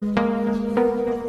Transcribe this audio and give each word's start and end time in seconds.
Música 0.00 1.27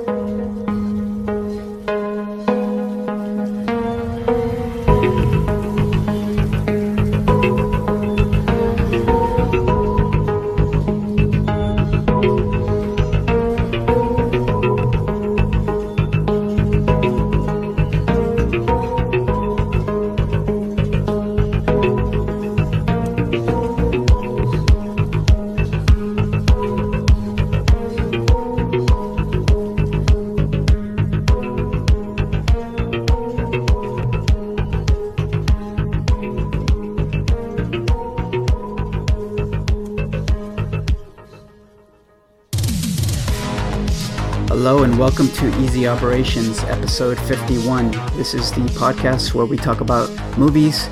Operations, 45.87 46.59
episode 46.65 47.17
51. 47.19 47.91
This 48.17 48.33
is 48.33 48.51
the 48.51 48.61
podcast 48.79 49.33
where 49.33 49.45
we 49.45 49.55
talk 49.55 49.81
about 49.81 50.09
movies, 50.37 50.87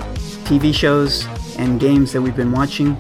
TV 0.46 0.74
shows, 0.74 1.26
and 1.58 1.80
games 1.80 2.14
that 2.14 2.22
we've 2.22 2.36
been 2.36 2.52
watching. 2.52 2.98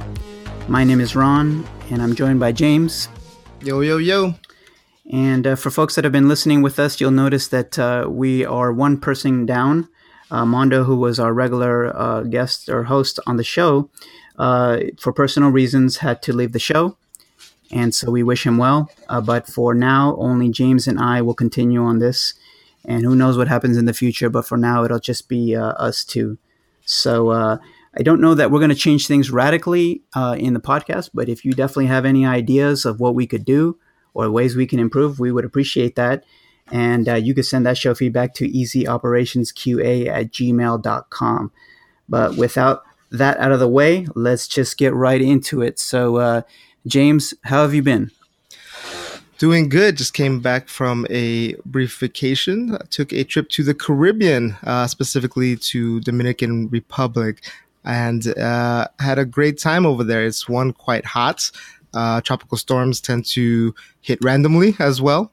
My 0.68 0.84
name 0.84 1.00
is 1.00 1.16
Ron, 1.16 1.66
and 1.90 2.02
I'm 2.02 2.13
joined 2.13 2.40
by 2.40 2.52
James. 2.52 3.08
Yo, 3.62 3.82
yo, 3.82 3.98
yo. 3.98 4.36
And 5.12 5.48
uh, 5.48 5.55
for 5.55 5.70
folks 5.70 5.96
that 5.96 6.04
have 6.04 6.12
been 6.12 6.27
listening 6.27 6.62
with 6.62 6.77
us, 6.77 7.00
you'll 7.00 7.12
notice 7.12 7.48
that 7.48 7.80
uh, 7.80 8.08
we 8.10 8.44
are 8.44 8.74
one 8.74 8.99
person 8.99 9.46
down. 9.46 9.88
Uh, 10.29 10.46
Mondo, 10.46 10.84
who 10.84 10.98
was 10.98 11.20
our 11.20 11.34
regular 11.34 11.96
uh, 11.96 12.24
guest 12.24 12.70
or 12.70 12.84
host 12.84 13.20
on 13.26 13.38
the 13.38 13.44
show, 13.44 13.90
uh, 14.38 14.79
for 14.99 15.13
personal 15.13 15.49
reasons, 15.51 15.98
had 15.98 16.22
to 16.24 16.34
leave 16.34 16.51
the 16.51 16.60
show 16.60 16.98
and 17.71 17.93
so 17.93 18.12
we 18.12 18.23
wish 18.23 18.46
him 18.46 18.57
well. 18.57 18.90
Uh, 19.10 19.21
but 19.21 19.48
for 19.48 19.73
now, 19.73 20.15
only 20.18 20.49
James 20.49 20.87
and 20.87 20.99
I 20.99 21.21
will 21.21 21.34
continue 21.34 21.84
on 21.84 21.99
this, 21.99 22.34
and 22.85 23.04
who 23.04 23.15
knows 23.15 23.37
what 23.37 23.48
happens 23.48 23.77
in 23.77 23.85
the 23.85 23.93
future. 23.93 24.29
But 24.29 24.48
for 24.48 24.57
now, 24.57 24.84
it'll 24.84 24.99
just 24.99 25.27
be 25.27 25.55
uh, 25.55 25.70
us 25.73 26.04
two. 26.04 26.38
So 26.85 27.29
uh, 27.29 27.57
I 27.98 28.04
don't 28.04 28.21
know 28.21 28.34
that 28.34 28.49
we're 28.49 28.60
going 28.60 28.70
to 28.70 28.76
change 28.76 29.07
things 29.07 29.32
radically 29.32 30.04
uh, 30.13 30.35
in 30.38 30.54
the 30.54 30.60
podcast, 30.60 31.10
but 31.13 31.27
if 31.27 31.43
you 31.43 31.51
definitely 31.51 31.88
have 31.88 32.05
any 32.05 32.26
ideas 32.26 32.85
of 32.85 32.99
what 32.99 33.15
we 33.15 33.27
could 33.27 33.43
do 33.43 33.77
or 34.13 34.29
ways 34.32 34.55
we 34.55 34.68
can 34.68 34.79
improve, 34.79 35.20
we 35.20 35.32
would 35.32 35.45
appreciate 35.45 35.95
that. 35.95 36.23
And 36.71 37.10
uh, 37.10 37.15
you 37.15 37.34
can 37.34 37.43
send 37.43 37.65
that 37.65 37.77
show 37.77 37.93
feedback 37.95 38.34
to 38.35 38.49
easyoperationsqa 38.49 40.07
at 40.07 40.32
gmail.com. 40.32 41.51
But 42.10 42.38
without 42.38 42.84
that 43.12 43.38
out 43.40 43.51
of 43.51 43.60
the 43.60 43.68
way, 43.68 44.07
let's 44.15 44.48
just 44.48 44.77
get 44.77 44.93
right 44.93 45.21
into 45.21 45.62
it. 45.62 45.79
So, 45.79 46.43
James, 46.88 47.34
how 47.43 47.63
have 47.63 47.74
you 47.74 47.84
been? 47.84 48.12
Doing 49.38 49.68
good. 49.70 49.98
Just 49.98 50.13
came 50.13 50.40
back 50.40 50.70
from 50.70 51.05
a 51.10 51.54
brief 51.66 51.99
vacation. 51.99 52.76
I 52.76 52.85
took 52.90 53.12
a 53.12 53.24
trip 53.24 53.49
to 53.49 53.63
the 53.63 53.74
Caribbean, 53.74 54.55
uh, 54.63 54.88
specifically 54.88 55.57
to 55.57 55.99
Dominican 55.99 56.70
Republic, 56.70 57.44
and 57.84 58.26
uh, 58.38 58.88
had 58.99 59.20
a 59.20 59.26
great 59.26 59.60
time 59.60 59.85
over 59.85 60.04
there. 60.04 60.26
It's 60.26 60.48
one 60.48 60.71
quite 60.71 61.05
hot. 61.05 61.52
Uh, 61.94 62.21
tropical 62.21 62.57
storms 62.57 63.01
tend 63.01 63.26
to 63.26 63.76
hit 64.01 64.19
randomly 64.24 64.75
as 64.79 65.01
well, 65.01 65.31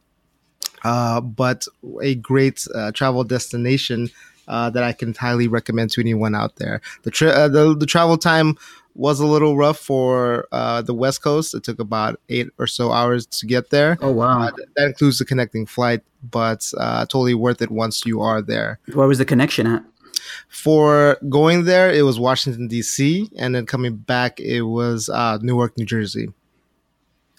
uh, 0.82 1.20
but 1.20 1.66
a 2.02 2.16
great 2.16 2.66
uh, 2.74 2.90
travel 2.92 3.24
destination 3.24 4.10
uh, 4.48 4.70
that 4.70 4.82
I 4.82 4.92
can 4.92 5.14
highly 5.14 5.48
recommend 5.48 5.90
to 5.92 6.00
anyone 6.00 6.34
out 6.34 6.56
there. 6.56 6.80
The, 7.02 7.10
the 7.10 7.76
the 7.78 7.86
travel 7.86 8.18
time 8.18 8.56
was 8.94 9.20
a 9.20 9.26
little 9.26 9.56
rough 9.56 9.78
for 9.78 10.46
uh, 10.52 10.82
the 10.82 10.94
West 10.94 11.22
Coast. 11.22 11.54
It 11.54 11.64
took 11.64 11.78
about 11.78 12.20
eight 12.28 12.48
or 12.58 12.66
so 12.66 12.92
hours 12.92 13.26
to 13.26 13.46
get 13.46 13.70
there. 13.70 13.98
Oh 14.00 14.12
wow! 14.12 14.42
Uh, 14.42 14.50
that 14.76 14.86
includes 14.86 15.18
the 15.18 15.24
connecting 15.24 15.66
flight, 15.66 16.02
but 16.22 16.70
uh, 16.78 17.00
totally 17.06 17.34
worth 17.34 17.60
it 17.60 17.70
once 17.70 18.06
you 18.06 18.20
are 18.20 18.40
there. 18.40 18.78
Where 18.92 19.08
was 19.08 19.18
the 19.18 19.24
connection 19.24 19.66
at? 19.66 19.84
For 20.48 21.18
going 21.28 21.64
there, 21.64 21.92
it 21.92 22.02
was 22.02 22.18
Washington 22.18 22.68
D.C., 22.68 23.28
and 23.36 23.54
then 23.54 23.66
coming 23.66 23.96
back, 23.96 24.40
it 24.40 24.62
was 24.62 25.08
uh, 25.08 25.38
Newark, 25.42 25.76
New 25.76 25.84
Jersey. 25.84 26.28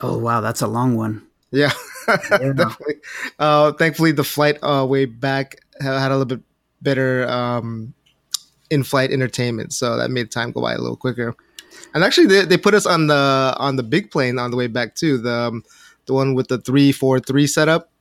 Oh 0.01 0.17
wow, 0.17 0.41
that's 0.41 0.61
a 0.61 0.67
long 0.67 0.95
one. 0.95 1.25
Yeah, 1.51 1.71
yeah. 2.07 2.17
definitely. 2.29 2.95
Uh, 3.39 3.71
thankfully, 3.73 4.11
the 4.11 4.23
flight 4.23 4.57
uh, 4.61 4.85
way 4.88 5.05
back 5.05 5.55
had 5.79 6.11
a 6.11 6.17
little 6.17 6.25
bit 6.25 6.41
better 6.81 7.27
um, 7.29 7.94
in-flight 8.69 9.11
entertainment, 9.11 9.73
so 9.73 9.97
that 9.97 10.11
made 10.11 10.31
time 10.31 10.51
go 10.51 10.61
by 10.61 10.73
a 10.73 10.77
little 10.77 10.97
quicker. 10.97 11.35
And 11.93 12.03
actually, 12.03 12.27
they, 12.27 12.45
they 12.45 12.57
put 12.57 12.73
us 12.73 12.85
on 12.85 13.07
the 13.07 13.55
on 13.57 13.75
the 13.75 13.83
big 13.83 14.11
plane 14.11 14.39
on 14.39 14.51
the 14.51 14.57
way 14.57 14.67
back 14.67 14.95
too. 14.95 15.17
The 15.17 15.33
um, 15.33 15.63
the 16.05 16.13
one 16.13 16.33
with 16.33 16.47
the 16.47 16.57
three 16.57 16.91
four 16.91 17.19
three 17.19 17.47
setup 17.47 17.91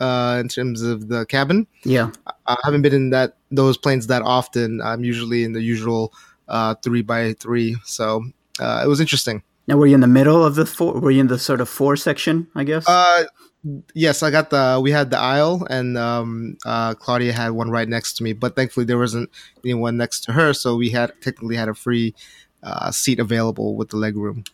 uh, 0.00 0.38
in 0.40 0.48
terms 0.48 0.82
of 0.82 1.08
the 1.08 1.26
cabin. 1.26 1.66
Yeah, 1.84 2.10
I 2.46 2.56
haven't 2.64 2.82
been 2.82 2.94
in 2.94 3.10
that 3.10 3.36
those 3.50 3.76
planes 3.76 4.06
that 4.06 4.22
often. 4.22 4.80
I'm 4.80 5.04
usually 5.04 5.44
in 5.44 5.52
the 5.52 5.62
usual 5.62 6.12
uh, 6.48 6.74
three 6.82 7.02
by 7.02 7.34
three, 7.34 7.76
so 7.84 8.24
uh, 8.60 8.82
it 8.84 8.88
was 8.88 9.00
interesting. 9.00 9.42
Now, 9.66 9.76
were 9.76 9.86
you 9.86 9.94
in 9.94 10.00
the 10.00 10.08
middle 10.08 10.44
of 10.44 10.54
the 10.54 10.66
four? 10.66 10.94
Were 10.94 11.10
you 11.10 11.20
in 11.20 11.28
the 11.28 11.38
sort 11.38 11.60
of 11.60 11.68
four 11.68 11.96
section? 11.96 12.48
I 12.54 12.64
guess. 12.64 12.88
Uh, 12.88 13.24
yes, 13.94 14.22
I 14.22 14.30
got 14.30 14.50
the. 14.50 14.80
We 14.82 14.90
had 14.90 15.10
the 15.10 15.18
aisle, 15.18 15.66
and 15.70 15.96
um, 15.96 16.56
uh, 16.64 16.94
Claudia 16.94 17.32
had 17.32 17.50
one 17.50 17.70
right 17.70 17.88
next 17.88 18.14
to 18.14 18.24
me. 18.24 18.32
But 18.32 18.56
thankfully, 18.56 18.86
there 18.86 18.98
wasn't 18.98 19.30
anyone 19.64 19.96
next 19.96 20.20
to 20.24 20.32
her, 20.32 20.52
so 20.52 20.76
we 20.76 20.90
had 20.90 21.12
technically 21.20 21.56
had 21.56 21.68
a 21.68 21.74
free 21.74 22.14
uh, 22.62 22.90
seat 22.90 23.18
available 23.18 23.76
with 23.76 23.90
the 23.90 23.96
leg 23.96 24.16
room. 24.16 24.44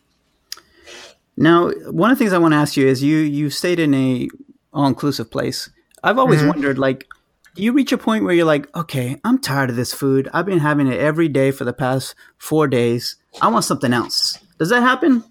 Now, 1.37 1.69
one 1.89 2.11
of 2.11 2.17
the 2.17 2.23
things 2.23 2.33
I 2.33 2.37
want 2.37 2.53
to 2.53 2.57
ask 2.57 2.75
you 2.75 2.87
is 2.87 3.01
you 3.01 3.17
you 3.17 3.49
stayed 3.49 3.79
in 3.79 3.93
a 3.93 4.29
all 4.73 4.87
inclusive 4.87 5.31
place. 5.31 5.69
I've 6.03 6.17
always 6.17 6.39
mm-hmm. 6.39 6.49
wondered, 6.49 6.77
like, 6.77 7.07
do 7.55 7.63
you 7.63 7.73
reach 7.73 7.91
a 7.91 7.97
point 7.97 8.23
where 8.23 8.33
you're 8.33 8.45
like, 8.45 8.73
okay, 8.75 9.19
I'm 9.23 9.39
tired 9.39 9.69
of 9.69 9.75
this 9.75 9.93
food. 9.93 10.29
I've 10.33 10.45
been 10.45 10.59
having 10.59 10.87
it 10.87 10.99
every 10.99 11.27
day 11.27 11.51
for 11.51 11.65
the 11.65 11.73
past 11.73 12.15
four 12.37 12.67
days. 12.67 13.17
I 13.41 13.47
want 13.49 13.65
something 13.65 13.91
else. 13.91 14.37
Does 14.57 14.69
that 14.69 14.81
happen? 14.81 15.23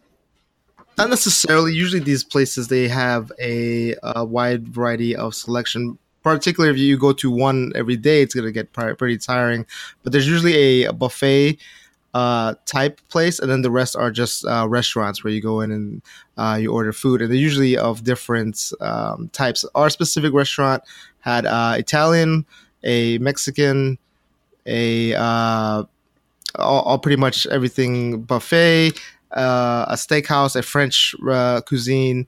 Not 0.99 1.11
necessarily. 1.11 1.73
Usually, 1.73 2.03
these 2.03 2.25
places 2.25 2.67
they 2.67 2.89
have 2.89 3.31
a, 3.41 3.95
a 4.03 4.25
wide 4.25 4.67
variety 4.69 5.15
of 5.15 5.35
selection. 5.35 5.97
Particularly 6.25 6.75
if 6.75 6.79
you 6.79 6.99
go 6.99 7.13
to 7.13 7.31
one 7.31 7.73
every 7.77 7.97
day, 7.97 8.21
it's 8.21 8.35
gonna 8.35 8.51
get 8.51 8.73
pretty 8.73 9.17
tiring. 9.17 9.65
But 10.03 10.13
there's 10.13 10.27
usually 10.29 10.83
a, 10.83 10.89
a 10.89 10.93
buffet 10.93 11.59
uh, 12.15 12.55
type 12.67 13.01
place, 13.09 13.39
and 13.39 13.49
then 13.49 13.63
the 13.63 13.71
rest 13.71 13.95
are 13.95 14.11
just 14.11 14.45
uh, 14.45 14.67
restaurants 14.69 15.23
where 15.23 15.33
you 15.33 15.41
go 15.41 15.61
in 15.61 15.71
and 15.71 16.03
uh, 16.37 16.59
you 16.61 16.73
order 16.73 16.93
food, 16.93 17.23
and 17.23 17.31
they're 17.31 17.39
usually 17.39 17.79
of 17.79 18.03
different 18.03 18.73
um, 18.81 19.31
types. 19.33 19.65
Our 19.77 19.91
specific 19.91 20.33
restaurant 20.33 20.83
had 21.21 21.47
uh, 21.47 21.77
Italian, 21.79 22.45
a 22.83 23.19
Mexican, 23.19 23.99
a 24.67 25.15
uh, 25.15 25.85
all, 26.57 26.83
all, 26.83 26.99
pretty 26.99 27.17
much 27.17 27.47
everything 27.47 28.23
buffet, 28.23 28.99
uh, 29.33 29.87
a 29.89 29.95
steakhouse, 29.95 30.57
a 30.57 30.63
French 30.63 31.15
uh, 31.29 31.61
cuisine. 31.63 32.27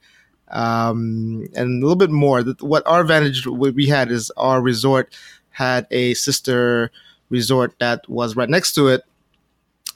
Um, 0.53 1.47
and 1.55 1.81
a 1.81 1.87
little 1.87 1.95
bit 1.95 2.11
more. 2.11 2.43
What 2.43 2.85
our 2.85 3.01
advantage 3.03 3.47
we 3.47 3.87
had 3.87 4.11
is 4.11 4.33
our 4.37 4.61
resort 4.61 5.15
had 5.51 5.87
a 5.93 6.15
sister 6.15 6.91
resort 7.29 7.73
that 7.79 8.09
was 8.09 8.35
right 8.35 8.49
next 8.49 8.75
to 8.75 8.89
it 8.89 9.05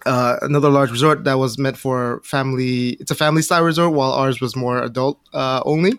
uh, 0.07 0.37
another 0.43 0.69
large 0.69 0.91
resort 0.91 1.25
that 1.25 1.39
was 1.39 1.59
meant 1.59 1.77
for 1.77 2.21
family. 2.25 2.91
It's 3.01 3.11
a 3.11 3.15
family 3.15 3.43
style 3.43 3.63
resort, 3.63 3.93
while 3.93 4.13
ours 4.13 4.41
was 4.41 4.55
more 4.57 4.83
adult 4.83 5.19
uh, 5.33 5.63
only. 5.65 5.93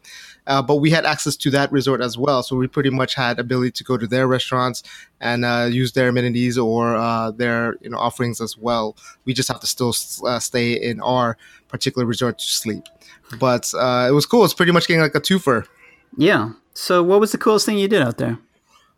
Uh, 0.47 0.61
but 0.61 0.75
we 0.75 0.89
had 0.89 1.05
access 1.05 1.35
to 1.35 1.49
that 1.49 1.71
resort 1.71 2.01
as 2.01 2.17
well, 2.17 2.43
so 2.43 2.55
we 2.55 2.67
pretty 2.67 2.89
much 2.89 3.15
had 3.15 3.39
ability 3.39 3.71
to 3.71 3.83
go 3.83 3.97
to 3.97 4.05
their 4.05 4.27
restaurants 4.27 4.83
and 5.19 5.43
uh, 5.43 5.67
use 5.69 5.93
their 5.93 6.09
amenities 6.09 6.57
or 6.57 6.95
uh, 6.95 7.31
their 7.31 7.75
you 7.81 7.89
know 7.89 7.97
offerings 7.97 8.39
as 8.41 8.57
well. 8.57 8.95
We 9.25 9.33
just 9.33 9.47
have 9.47 9.59
to 9.61 9.67
still 9.67 9.93
uh, 10.25 10.39
stay 10.39 10.73
in 10.73 11.01
our 11.01 11.37
particular 11.67 12.05
resort 12.05 12.39
to 12.39 12.45
sleep. 12.45 12.83
But 13.39 13.73
it 13.73 14.13
was 14.13 14.25
cool. 14.25 14.45
It's 14.45 14.53
pretty 14.53 14.71
much 14.71 14.87
getting 14.87 15.01
like 15.01 15.15
a 15.15 15.21
twofer. 15.21 15.65
Yeah. 16.17 16.51
So, 16.73 17.01
what 17.01 17.19
was 17.19 17.31
the 17.31 17.37
coolest 17.37 17.65
thing 17.65 17.77
you 17.77 17.87
did 17.87 18.01
out 18.01 18.17
there? 18.17 18.37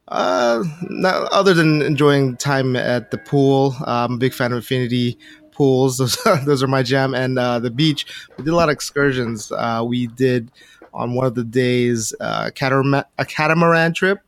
Uh, 0.07 0.63
not, 0.89 1.31
other 1.31 1.53
than 1.53 1.81
enjoying 1.81 2.37
time 2.37 2.75
at 2.75 3.11
the 3.11 3.17
pool, 3.17 3.75
uh, 3.81 4.05
I'm 4.05 4.13
a 4.13 4.17
big 4.17 4.33
fan 4.33 4.51
of 4.51 4.57
infinity 4.57 5.17
pools. 5.51 5.97
Those, 5.97 6.17
those 6.45 6.63
are 6.63 6.67
my 6.67 6.83
jam. 6.83 7.13
And 7.13 7.37
uh, 7.39 7.59
the 7.59 7.71
beach, 7.71 8.05
we 8.37 8.43
did 8.43 8.51
a 8.51 8.55
lot 8.55 8.69
of 8.69 8.73
excursions. 8.73 9.51
Uh, 9.51 9.83
we 9.85 10.07
did 10.07 10.51
on 10.93 11.13
one 11.13 11.25
of 11.25 11.35
the 11.35 11.43
days 11.43 12.13
uh, 12.19 12.49
a 13.17 13.25
catamaran 13.25 13.93
trip 13.93 14.19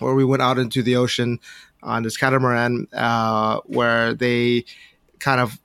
where 0.00 0.14
we 0.14 0.24
went 0.24 0.42
out 0.42 0.58
into 0.58 0.82
the 0.82 0.96
ocean 0.96 1.38
on 1.82 2.02
this 2.02 2.16
catamaran 2.16 2.86
uh, 2.92 3.60
where 3.66 4.14
they 4.14 4.64
kind 5.18 5.40
of 5.40 5.58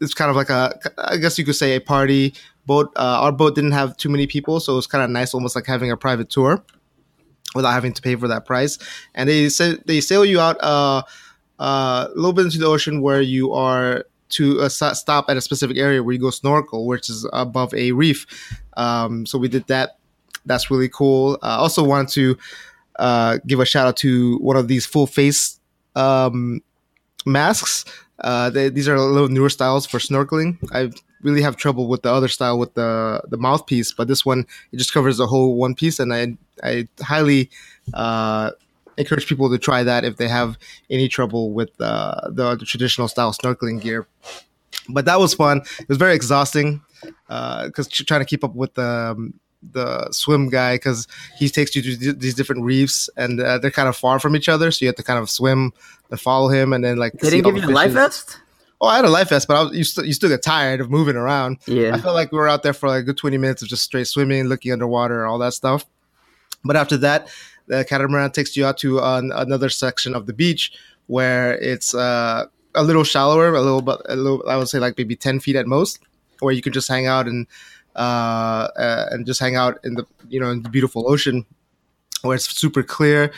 it's 0.00 0.14
kind 0.14 0.30
of 0.30 0.36
like 0.36 0.50
a 0.50 0.78
i 0.98 1.16
guess 1.16 1.38
you 1.38 1.44
could 1.44 1.54
say 1.54 1.76
a 1.76 1.80
party 1.80 2.34
boat. 2.66 2.92
Uh, 2.96 3.20
our 3.20 3.32
boat 3.32 3.54
didn't 3.54 3.72
have 3.72 3.96
too 3.96 4.08
many 4.08 4.26
people, 4.26 4.60
so 4.60 4.72
it 4.72 4.76
was 4.76 4.86
kind 4.86 5.04
of 5.04 5.10
nice, 5.10 5.34
almost 5.34 5.54
like 5.54 5.66
having 5.66 5.90
a 5.90 5.96
private 5.96 6.30
tour 6.30 6.64
without 7.54 7.72
having 7.72 7.92
to 7.92 8.02
pay 8.02 8.16
for 8.16 8.28
that 8.28 8.44
price. 8.46 8.78
And 9.14 9.28
they 9.28 9.48
said 9.48 9.82
they 9.86 10.00
sail 10.00 10.24
you 10.24 10.40
out 10.40 10.56
uh, 10.62 11.02
uh, 11.58 12.08
a 12.08 12.14
little 12.14 12.32
bit 12.32 12.46
into 12.46 12.58
the 12.58 12.66
ocean 12.66 13.00
where 13.00 13.20
you 13.20 13.52
are 13.52 14.04
to 14.30 14.60
uh, 14.60 14.68
stop 14.68 15.26
at 15.28 15.36
a 15.36 15.40
specific 15.40 15.76
area 15.76 16.02
where 16.02 16.12
you 16.12 16.20
go 16.20 16.30
snorkel, 16.30 16.86
which 16.86 17.08
is 17.08 17.28
above 17.32 17.72
a 17.74 17.92
reef. 17.92 18.26
Um, 18.76 19.26
so 19.26 19.38
we 19.38 19.48
did 19.48 19.66
that. 19.68 19.98
That's 20.46 20.70
really 20.70 20.88
cool. 20.88 21.38
I 21.42 21.56
also 21.56 21.82
wanted 21.82 22.08
to 22.10 22.38
uh, 22.98 23.38
give 23.46 23.60
a 23.60 23.64
shout 23.64 23.86
out 23.86 23.96
to 23.98 24.38
one 24.38 24.56
of 24.56 24.68
these 24.68 24.86
full 24.86 25.06
face 25.06 25.58
um, 25.96 26.60
masks. 27.26 27.84
Uh, 28.20 28.50
they, 28.50 28.68
these 28.68 28.88
are 28.88 28.94
a 28.94 29.02
little 29.02 29.28
newer 29.28 29.50
styles 29.50 29.86
for 29.86 29.98
snorkeling. 29.98 30.58
I 30.72 30.90
really 31.22 31.42
have 31.42 31.56
trouble 31.56 31.88
with 31.88 32.02
the 32.02 32.12
other 32.12 32.28
style 32.28 32.58
with 32.58 32.74
the 32.74 33.22
the 33.28 33.38
mouthpiece, 33.38 33.92
but 33.92 34.06
this 34.06 34.24
one 34.24 34.46
it 34.72 34.76
just 34.76 34.92
covers 34.92 35.16
the 35.16 35.26
whole 35.26 35.56
one 35.56 35.74
piece, 35.74 35.98
and 35.98 36.12
I 36.14 36.36
I 36.62 36.88
highly 37.02 37.50
uh, 37.92 38.52
encourage 38.96 39.26
people 39.26 39.50
to 39.50 39.58
try 39.58 39.82
that 39.82 40.04
if 40.04 40.16
they 40.16 40.28
have 40.28 40.58
any 40.90 41.08
trouble 41.08 41.52
with 41.52 41.70
uh, 41.80 42.30
the, 42.30 42.56
the 42.56 42.64
traditional 42.64 43.08
style 43.08 43.32
snorkeling 43.32 43.80
gear. 43.80 44.06
But 44.88 45.04
that 45.06 45.18
was 45.18 45.34
fun. 45.34 45.62
It 45.80 45.88
was 45.88 45.98
very 45.98 46.14
exhausting 46.14 46.82
because 47.26 47.88
uh, 47.88 48.04
trying 48.06 48.20
to 48.20 48.26
keep 48.26 48.44
up 48.44 48.54
with 48.54 48.74
the 48.74 48.82
um, 48.82 49.34
the 49.72 50.10
swim 50.12 50.50
guy 50.50 50.74
because 50.74 51.08
he 51.38 51.48
takes 51.48 51.74
you 51.74 51.80
to 51.80 52.12
these 52.12 52.34
different 52.34 52.64
reefs 52.64 53.08
and 53.16 53.40
uh, 53.40 53.56
they're 53.58 53.70
kind 53.70 53.88
of 53.88 53.96
far 53.96 54.18
from 54.18 54.36
each 54.36 54.48
other, 54.48 54.70
so 54.70 54.84
you 54.84 54.88
have 54.88 54.96
to 54.96 55.02
kind 55.02 55.18
of 55.18 55.30
swim 55.30 55.72
and 56.10 56.20
follow 56.20 56.48
him, 56.48 56.72
and 56.72 56.84
then 56.84 56.98
like 56.98 57.12
they 57.14 57.30
didn't 57.30 57.54
give 57.54 57.64
you 57.64 57.70
a 57.70 57.72
life 57.72 57.92
vest. 57.92 58.38
Oh, 58.80 58.88
I 58.88 58.96
had 58.96 59.06
a 59.06 59.08
life 59.08 59.30
vest, 59.30 59.48
but 59.48 59.56
I 59.56 59.62
was, 59.62 59.76
you, 59.76 59.84
st- 59.84 60.06
you 60.06 60.12
still 60.12 60.28
get 60.28 60.42
tired 60.42 60.80
of 60.80 60.90
moving 60.90 61.16
around. 61.16 61.58
Yeah, 61.66 61.94
I 61.94 62.00
felt 62.00 62.14
like 62.14 62.32
we 62.32 62.38
were 62.38 62.48
out 62.48 62.62
there 62.62 62.74
for 62.74 62.88
like 62.88 63.00
a 63.00 63.04
good 63.04 63.16
twenty 63.16 63.38
minutes 63.38 63.62
of 63.62 63.68
just 63.68 63.84
straight 63.84 64.06
swimming, 64.06 64.44
looking 64.44 64.72
underwater, 64.72 65.24
all 65.24 65.38
that 65.38 65.54
stuff. 65.54 65.86
But 66.64 66.76
after 66.76 66.98
that, 66.98 67.28
the 67.66 67.84
catamaran 67.84 68.30
takes 68.30 68.56
you 68.56 68.66
out 68.66 68.78
to 68.78 69.00
uh, 69.00 69.22
another 69.34 69.68
section 69.68 70.14
of 70.14 70.26
the 70.26 70.32
beach 70.32 70.72
where 71.06 71.58
it's 71.58 71.94
uh, 71.94 72.46
a 72.74 72.82
little 72.82 73.04
shallower, 73.04 73.48
a 73.54 73.60
little 73.60 73.82
bit, 73.82 73.96
a 74.08 74.16
little. 74.16 74.42
I 74.48 74.56
would 74.56 74.68
say 74.68 74.78
like 74.78 74.96
maybe 74.98 75.16
ten 75.16 75.40
feet 75.40 75.56
at 75.56 75.66
most, 75.66 76.00
where 76.40 76.52
you 76.52 76.62
can 76.62 76.72
just 76.72 76.88
hang 76.88 77.06
out 77.06 77.26
and 77.26 77.46
uh, 77.96 78.68
uh, 78.76 79.06
and 79.10 79.26
just 79.26 79.40
hang 79.40 79.56
out 79.56 79.78
in 79.84 79.94
the 79.94 80.06
you 80.28 80.40
know 80.40 80.50
in 80.50 80.62
the 80.62 80.68
beautiful 80.68 81.08
ocean 81.10 81.46
where 82.24 82.34
it's 82.34 82.48
super 82.48 82.82
clear. 82.82 83.32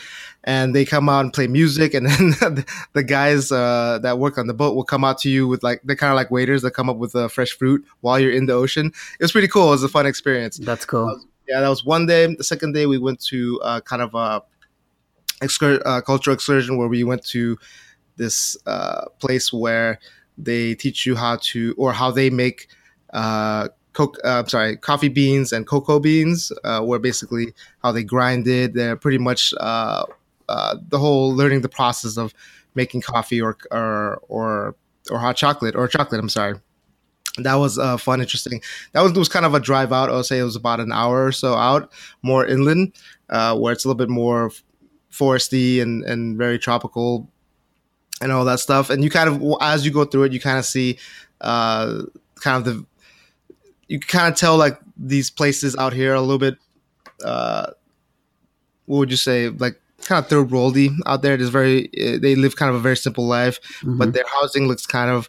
And 0.45 0.77
they 0.77 0.85
come 0.85 1.09
out 1.09 1.25
and 1.25 1.33
play 1.33 1.49
music 1.49 1.93
and 1.93 2.07
then 2.41 2.65
the 2.93 3.03
guys 3.03 3.51
uh, 3.51 3.99
that 4.03 4.19
work 4.19 4.39
on 4.39 4.47
the 4.47 4.55
boat 4.55 4.77
will 4.77 4.85
come 4.85 5.05
out 5.05 5.19
to 5.19 5.29
you 5.29 5.49
with 5.49 5.65
like 5.65 5.81
they're 5.83 5.97
kind 5.97 6.13
of 6.13 6.17
like 6.17 6.31
waiters 6.31 6.63
that 6.63 6.71
come 6.71 6.89
up 6.89 6.97
with 6.97 7.17
uh, 7.17 7.27
fresh 7.27 7.51
fruit 7.51 7.85
while 8.01 8.19
you're 8.21 8.31
in 8.31 8.47
the 8.47 8.53
ocean. 8.53 8.93
It 9.19 9.25
was 9.25 9.33
pretty 9.33 9.49
cool. 9.49 9.69
It 9.69 9.73
was 9.73 9.83
a 9.83 9.89
fun 9.89 10.07
experience. 10.07 10.59
That's 10.59 10.87
cool. 10.87 11.09
Uh, 11.09 11.19
yeah 11.49 11.61
that 11.61 11.69
was 11.69 11.85
one 11.85 12.07
day 12.07 12.35
the 12.35 12.45
second 12.45 12.73
day 12.73 12.87
we 12.87 12.99
went 12.99 13.21
to 13.21 13.61
uh, 13.63 13.81
kind 13.81 14.03
of 14.03 14.15
a 14.15 14.43
excur- 15.43 15.83
uh, 15.85 16.01
cultural 16.01 16.35
excursion 16.35 16.77
where 16.77 16.89
we 16.89 17.05
went 17.05 17.25
to 17.27 17.59
this 18.17 18.57
uh, 18.67 19.07
place 19.21 19.53
where 19.53 19.99
they 20.39 20.75
teach 20.75 21.07
you 21.07 21.17
how 21.17 21.37
to 21.43 21.75
or 21.79 21.93
how 21.93 22.11
they 22.11 22.31
make 22.31 22.69
co- 23.93 24.13
uh, 24.25 24.45
sorry, 24.47 24.77
coffee 24.77 25.09
beans 25.09 25.53
and 25.53 25.67
cocoa 25.67 25.99
beans, 26.01 26.53
uh, 26.65 26.83
were 26.85 26.99
basically 26.99 27.55
how 27.83 27.93
they 27.93 28.05
grind 28.05 28.47
it. 28.47 28.75
They're 28.75 28.97
pretty 28.97 29.19
much 29.19 29.55
uh, 29.61 30.05
uh, 30.49 30.77
the 30.89 30.99
whole 30.99 31.35
learning 31.35 31.63
the 31.63 31.69
process 31.69 32.17
of 32.17 32.35
making 32.75 33.01
coffee 33.03 33.41
or 33.41 33.57
or 33.71 34.19
or 34.29 34.75
or 35.11 35.19
hot 35.19 35.37
chocolate 35.37 35.75
or 35.77 35.89
chocolate. 35.89 36.21
I'm 36.21 36.29
sorry. 36.29 36.61
That 37.39 37.55
was 37.57 37.79
uh, 37.79 37.97
fun, 37.97 38.21
interesting. 38.21 38.61
That 38.93 39.03
was 39.03 39.13
was 39.13 39.29
kind 39.29 39.47
of 39.47 39.55
a 39.55 39.61
drive 39.61 39.93
out. 39.93 40.11
I 40.11 40.15
would 40.15 40.27
say 40.27 40.39
it 40.39 40.45
was 40.45 40.57
about 40.57 40.81
an 40.81 40.93
hour 40.93 41.27
or 41.27 41.33
so 41.33 41.55
out, 41.55 41.93
more 42.23 42.47
inland, 42.47 42.93
uh, 43.29 43.57
where 43.57 43.73
it's 43.73 43.85
a 43.85 43.89
little 43.89 43.99
bit 43.99 44.09
more 44.09 44.51
foresty 45.13 45.83
and 45.83 46.03
and 46.05 46.39
very 46.39 46.59
tropical, 46.59 47.29
and 48.21 48.33
all 48.33 48.45
that 48.45 48.61
stuff. 48.61 48.91
And 48.91 49.05
you 49.05 49.11
kind 49.11 49.29
of 49.29 49.57
as 49.61 49.85
you 49.85 49.93
go 49.93 50.05
through 50.05 50.25
it, 50.25 50.33
you 50.33 50.41
kind 50.41 50.59
of 50.59 50.65
see 50.65 50.99
uh, 51.41 52.03
kind 52.37 52.57
of 52.57 52.65
the 52.65 52.87
you 53.89 54.01
kind 54.01 54.33
of 54.33 54.39
tell 54.39 54.57
like 54.57 54.79
these 54.97 55.31
places 55.31 55.77
out 55.77 55.93
here 55.93 56.15
a 56.15 56.21
little 56.21 56.39
bit 56.39 56.59
uh 57.25 57.71
what 58.87 58.99
would 58.99 59.11
you 59.11 59.17
say 59.17 59.49
like 59.49 59.81
kind 60.03 60.23
of 60.23 60.29
third 60.29 60.49
worldy 60.49 60.91
out 61.07 61.23
there 61.23 61.37
there's 61.37 61.51
very 61.51 61.89
eh, 61.97 62.19
they 62.21 62.35
live 62.35 62.57
kind 62.57 62.71
of 62.71 62.77
a 62.77 62.81
very 62.81 62.97
simple 62.97 63.27
life 63.27 63.61
mm-hmm. 63.81 63.99
but 63.99 64.13
their 64.13 64.25
housing 64.35 64.67
looks 64.69 64.87
kind 64.87 65.11
of 65.11 65.29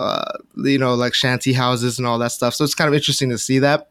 uh 0.00 0.38
you 0.56 0.78
know 0.78 0.94
like 0.94 1.14
shanty 1.14 1.52
houses 1.52 1.98
and 1.98 2.06
all 2.06 2.18
that 2.18 2.32
stuff 2.32 2.54
so 2.54 2.64
it's 2.64 2.74
kind 2.74 2.88
of 2.88 2.94
interesting 2.94 3.30
to 3.30 3.38
see 3.38 3.58
that 3.58 3.90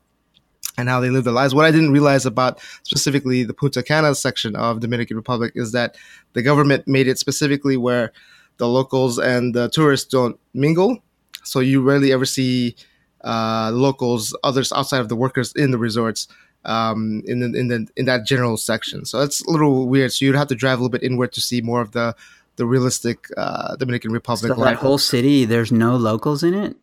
and 0.79 0.89
how 0.89 0.99
they 0.99 1.09
live 1.09 1.25
their 1.25 1.33
lives. 1.33 1.53
What 1.53 1.65
I 1.65 1.71
didn't 1.71 1.91
realize 1.91 2.25
about 2.25 2.59
specifically 2.83 3.43
the 3.43 3.53
Punta 3.53 3.83
Cana 3.83 4.15
section 4.15 4.55
of 4.55 4.79
Dominican 4.79 5.17
Republic 5.17 5.53
is 5.55 5.71
that 5.73 5.97
the 6.33 6.41
government 6.41 6.87
made 6.87 7.07
it 7.07 7.19
specifically 7.19 7.77
where 7.77 8.11
the 8.57 8.67
locals 8.67 9.19
and 9.19 9.53
the 9.53 9.69
tourists 9.69 10.07
don't 10.07 10.39
mingle. 10.53 11.03
So 11.43 11.59
you 11.59 11.81
rarely 11.81 12.11
ever 12.11 12.25
see 12.25 12.75
uh, 13.23 13.71
locals, 13.73 14.35
others 14.43 14.71
outside 14.71 15.01
of 15.01 15.09
the 15.09 15.15
workers 15.15 15.53
in 15.55 15.71
the 15.71 15.77
resorts 15.77 16.27
um, 16.65 17.23
in 17.25 17.39
the, 17.39 17.57
in 17.57 17.67
the 17.69 17.87
in 17.95 18.05
that 18.05 18.25
general 18.25 18.57
section. 18.57 19.05
So 19.05 19.19
that's 19.19 19.41
a 19.41 19.49
little 19.49 19.87
weird. 19.87 20.11
So 20.11 20.25
you'd 20.25 20.35
have 20.35 20.47
to 20.47 20.55
drive 20.55 20.79
a 20.79 20.81
little 20.81 20.89
bit 20.89 21.03
inward 21.03 21.31
to 21.33 21.41
see 21.41 21.61
more 21.61 21.81
of 21.81 21.91
the 21.91 22.15
the 22.59 22.65
realistic 22.65 23.27
uh, 23.37 23.77
Dominican 23.77 24.11
Republic. 24.11 24.53
So 24.53 24.63
that 24.63 24.75
whole 24.75 24.97
city, 24.97 25.45
there's 25.45 25.71
no 25.71 25.95
locals 25.95 26.43
in 26.43 26.53
it. 26.53 26.75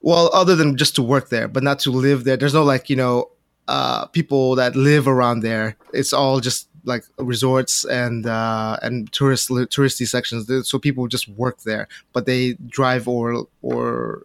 Well, 0.00 0.30
other 0.32 0.54
than 0.56 0.76
just 0.76 0.94
to 0.94 1.02
work 1.02 1.28
there, 1.28 1.48
but 1.48 1.62
not 1.62 1.80
to 1.80 1.90
live 1.90 2.22
there. 2.24 2.36
There's 2.36 2.54
no 2.54 2.62
like 2.62 2.88
you 2.88 2.96
know 2.96 3.30
uh, 3.66 4.06
people 4.06 4.54
that 4.54 4.74
live 4.76 5.06
around 5.08 5.40
there. 5.40 5.76
It's 5.92 6.12
all 6.12 6.40
just 6.40 6.68
like 6.84 7.04
resorts 7.18 7.84
and 7.84 8.26
uh, 8.26 8.76
and 8.80 9.12
tourist 9.12 9.50
touristy 9.50 10.06
sections. 10.06 10.48
So 10.68 10.78
people 10.78 11.08
just 11.08 11.28
work 11.28 11.62
there, 11.62 11.88
but 12.12 12.24
they 12.26 12.54
drive 12.66 13.08
or 13.08 13.46
or 13.60 14.22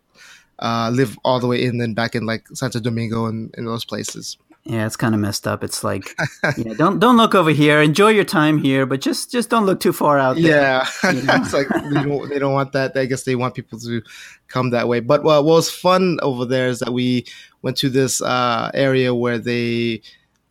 uh, 0.59 0.91
live 0.93 1.17
all 1.25 1.39
the 1.39 1.47
way 1.47 1.63
in 1.63 1.81
and 1.81 1.95
back 1.95 2.13
in 2.13 2.25
like 2.25 2.47
Santo 2.53 2.79
Domingo 2.79 3.25
and 3.25 3.53
in 3.57 3.65
those 3.65 3.83
places. 3.83 4.37
Yeah, 4.69 4.85
it's 4.85 4.97
kind 4.97 5.15
of 5.15 5.21
messed 5.21 5.47
up. 5.47 5.63
It's 5.63 5.81
like, 5.81 6.13
yeah, 6.57 6.73
don't 6.73 6.99
don't 6.99 7.15
look 7.15 7.33
over 7.33 7.51
here. 7.51 7.81
Enjoy 7.81 8.09
your 8.09 8.25
time 8.25 8.57
here, 8.57 8.85
but 8.85 8.99
just 8.99 9.31
just 9.31 9.49
don't 9.49 9.65
look 9.65 9.79
too 9.79 9.93
far 9.93 10.19
out. 10.19 10.35
There, 10.35 10.45
yeah, 10.45 10.85
you 11.05 11.21
know? 11.23 11.35
it's 11.35 11.53
like 11.53 11.69
they 11.69 12.03
don't, 12.03 12.29
they 12.29 12.37
don't 12.37 12.53
want 12.53 12.73
that. 12.73 12.97
I 12.97 13.05
guess 13.05 13.23
they 13.23 13.35
want 13.35 13.55
people 13.55 13.79
to 13.79 14.01
come 14.49 14.71
that 14.71 14.89
way. 14.89 14.99
But 14.99 15.23
what 15.23 15.45
was 15.45 15.71
fun 15.71 16.19
over 16.21 16.43
there 16.43 16.67
is 16.67 16.79
that 16.79 16.91
we 16.91 17.25
went 17.61 17.77
to 17.77 17.89
this 17.89 18.21
uh, 18.21 18.69
area 18.73 19.15
where 19.15 19.39
they 19.39 20.01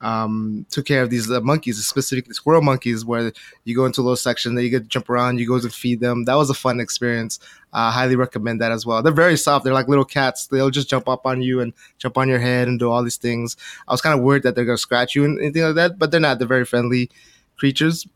um, 0.01 0.67
took 0.71 0.85
care 0.85 1.03
of 1.03 1.11
these 1.11 1.31
uh, 1.31 1.41
monkeys, 1.41 1.85
specifically 1.85 2.35
squirrel 2.35 2.61
monkeys, 2.63 3.05
where 3.05 3.33
you 3.65 3.75
go 3.75 3.87
into 3.87 4.01
a 4.01 4.03
little 4.03 4.17
section, 4.17 4.55
then 4.55 4.65
you 4.65 4.71
get 4.71 4.83
to 4.83 4.89
jump 4.89 5.09
around, 5.09 5.39
you 5.39 5.47
go 5.47 5.59
to 5.59 5.71
feed 5.71 6.01
them. 6.01 6.25
That 6.25 6.35
was 6.35 6.51
a 6.51 6.55
fun 6.55 6.81
experience. 6.81 7.39
I 7.73 7.89
uh, 7.89 7.91
highly 7.91 8.17
recommend 8.17 8.61
that 8.61 8.73
as 8.73 8.85
well. 8.85 9.03
They're 9.03 9.13
very 9.13 9.37
soft. 9.37 9.65
They're 9.65 9.75
like 9.75 9.89
little 9.89 10.05
cats. 10.05 10.47
They'll 10.47 10.71
just 10.71 10.89
jump 10.89 11.09
up 11.09 11.27
on 11.27 11.43
you 11.43 11.61
and 11.61 11.73
jump 11.99 12.19
on 12.19 12.29
your 12.29 12.39
head 12.39 12.69
and 12.69 12.79
do 12.79 12.91
all 12.91 13.03
these 13.03 13.17
things. 13.17 13.57
I 13.89 13.93
was 13.93 14.03
kind 14.03 14.19
of 14.19 14.25
worried 14.25 14.43
that 14.43 14.55
they're 14.55 14.65
going 14.65 14.77
to 14.77 14.83
scratch 14.83 15.15
you 15.15 15.25
and 15.25 15.39
anything 15.39 15.63
like 15.63 15.75
that, 15.77 15.99
but 15.99 16.11
they're 16.11 16.21
not. 16.21 16.39
They're 16.39 16.49
very 16.49 16.65
friendly 16.65 17.11
creatures. 17.57 18.07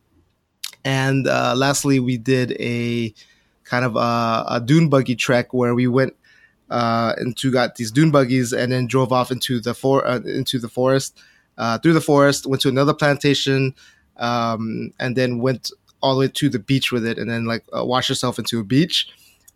And 0.85 1.27
uh, 1.27 1.55
lastly, 1.57 1.99
we 1.99 2.17
did 2.17 2.53
a 2.61 3.15
kind 3.65 3.85
of 3.85 3.97
a, 3.97 4.45
a 4.49 4.63
dune 4.65 4.89
buggy 4.89 5.15
trek 5.15 5.53
where 5.55 5.75
we 5.75 5.87
went 5.87 6.15
uh, 6.71 7.15
into 7.19 7.51
got 7.51 7.75
these 7.75 7.91
dune 7.91 8.11
buggies 8.11 8.53
and 8.53 8.71
then 8.73 8.87
drove 8.87 9.13
off 9.13 9.31
into 9.31 9.61
the 9.61 9.75
for 9.75 10.07
uh, 10.07 10.21
into 10.21 10.59
the 10.59 10.69
forest 10.69 11.19
uh, 11.61 11.77
through 11.79 11.93
the 11.93 12.01
forest, 12.01 12.47
went 12.47 12.63
to 12.63 12.71
another 12.71 12.95
plantation, 12.95 13.75
um, 14.17 14.93
and 14.99 15.15
then 15.15 15.41
went 15.41 15.71
all 16.03 16.15
the 16.15 16.21
way 16.21 16.29
to 16.29 16.49
the 16.49 16.59
beach 16.59 16.91
with 16.91 17.07
it, 17.07 17.19
and 17.19 17.31
then 17.31 17.45
like 17.45 17.63
uh, 17.77 17.85
washed 17.85 18.09
yourself 18.09 18.39
into 18.39 18.59
a 18.59 18.65
beach. 18.65 19.09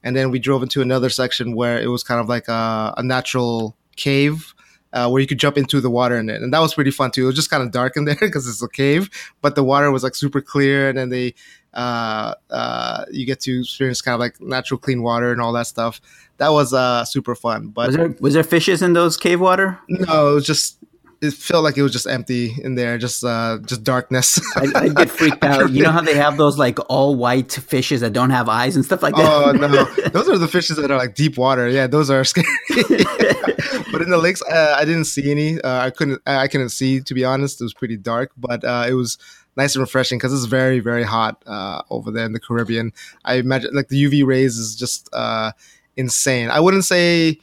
And 0.02 0.14
then 0.14 0.30
we 0.30 0.38
drove 0.38 0.62
into 0.62 0.82
another 0.82 1.08
section 1.08 1.56
where 1.56 1.80
it 1.80 1.86
was 1.86 2.04
kind 2.04 2.20
of 2.20 2.28
like 2.28 2.46
a, 2.46 2.92
a 2.98 3.02
natural 3.02 3.74
cave 3.96 4.54
uh, 4.92 5.08
where 5.08 5.22
you 5.22 5.26
could 5.26 5.38
jump 5.38 5.56
into 5.56 5.80
the 5.80 5.88
water 5.88 6.18
in 6.18 6.28
it, 6.28 6.42
and 6.42 6.52
that 6.52 6.60
was 6.60 6.74
pretty 6.74 6.90
fun 6.90 7.10
too. 7.10 7.22
It 7.22 7.26
was 7.28 7.36
just 7.36 7.48
kind 7.48 7.62
of 7.62 7.70
dark 7.70 7.96
in 7.96 8.04
there 8.08 8.16
because 8.20 8.46
it's 8.46 8.62
a 8.62 8.68
cave, 8.68 9.08
but 9.40 9.54
the 9.54 9.64
water 9.64 9.90
was 9.90 10.04
like 10.04 10.14
super 10.14 10.42
clear, 10.42 10.90
and 10.90 10.98
then 10.98 11.08
they 11.08 11.34
uh, 11.72 12.34
uh, 12.50 13.06
you 13.10 13.24
get 13.24 13.40
to 13.40 13.60
experience 13.60 14.02
kind 14.02 14.12
of 14.14 14.20
like 14.20 14.38
natural 14.42 14.78
clean 14.78 15.02
water 15.02 15.32
and 15.32 15.40
all 15.40 15.54
that 15.54 15.68
stuff. 15.68 16.02
That 16.36 16.50
was 16.50 16.74
uh, 16.74 17.06
super 17.06 17.34
fun. 17.34 17.68
But 17.68 17.86
was 17.86 17.96
there 17.96 18.14
was 18.20 18.34
there 18.34 18.44
fishes 18.44 18.82
in 18.82 18.92
those 18.92 19.16
cave 19.16 19.40
water? 19.40 19.78
No, 19.88 20.32
it 20.32 20.34
was 20.34 20.46
just 20.46 20.83
it 21.24 21.34
felt 21.34 21.64
like 21.64 21.76
it 21.76 21.82
was 21.82 21.92
just 21.92 22.06
empty 22.06 22.54
in 22.62 22.74
there, 22.74 22.98
just 22.98 23.24
uh, 23.24 23.58
just 23.64 23.82
darkness. 23.82 24.40
I, 24.56 24.66
I 24.74 24.88
get 24.88 25.10
freaked 25.18 25.42
out. 25.42 25.70
You 25.70 25.82
know 25.82 25.90
how 25.90 26.00
they 26.00 26.14
have 26.14 26.36
those 26.36 26.58
like 26.58 26.78
all 26.88 27.16
white 27.16 27.52
fishes 27.52 28.00
that 28.02 28.12
don't 28.12 28.30
have 28.30 28.48
eyes 28.48 28.76
and 28.76 28.84
stuff 28.84 29.02
like 29.02 29.14
that. 29.16 29.24
Oh 29.24 29.52
no, 29.52 29.68
those 30.10 30.28
are 30.28 30.38
the 30.38 30.48
fishes 30.48 30.76
that 30.76 30.90
are 30.90 30.98
like 30.98 31.14
deep 31.14 31.36
water. 31.38 31.68
Yeah, 31.68 31.86
those 31.86 32.10
are 32.10 32.22
scary. 32.24 32.46
but 32.68 34.02
in 34.02 34.10
the 34.10 34.18
lakes, 34.20 34.42
uh, 34.42 34.76
I 34.78 34.84
didn't 34.84 35.06
see 35.06 35.30
any. 35.30 35.60
Uh, 35.60 35.86
I 35.86 35.90
couldn't. 35.90 36.20
I 36.26 36.46
couldn't 36.48 36.70
see 36.70 37.00
to 37.00 37.14
be 37.14 37.24
honest. 37.24 37.60
It 37.60 37.64
was 37.64 37.74
pretty 37.74 37.96
dark, 37.96 38.30
but 38.36 38.62
uh, 38.64 38.86
it 38.88 38.94
was 38.94 39.18
nice 39.56 39.74
and 39.74 39.80
refreshing 39.80 40.18
because 40.18 40.32
it's 40.32 40.46
very 40.46 40.80
very 40.80 41.04
hot 41.04 41.42
uh, 41.46 41.82
over 41.90 42.10
there 42.10 42.26
in 42.26 42.32
the 42.32 42.40
Caribbean. 42.40 42.92
I 43.24 43.34
imagine 43.34 43.74
like 43.74 43.88
the 43.88 44.04
UV 44.04 44.26
rays 44.26 44.58
is 44.58 44.76
just 44.76 45.08
uh, 45.12 45.52
insane. 45.96 46.50
I 46.50 46.60
wouldn't 46.60 46.84
say 46.84 47.38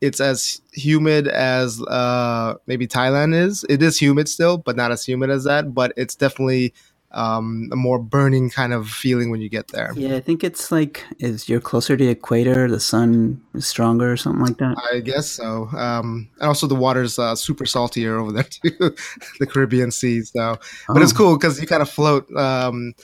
it's 0.00 0.20
as 0.20 0.60
humid 0.72 1.28
as 1.28 1.82
uh, 1.82 2.54
maybe 2.66 2.86
Thailand 2.86 3.34
is. 3.34 3.64
It 3.68 3.82
is 3.82 4.00
humid 4.00 4.28
still, 4.28 4.58
but 4.58 4.76
not 4.76 4.92
as 4.92 5.04
humid 5.04 5.30
as 5.30 5.44
that. 5.44 5.74
But 5.74 5.92
it's 5.96 6.14
definitely 6.14 6.72
um, 7.12 7.68
a 7.72 7.76
more 7.76 7.98
burning 7.98 8.50
kind 8.50 8.72
of 8.72 8.88
feeling 8.88 9.30
when 9.30 9.40
you 9.40 9.48
get 9.48 9.68
there. 9.68 9.92
Yeah, 9.96 10.16
I 10.16 10.20
think 10.20 10.44
it's 10.44 10.70
like 10.70 11.04
is 11.18 11.48
you're 11.48 11.60
closer 11.60 11.96
to 11.96 12.04
the 12.04 12.10
equator, 12.10 12.68
the 12.68 12.80
sun 12.80 13.40
is 13.54 13.66
stronger 13.66 14.12
or 14.12 14.16
something 14.16 14.44
like 14.44 14.58
that. 14.58 14.76
I 14.92 15.00
guess 15.00 15.28
so. 15.28 15.68
Um, 15.76 16.28
and 16.38 16.48
also 16.48 16.66
the 16.66 16.74
water's 16.74 17.18
uh, 17.18 17.34
super 17.34 17.66
saltier 17.66 18.18
over 18.18 18.32
there 18.32 18.44
too, 18.50 18.94
the 19.38 19.46
Caribbean 19.46 19.90
Sea. 19.90 20.22
So, 20.22 20.58
but 20.88 20.98
oh. 20.98 21.02
it's 21.02 21.12
cool 21.12 21.36
because 21.36 21.60
you 21.60 21.66
kind 21.66 21.82
of 21.82 21.90
float 21.90 22.30
um, 22.36 22.94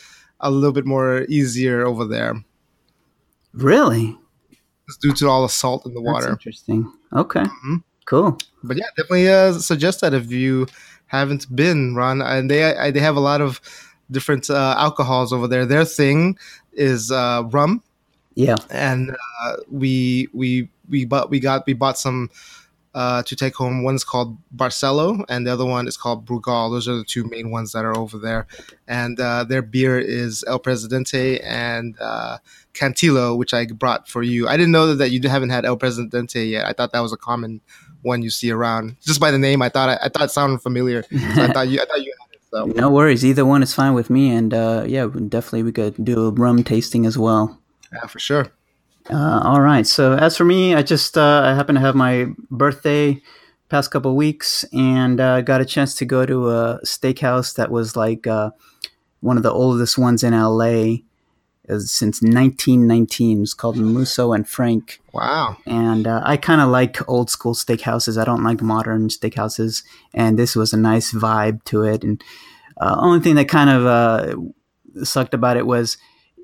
a 0.40 0.50
little 0.50 0.72
bit 0.72 0.86
more 0.86 1.22
easier 1.28 1.84
over 1.84 2.04
there. 2.04 2.34
Really? 3.52 4.16
It's 4.88 4.96
due 4.96 5.12
to 5.14 5.28
all 5.28 5.42
the 5.42 5.48
salt 5.48 5.84
in 5.86 5.94
the 5.94 6.00
water. 6.00 6.26
That's 6.26 6.32
interesting. 6.32 6.92
Okay. 7.12 7.40
Mm-hmm. 7.40 7.76
Cool. 8.06 8.38
But 8.62 8.76
yeah, 8.76 8.86
definitely 8.96 9.28
uh, 9.28 9.52
suggest 9.54 10.00
that 10.00 10.14
if 10.14 10.30
you 10.30 10.66
haven't 11.06 11.54
been, 11.54 11.94
Ron. 11.94 12.22
And 12.22 12.50
they 12.50 12.76
I, 12.76 12.90
they 12.90 13.00
have 13.00 13.16
a 13.16 13.20
lot 13.20 13.40
of 13.40 13.60
different 14.10 14.48
uh, 14.48 14.74
alcohols 14.78 15.32
over 15.32 15.48
there. 15.48 15.66
Their 15.66 15.84
thing 15.84 16.38
is 16.72 17.10
uh, 17.10 17.42
rum. 17.50 17.82
Yeah, 18.34 18.56
and 18.70 19.16
uh, 19.42 19.56
we 19.70 20.28
we 20.32 20.68
we 20.88 21.04
bought 21.04 21.30
we 21.30 21.40
got 21.40 21.66
we 21.66 21.72
bought 21.72 21.98
some 21.98 22.30
uh, 22.96 23.22
to 23.22 23.36
take 23.36 23.54
home. 23.54 23.84
One's 23.84 24.04
called 24.04 24.38
Barcelo, 24.56 25.22
and 25.28 25.46
the 25.46 25.52
other 25.52 25.66
one 25.66 25.86
is 25.86 25.98
called 25.98 26.24
Brugal. 26.24 26.70
Those 26.70 26.88
are 26.88 26.96
the 26.96 27.04
two 27.04 27.24
main 27.24 27.50
ones 27.50 27.72
that 27.72 27.84
are 27.84 27.94
over 27.94 28.16
there. 28.16 28.46
And 28.88 29.20
uh, 29.20 29.44
their 29.44 29.60
beer 29.60 29.98
is 29.98 30.42
El 30.48 30.58
Presidente 30.58 31.38
and 31.40 31.94
uh, 32.00 32.38
Cantillo, 32.72 33.36
which 33.36 33.52
I 33.52 33.66
brought 33.66 34.08
for 34.08 34.22
you. 34.22 34.48
I 34.48 34.56
didn't 34.56 34.72
know 34.72 34.94
that 34.94 35.10
you 35.10 35.20
haven't 35.28 35.50
had 35.50 35.66
El 35.66 35.76
Presidente 35.76 36.42
yet. 36.46 36.64
I 36.64 36.72
thought 36.72 36.92
that 36.92 37.00
was 37.00 37.12
a 37.12 37.18
common 37.18 37.60
one 38.00 38.22
you 38.22 38.30
see 38.30 38.50
around. 38.50 38.96
Just 39.02 39.20
by 39.20 39.30
the 39.30 39.38
name, 39.38 39.60
I 39.60 39.68
thought 39.68 39.90
I, 39.90 39.98
I 40.06 40.08
thought 40.08 40.22
it 40.22 40.30
sounded 40.30 40.62
familiar. 40.62 41.02
So 41.02 41.42
I 41.42 41.48
thought 41.52 41.68
you 41.68 41.82
I 41.82 41.84
thought 41.84 42.02
you 42.02 42.14
so 42.50 42.64
no 42.64 42.90
worries, 42.90 43.26
either 43.26 43.44
one 43.44 43.62
is 43.62 43.74
fine 43.74 43.92
with 43.92 44.08
me, 44.08 44.30
and 44.30 44.54
uh, 44.54 44.84
yeah, 44.86 45.06
definitely 45.28 45.64
we 45.64 45.72
could 45.72 46.02
do 46.02 46.28
a 46.28 46.30
rum 46.30 46.62
tasting 46.62 47.04
as 47.04 47.18
well. 47.18 47.60
Yeah, 47.92 48.06
for 48.06 48.20
sure. 48.20 48.46
Uh, 49.10 49.40
all 49.44 49.60
right. 49.60 49.86
So 49.86 50.14
as 50.14 50.36
for 50.36 50.44
me, 50.44 50.74
I 50.74 50.82
just 50.82 51.16
uh, 51.16 51.42
I 51.44 51.54
happen 51.54 51.74
to 51.74 51.80
have 51.80 51.94
my 51.94 52.28
birthday 52.50 53.20
past 53.68 53.90
couple 53.90 54.14
weeks, 54.16 54.64
and 54.72 55.20
uh, 55.20 55.40
got 55.40 55.60
a 55.60 55.64
chance 55.64 55.94
to 55.96 56.04
go 56.04 56.24
to 56.26 56.50
a 56.50 56.80
steakhouse 56.84 57.54
that 57.56 57.70
was 57.70 57.96
like 57.96 58.26
uh, 58.26 58.50
one 59.20 59.36
of 59.36 59.42
the 59.42 59.52
oldest 59.52 59.98
ones 59.98 60.22
in 60.22 60.32
LA 60.32 60.98
since 61.68 62.22
1919. 62.22 63.42
It's 63.42 63.54
called 63.54 63.76
Musso 63.76 64.32
and 64.32 64.48
Frank. 64.48 65.00
Wow. 65.12 65.56
And 65.66 66.06
uh, 66.06 66.22
I 66.24 66.36
kind 66.36 66.60
of 66.60 66.68
like 66.68 67.08
old 67.08 67.30
school 67.30 67.54
steakhouses. 67.54 68.20
I 68.20 68.24
don't 68.24 68.44
like 68.44 68.62
modern 68.62 69.08
steakhouses. 69.08 69.82
And 70.14 70.38
this 70.38 70.54
was 70.54 70.72
a 70.72 70.78
nice 70.78 71.12
vibe 71.12 71.64
to 71.64 71.82
it. 71.82 72.04
And 72.04 72.22
uh, 72.80 72.96
only 72.98 73.20
thing 73.20 73.34
that 73.36 73.48
kind 73.48 73.70
of 73.70 73.86
uh, 73.86 75.04
sucked 75.04 75.34
about 75.34 75.56
it 75.56 75.66
was 75.66 75.98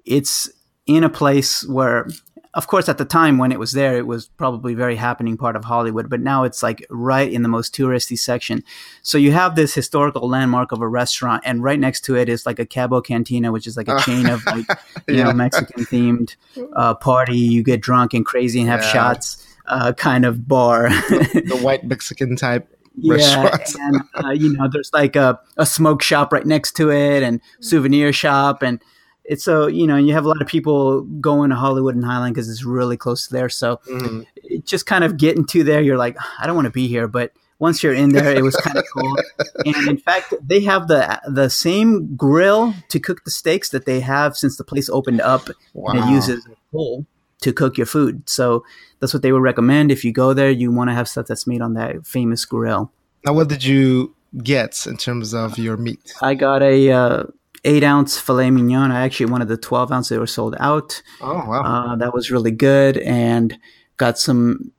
it's 0.04 0.50
in 0.86 1.04
a 1.04 1.08
place 1.08 1.66
where 1.68 2.08
of 2.54 2.66
course, 2.66 2.88
at 2.88 2.98
the 2.98 3.04
time 3.04 3.38
when 3.38 3.50
it 3.50 3.58
was 3.58 3.72
there, 3.72 3.96
it 3.96 4.06
was 4.06 4.26
probably 4.26 4.74
very 4.74 4.96
happening 4.96 5.38
part 5.38 5.56
of 5.56 5.64
Hollywood, 5.64 6.10
but 6.10 6.20
now 6.20 6.44
it's 6.44 6.62
like 6.62 6.86
right 6.90 7.30
in 7.30 7.42
the 7.42 7.48
most 7.48 7.74
touristy 7.74 8.18
section. 8.18 8.62
So 9.02 9.16
you 9.16 9.32
have 9.32 9.56
this 9.56 9.74
historical 9.74 10.28
landmark 10.28 10.70
of 10.70 10.82
a 10.82 10.88
restaurant, 10.88 11.42
and 11.46 11.62
right 11.62 11.78
next 11.78 12.02
to 12.02 12.16
it 12.16 12.28
is 12.28 12.44
like 12.44 12.58
a 12.58 12.66
Cabo 12.66 13.00
Cantina, 13.00 13.52
which 13.52 13.66
is 13.66 13.76
like 13.76 13.88
a 13.88 13.98
chain 14.00 14.28
of 14.28 14.44
like 14.46 14.66
you 15.08 15.16
yeah. 15.16 15.24
know 15.24 15.32
Mexican 15.32 15.84
themed 15.84 16.36
uh, 16.76 16.94
party. 16.94 17.38
You 17.38 17.62
get 17.62 17.80
drunk 17.80 18.12
and 18.12 18.26
crazy 18.26 18.60
and 18.60 18.68
have 18.68 18.82
yeah. 18.82 18.92
shots, 18.92 19.46
uh, 19.66 19.92
kind 19.94 20.26
of 20.26 20.46
bar. 20.46 20.90
the 21.08 21.58
white 21.62 21.84
Mexican 21.84 22.36
type 22.36 22.68
yeah, 22.96 23.56
and 23.78 24.02
uh, 24.22 24.30
you 24.30 24.52
know, 24.52 24.68
there's 24.70 24.92
like 24.92 25.16
a, 25.16 25.40
a 25.56 25.64
smoke 25.64 26.02
shop 26.02 26.32
right 26.32 26.44
next 26.44 26.72
to 26.76 26.90
it, 26.90 27.22
and 27.22 27.40
souvenir 27.60 28.12
shop, 28.12 28.62
and 28.62 28.82
it's 29.24 29.44
so 29.44 29.66
you 29.66 29.86
know 29.86 29.96
you 29.96 30.12
have 30.12 30.24
a 30.24 30.28
lot 30.28 30.42
of 30.42 30.48
people 30.48 31.02
going 31.02 31.50
to 31.50 31.56
Hollywood 31.56 31.94
and 31.94 32.04
highland 32.04 32.34
because 32.34 32.48
it's 32.50 32.64
really 32.64 32.96
close 32.96 33.26
to 33.26 33.32
there. 33.32 33.48
So 33.48 33.80
mm-hmm. 33.88 34.22
just 34.64 34.86
kind 34.86 35.04
of 35.04 35.16
getting 35.16 35.46
to 35.46 35.64
there, 35.64 35.80
you're 35.80 35.96
like, 35.96 36.16
I 36.38 36.46
don't 36.46 36.56
want 36.56 36.66
to 36.66 36.72
be 36.72 36.88
here, 36.88 37.08
but 37.08 37.32
once 37.62 37.80
you're 37.80 37.94
in 37.94 38.12
there, 38.12 38.34
it 38.34 38.42
was 38.42 38.56
kind 38.56 38.76
of 38.76 38.84
cool. 38.92 39.16
And 39.64 39.88
in 39.88 39.96
fact, 39.96 40.34
they 40.42 40.60
have 40.62 40.88
the 40.88 41.20
the 41.28 41.48
same 41.48 42.16
grill 42.16 42.74
to 42.88 42.98
cook 42.98 43.24
the 43.24 43.30
steaks 43.30 43.68
that 43.70 43.86
they 43.86 44.00
have 44.00 44.36
since 44.36 44.56
the 44.56 44.64
place 44.64 44.88
opened 44.88 45.20
up, 45.20 45.48
wow. 45.72 45.92
and 45.92 46.00
it 46.00 46.12
uses 46.12 46.44
a 46.46 46.56
coal 46.72 47.06
to 47.42 47.52
cook 47.52 47.76
your 47.76 47.86
food. 47.86 48.28
So 48.28 48.64
that's 48.98 49.14
what 49.14 49.22
they 49.22 49.30
would 49.30 49.42
recommend 49.42 49.92
if 49.92 50.04
you 50.04 50.12
go 50.12 50.34
there. 50.34 50.50
You 50.50 50.72
want 50.72 50.90
to 50.90 50.94
have 50.94 51.08
stuff 51.08 51.26
that's 51.26 51.46
made 51.46 51.62
on 51.62 51.74
that 51.74 52.04
famous 52.04 52.44
grill. 52.44 52.90
Now, 53.24 53.34
what 53.34 53.48
did 53.48 53.62
you 53.62 54.14
get 54.42 54.84
in 54.86 54.96
terms 54.96 55.32
of 55.32 55.56
your 55.56 55.76
meat? 55.76 56.14
I 56.20 56.34
got 56.34 56.62
a. 56.62 56.90
Uh, 56.90 57.22
eight 57.64 57.84
ounce 57.84 58.18
filet 58.18 58.50
mignon. 58.50 58.90
I 58.90 59.02
actually 59.02 59.26
wanted 59.26 59.48
the 59.48 59.56
12 59.56 59.92
ounce. 59.92 60.08
They 60.08 60.18
were 60.18 60.26
sold 60.26 60.56
out. 60.58 61.02
Oh, 61.20 61.34
wow. 61.34 61.62
Uh, 61.62 61.96
that 61.96 62.12
was 62.12 62.30
really 62.30 62.50
good. 62.50 62.98
And 62.98 63.56
got 63.96 64.18
some, 64.18 64.72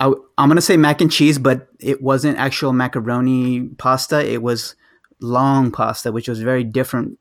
I, 0.00 0.06
am 0.06 0.48
going 0.48 0.56
to 0.56 0.62
say 0.62 0.76
mac 0.76 1.00
and 1.00 1.12
cheese, 1.12 1.38
but 1.38 1.68
it 1.80 2.02
wasn't 2.02 2.38
actual 2.38 2.72
macaroni 2.72 3.68
pasta. 3.78 4.24
It 4.24 4.42
was 4.42 4.74
long 5.20 5.70
pasta, 5.70 6.12
which 6.12 6.28
was 6.28 6.40
very 6.40 6.64
different 6.64 7.18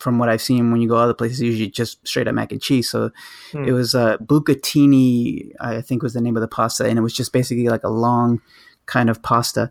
from 0.00 0.18
what 0.18 0.30
I've 0.30 0.42
seen 0.42 0.70
when 0.70 0.80
you 0.80 0.88
go 0.88 0.96
other 0.96 1.14
places. 1.14 1.40
Usually 1.40 1.70
just 1.70 2.06
straight 2.06 2.28
up 2.28 2.34
mac 2.34 2.52
and 2.52 2.60
cheese. 2.60 2.90
So 2.90 3.10
hmm. 3.52 3.64
it 3.64 3.72
was 3.72 3.94
uh, 3.94 4.18
bucatini, 4.18 5.52
I 5.60 5.80
think 5.80 6.02
was 6.02 6.14
the 6.14 6.20
name 6.20 6.36
of 6.36 6.42
the 6.42 6.48
pasta. 6.48 6.84
And 6.84 6.98
it 6.98 7.02
was 7.02 7.14
just 7.14 7.32
basically 7.32 7.68
like 7.68 7.84
a 7.84 7.88
long 7.90 8.42
kind 8.86 9.08
of 9.08 9.22
pasta. 9.22 9.70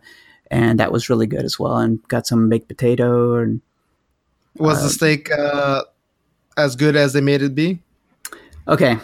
And 0.50 0.78
that 0.78 0.92
was 0.92 1.08
really 1.08 1.26
good 1.26 1.44
as 1.44 1.58
well. 1.58 1.78
And 1.78 2.02
got 2.08 2.26
some 2.26 2.48
baked 2.48 2.68
potato 2.68 3.36
and 3.36 3.60
was 4.56 4.80
the 4.80 4.86
uh, 4.86 4.88
steak 4.88 5.30
uh, 5.30 5.82
as 6.56 6.76
good 6.76 6.96
as 6.96 7.12
they 7.12 7.20
made 7.20 7.42
it 7.42 7.54
be? 7.54 7.80
Okay, 8.66 8.96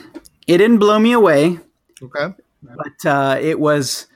it 0.47 0.59
didn't 0.59 0.79
blow 0.79 0.99
me 0.99 1.13
away. 1.13 1.59
Okay, 2.03 2.35
but 2.63 3.07
uh, 3.07 3.39
it 3.41 3.61
was 3.61 4.07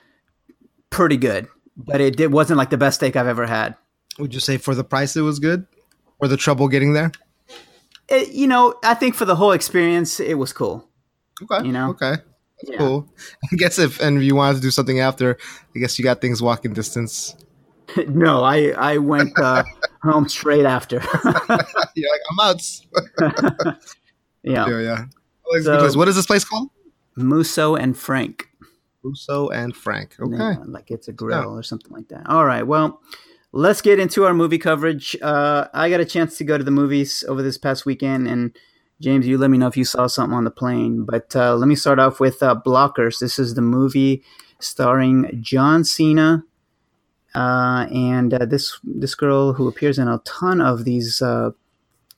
pretty 0.91 1.17
good. 1.17 1.49
But 1.77 2.01
it, 2.01 2.21
it 2.21 2.31
wasn't 2.31 2.59
like 2.59 2.71
the 2.71 2.79
best 2.79 2.97
steak 2.97 3.17
I've 3.17 3.27
ever 3.27 3.47
had. 3.47 3.75
Would 4.19 4.33
you 4.33 4.41
say 4.41 4.59
for 4.59 4.75
the 4.75 4.85
price 4.85 5.17
it 5.17 5.23
was 5.23 5.39
good, 5.39 5.67
or 6.21 6.29
the 6.29 6.37
trouble 6.37 6.69
getting 6.69 6.93
there? 6.93 7.11
It, 8.09 8.33
you 8.33 8.47
know, 8.47 8.75
I 8.85 8.95
think 8.95 9.15
for 9.15 9.25
the 9.25 9.35
whole 9.35 9.53
experience, 9.53 10.21
it 10.21 10.35
was 10.35 10.53
cool. 10.53 10.89
Okay. 11.43 11.67
You 11.67 11.73
know. 11.73 11.91
Okay. 11.91 12.15
Yeah. 12.63 12.79
cool. 12.79 13.09
I 13.53 13.57
guess 13.57 13.79
if 13.79 14.01
and 14.01 14.19
if 14.19 14.25
you 14.25 14.35
wanted 14.35 14.57
to 14.57 14.63
do 14.63 14.71
something 14.71 15.01
after, 15.01 15.37
I 15.75 15.79
guess 15.79 15.99
you 15.99 16.05
got 16.05 16.21
things 16.21 16.41
walking 16.41 16.73
distance. 16.73 17.35
no, 18.09 18.43
I 18.43 18.71
I 18.71 18.99
went 18.99 19.39
uh, 19.39 19.65
home 20.03 20.29
straight 20.29 20.65
after. 20.65 20.97
You're 21.95 22.11
like 22.11 22.21
I'm 22.31 22.41
out. 22.41 22.63
yeah, 24.43 24.69
yeah, 24.69 24.81
yeah. 24.81 25.05
So, 25.63 25.99
what 25.99 26.09
is 26.09 26.17
this 26.17 26.27
place 26.27 26.45
called? 26.45 26.71
Musso 27.17 27.77
and 27.77 27.97
Frank. 27.97 28.49
Musso 29.03 29.49
and 29.49 29.77
Frank. 29.77 30.17
Okay, 30.19 30.37
yeah, 30.37 30.57
like 30.67 30.91
it's 30.91 31.09
a 31.09 31.13
grill 31.13 31.41
yeah. 31.41 31.47
or 31.47 31.63
something 31.63 31.93
like 31.93 32.09
that. 32.09 32.29
All 32.29 32.45
right, 32.45 32.67
well. 32.67 33.01
Let's 33.57 33.81
get 33.83 34.01
into 34.01 34.25
our 34.25 34.35
movie 34.35 34.59
coverage. 34.59 35.17
Uh, 35.23 35.69
I 35.73 35.89
got 35.89 36.01
a 36.01 36.05
chance 36.05 36.37
to 36.39 36.45
go 36.45 36.59
to 36.59 36.65
the 36.65 36.73
movies 36.73 37.25
over 37.29 37.41
this 37.41 37.57
past 37.57 37.87
weekend, 37.87 38.27
and 38.27 38.51
James, 39.01 39.29
you 39.29 39.39
let 39.39 39.49
me 39.49 39.59
know 39.59 39.69
if 39.69 39.77
you 39.77 39.85
saw 39.85 40.09
something 40.09 40.37
on 40.37 40.43
the 40.43 40.51
plane. 40.51 41.05
But 41.05 41.37
uh, 41.37 41.55
let 41.55 41.69
me 41.69 41.77
start 41.77 42.01
off 42.01 42.19
with 42.19 42.43
uh, 42.43 42.61
Blockers. 42.67 43.21
This 43.21 43.39
is 43.39 43.55
the 43.55 43.63
movie 43.63 44.25
starring 44.59 45.39
John 45.41 45.85
Cena, 45.85 46.43
uh, 47.35 47.87
and 47.93 48.35
uh, 48.35 48.45
this 48.45 48.79
this 48.85 49.15
girl 49.15 49.53
who 49.53 49.69
appears 49.69 49.99
in 49.99 50.09
a 50.09 50.19
ton 50.25 50.61
of 50.61 50.85
these 50.85 51.21
uh, 51.21 51.51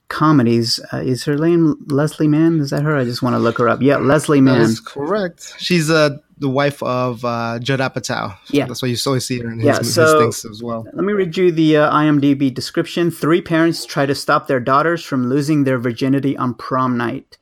comedies 0.08 0.78
uh, 0.92 0.98
is 0.98 1.24
her 1.24 1.36
name 1.36 1.76
Leslie 1.88 2.28
Mann? 2.28 2.60
Is 2.60 2.70
that 2.70 2.82
her? 2.82 2.96
I 2.96 3.04
just 3.04 3.22
want 3.22 3.34
to 3.34 3.38
look 3.38 3.58
her 3.58 3.68
up. 3.68 3.82
Yeah, 3.82 3.96
Leslie 3.96 4.40
Mann. 4.40 4.60
That 4.60 4.68
is 4.68 4.80
correct. 4.80 5.54
She's 5.58 5.90
uh, 5.90 6.18
the 6.38 6.48
wife 6.48 6.82
of 6.82 7.24
uh, 7.24 7.58
Judd 7.60 7.80
Apatow. 7.80 8.36
Yeah, 8.50 8.66
that's 8.66 8.82
why 8.82 8.88
you 8.88 8.96
always 9.06 9.26
see 9.26 9.40
her 9.40 9.50
in 9.50 9.58
his, 9.58 9.66
yeah, 9.66 9.82
so 9.82 10.02
his 10.02 10.40
things 10.40 10.44
as 10.50 10.62
well. 10.62 10.84
Let 10.92 11.04
me 11.04 11.12
read 11.12 11.36
you 11.36 11.50
the 11.50 11.78
uh, 11.78 11.92
IMDb 11.92 12.52
description. 12.52 13.10
Three 13.10 13.40
parents 13.40 13.84
try 13.84 14.06
to 14.06 14.14
stop 14.14 14.46
their 14.46 14.60
daughters 14.60 15.02
from 15.02 15.28
losing 15.28 15.64
their 15.64 15.78
virginity 15.78 16.36
on 16.36 16.54
prom 16.54 16.96
night, 16.96 17.38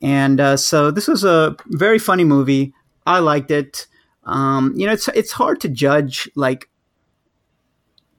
and 0.00 0.40
uh, 0.40 0.56
so 0.56 0.90
this 0.90 1.08
was 1.08 1.24
a 1.24 1.56
very 1.66 1.98
funny 1.98 2.24
movie. 2.24 2.74
I 3.06 3.18
liked 3.18 3.50
it. 3.50 3.86
Um, 4.24 4.74
you 4.76 4.86
know, 4.86 4.92
it's 4.92 5.08
it's 5.08 5.32
hard 5.32 5.60
to 5.62 5.68
judge 5.68 6.30
like 6.36 6.68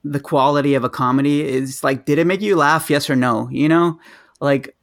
the 0.03 0.19
quality 0.19 0.75
of 0.75 0.83
a 0.83 0.89
comedy 0.89 1.41
is 1.47 1.83
like 1.83 2.05
did 2.05 2.19
it 2.19 2.27
make 2.27 2.41
you 2.41 2.55
laugh? 2.55 2.89
Yes 2.89 3.09
or 3.09 3.15
no? 3.15 3.49
You 3.51 3.69
know? 3.69 3.99
Like 4.39 4.75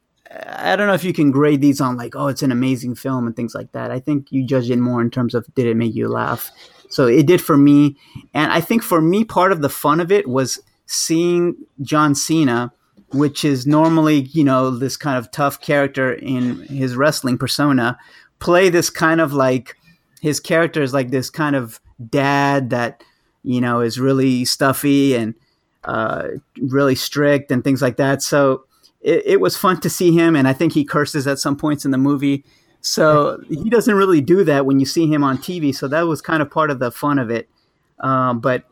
i 0.59 0.75
don't 0.75 0.89
know 0.89 0.93
if 0.95 1.05
you 1.05 1.13
can 1.13 1.31
grade 1.31 1.61
these 1.61 1.81
on 1.81 1.97
like 1.97 2.17
oh 2.17 2.27
it's 2.27 2.43
an 2.43 2.51
amazing 2.51 2.95
film 2.95 3.27
and 3.27 3.37
things 3.37 3.55
like 3.55 3.73
that. 3.73 3.91
I 3.91 4.01
think 4.01 4.31
you 4.31 4.45
judge 4.45 4.71
it 4.71 4.79
more 4.79 5.01
in 5.01 5.11
terms 5.11 5.35
of 5.35 5.47
did 5.55 5.67
it 5.67 5.77
make 5.77 5.95
you 5.95 6.09
laugh? 6.09 6.51
So 6.89 7.07
it 7.07 7.27
did 7.27 7.41
for 7.41 7.57
me. 7.57 7.97
And 8.35 8.53
i 8.53 8.61
think 8.61 8.83
for 8.83 9.01
me 9.01 9.25
part 9.25 9.53
of 9.53 9.63
the 9.63 9.69
fun 9.69 10.01
of 10.01 10.13
it 10.13 10.29
was 10.29 10.61
seeing 10.87 11.57
john 11.83 12.15
cena 12.15 12.73
which 13.13 13.45
is 13.45 13.67
normally 13.67 14.23
you 14.33 14.45
know 14.45 14.71
this 14.71 14.97
kind 14.97 15.19
of 15.19 15.31
tough 15.31 15.61
character 15.61 16.13
in 16.13 16.63
his 16.67 16.97
wrestling 16.97 17.39
persona 17.39 17.99
play 18.39 18.69
this 18.69 18.91
kind 18.91 19.21
of 19.21 19.33
like 19.33 19.77
his 20.21 20.41
character 20.41 20.83
is 20.83 20.93
like 20.93 21.11
this 21.11 21.31
kind 21.31 21.57
of 21.57 21.81
dad 22.11 22.71
that 22.71 23.03
you 23.47 23.61
know 23.61 23.81
is 23.81 23.99
really 23.99 24.45
stuffy 24.45 25.15
and 25.15 25.35
uh, 25.85 26.29
really 26.61 26.97
strict 26.97 27.51
and 27.51 27.63
things 27.63 27.81
like 27.81 27.97
that. 27.97 28.21
So 28.21 28.65
it, 29.01 29.23
it, 29.25 29.41
was 29.41 29.57
fun 29.57 29.81
to 29.81 29.89
see 29.89 30.13
him, 30.13 30.35
and 30.35 30.49
I 30.49 30.53
think 30.53 30.73
he 30.73 30.85
curses 30.85 31.27
at 31.29 31.39
some 31.39 31.57
points 31.57 31.85
in 31.85 31.93
the 31.93 31.99
movie. 31.99 32.45
So 32.81 33.41
he 33.49 33.71
doesn't 33.71 33.95
really 33.95 34.21
do 34.21 34.43
that 34.45 34.67
when 34.67 34.81
you 34.81 34.87
see 34.87 35.07
him 35.07 35.23
on 35.23 35.39
TV. 35.39 35.75
So 35.75 35.87
that 35.89 36.03
was 36.03 36.21
kind 36.21 36.43
of 36.43 36.51
part 36.51 36.71
of 36.71 36.81
the 36.81 36.91
fun 36.91 37.19
of 37.21 37.31
it. 37.31 37.49
Um, 38.01 38.41
but 38.41 38.65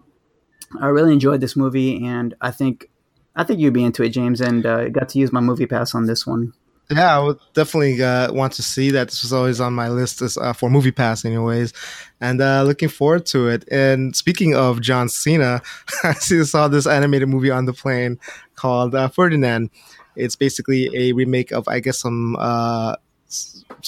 I 0.81 0.89
really 0.89 1.13
enjoyed 1.13 1.41
this 1.41 1.55
movie, 1.55 2.05
and 2.05 2.35
I 2.41 2.51
think 2.51 2.91
I 3.37 3.45
think 3.45 3.61
you'd 3.61 3.75
be 3.75 3.85
into 3.85 4.03
it, 4.03 4.11
James. 4.11 4.41
And 4.41 4.67
uh, 4.67 4.89
got 4.89 5.09
to 5.11 5.19
use 5.21 5.33
my 5.33 5.41
movie 5.41 5.67
pass 5.67 5.95
on 5.95 6.07
this 6.07 6.27
one. 6.27 6.53
Yeah, 6.91 7.17
I 7.17 7.19
would 7.23 7.39
definitely 7.55 8.03
uh, 8.03 8.33
want 8.33 8.53
to 8.55 8.63
see 8.63 8.91
that. 8.91 9.09
This 9.09 9.23
was 9.23 9.33
always 9.33 9.59
on 9.61 9.73
my 9.73 9.89
list 9.89 10.21
as, 10.21 10.37
uh, 10.37 10.53
for 10.53 10.69
Movie 10.69 10.93
Pass, 10.93 11.25
anyways, 11.25 11.73
and 12.21 12.41
uh, 12.43 12.63
looking 12.63 12.91
forward 12.91 13.25
to 13.27 13.49
it. 13.49 13.67
And 13.71 14.15
speaking 14.15 14.55
of 14.55 14.83
John 14.83 15.09
Cena, 15.09 15.63
I 16.05 16.13
saw 16.13 16.69
this 16.69 16.87
animated 16.87 17.29
movie 17.29 17.51
on 17.51 17.65
the 17.65 17.73
plane 17.73 18.19
called 18.55 18.95
uh, 18.95 19.09
Ferdinand. 19.09 19.71
It's 20.15 20.37
basically 20.37 20.91
a 20.95 21.13
remake 21.13 21.53
of, 21.53 21.67
I 21.69 21.81
guess, 21.81 21.99
some 21.99 22.37
uh, 22.39 22.97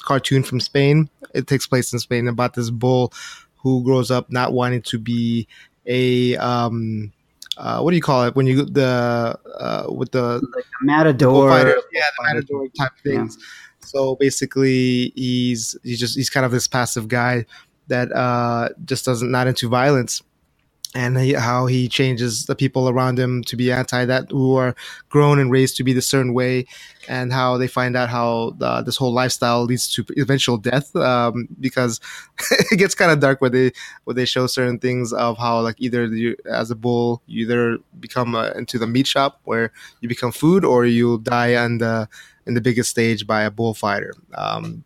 cartoon 0.02 0.42
from 0.42 0.60
Spain. 0.60 1.10
It 1.34 1.46
takes 1.46 1.66
place 1.66 1.92
in 1.92 1.98
Spain 1.98 2.28
about 2.28 2.54
this 2.54 2.70
bull 2.70 3.12
who 3.56 3.84
grows 3.84 4.10
up 4.10 4.30
not 4.32 4.54
wanting 4.54 4.82
to 4.82 4.98
be 4.98 5.46
a 5.84 6.36
um, 6.36 7.12
uh, 7.56 7.80
what 7.80 7.90
do 7.90 7.96
you 7.96 8.02
call 8.02 8.24
it 8.24 8.34
when 8.34 8.46
you 8.46 8.64
the 8.64 9.38
uh, 9.58 9.86
with 9.88 10.12
the 10.12 10.40
like 10.54 10.64
matador. 10.82 11.50
Fighter, 11.50 11.80
yeah 11.92 12.04
the 12.18 12.24
matador 12.24 12.68
type 12.78 12.92
things. 13.02 13.36
Yeah. 13.38 13.86
so 13.86 14.16
basically 14.16 15.12
he's 15.14 15.76
he's 15.82 15.98
just 15.98 16.16
he's 16.16 16.30
kind 16.30 16.44
of 16.44 16.52
this 16.52 16.68
passive 16.68 17.08
guy 17.08 17.46
that 17.88 18.12
uh, 18.12 18.68
just 18.84 19.04
doesn't 19.04 19.30
not 19.30 19.46
into 19.46 19.68
violence 19.68 20.22
and 20.96 21.18
he, 21.18 21.34
how 21.34 21.66
he 21.66 21.88
changes 21.88 22.46
the 22.46 22.54
people 22.54 22.88
around 22.88 23.18
him 23.18 23.44
to 23.44 23.54
be 23.54 23.70
anti 23.70 24.06
that 24.06 24.30
who 24.30 24.56
are 24.56 24.74
grown 25.10 25.38
and 25.38 25.50
raised 25.50 25.76
to 25.76 25.84
be 25.84 25.92
the 25.92 26.00
certain 26.00 26.32
way 26.32 26.66
and 27.06 27.34
how 27.34 27.58
they 27.58 27.68
find 27.68 27.94
out 27.96 28.08
how 28.08 28.54
uh, 28.62 28.80
this 28.80 28.96
whole 28.96 29.12
lifestyle 29.12 29.62
leads 29.64 29.92
to 29.92 30.04
eventual 30.16 30.56
death 30.56 30.96
um, 30.96 31.46
because 31.60 32.00
it 32.72 32.78
gets 32.78 32.94
kind 32.94 33.12
of 33.12 33.20
dark 33.20 33.42
where 33.42 33.50
they 33.50 33.70
where 34.04 34.14
they 34.14 34.24
show 34.24 34.46
certain 34.46 34.78
things 34.78 35.12
of 35.12 35.36
how 35.36 35.60
like 35.60 35.76
either 35.78 36.06
you 36.06 36.34
as 36.50 36.70
a 36.70 36.74
bull 36.74 37.22
you 37.26 37.44
either 37.44 37.76
become 38.00 38.34
uh, 38.34 38.48
into 38.52 38.78
the 38.78 38.86
meat 38.86 39.06
shop 39.06 39.38
where 39.44 39.70
you 40.00 40.08
become 40.08 40.32
food 40.32 40.64
or 40.64 40.86
you 40.86 41.18
die 41.18 41.54
on 41.54 41.76
the 41.76 42.08
in 42.46 42.54
the 42.54 42.60
biggest 42.60 42.90
stage 42.90 43.26
by 43.26 43.42
a 43.42 43.50
bullfighter. 43.50 44.14
Um, 44.34 44.84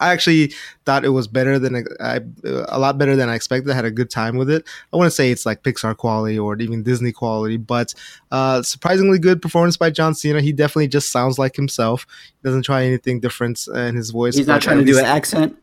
I 0.00 0.10
actually 0.12 0.52
thought 0.84 1.04
it 1.04 1.10
was 1.10 1.28
better 1.28 1.58
than 1.58 1.86
I, 2.00 2.20
a 2.44 2.78
lot 2.78 2.98
better 2.98 3.14
than 3.14 3.28
I 3.28 3.34
expected. 3.34 3.70
I 3.70 3.74
had 3.74 3.84
a 3.84 3.90
good 3.90 4.10
time 4.10 4.36
with 4.36 4.50
it. 4.50 4.66
I 4.92 4.96
want 4.96 5.06
to 5.06 5.10
say 5.10 5.30
it's 5.30 5.46
like 5.46 5.62
Pixar 5.62 5.96
quality 5.96 6.38
or 6.38 6.56
even 6.56 6.82
Disney 6.82 7.12
quality, 7.12 7.58
but 7.58 7.94
uh, 8.32 8.62
surprisingly 8.62 9.18
good 9.18 9.42
performance 9.42 9.76
by 9.76 9.90
John 9.90 10.14
Cena. 10.14 10.40
He 10.40 10.52
definitely 10.52 10.88
just 10.88 11.12
sounds 11.12 11.38
like 11.38 11.54
himself. 11.54 12.06
He 12.24 12.48
doesn't 12.48 12.62
try 12.62 12.84
anything 12.84 13.20
different 13.20 13.66
in 13.68 13.94
his 13.94 14.10
voice. 14.10 14.36
He's 14.36 14.46
not 14.46 14.62
trying 14.62 14.78
to 14.78 14.84
do 14.84 14.98
an 14.98 15.04
accent. 15.04 15.56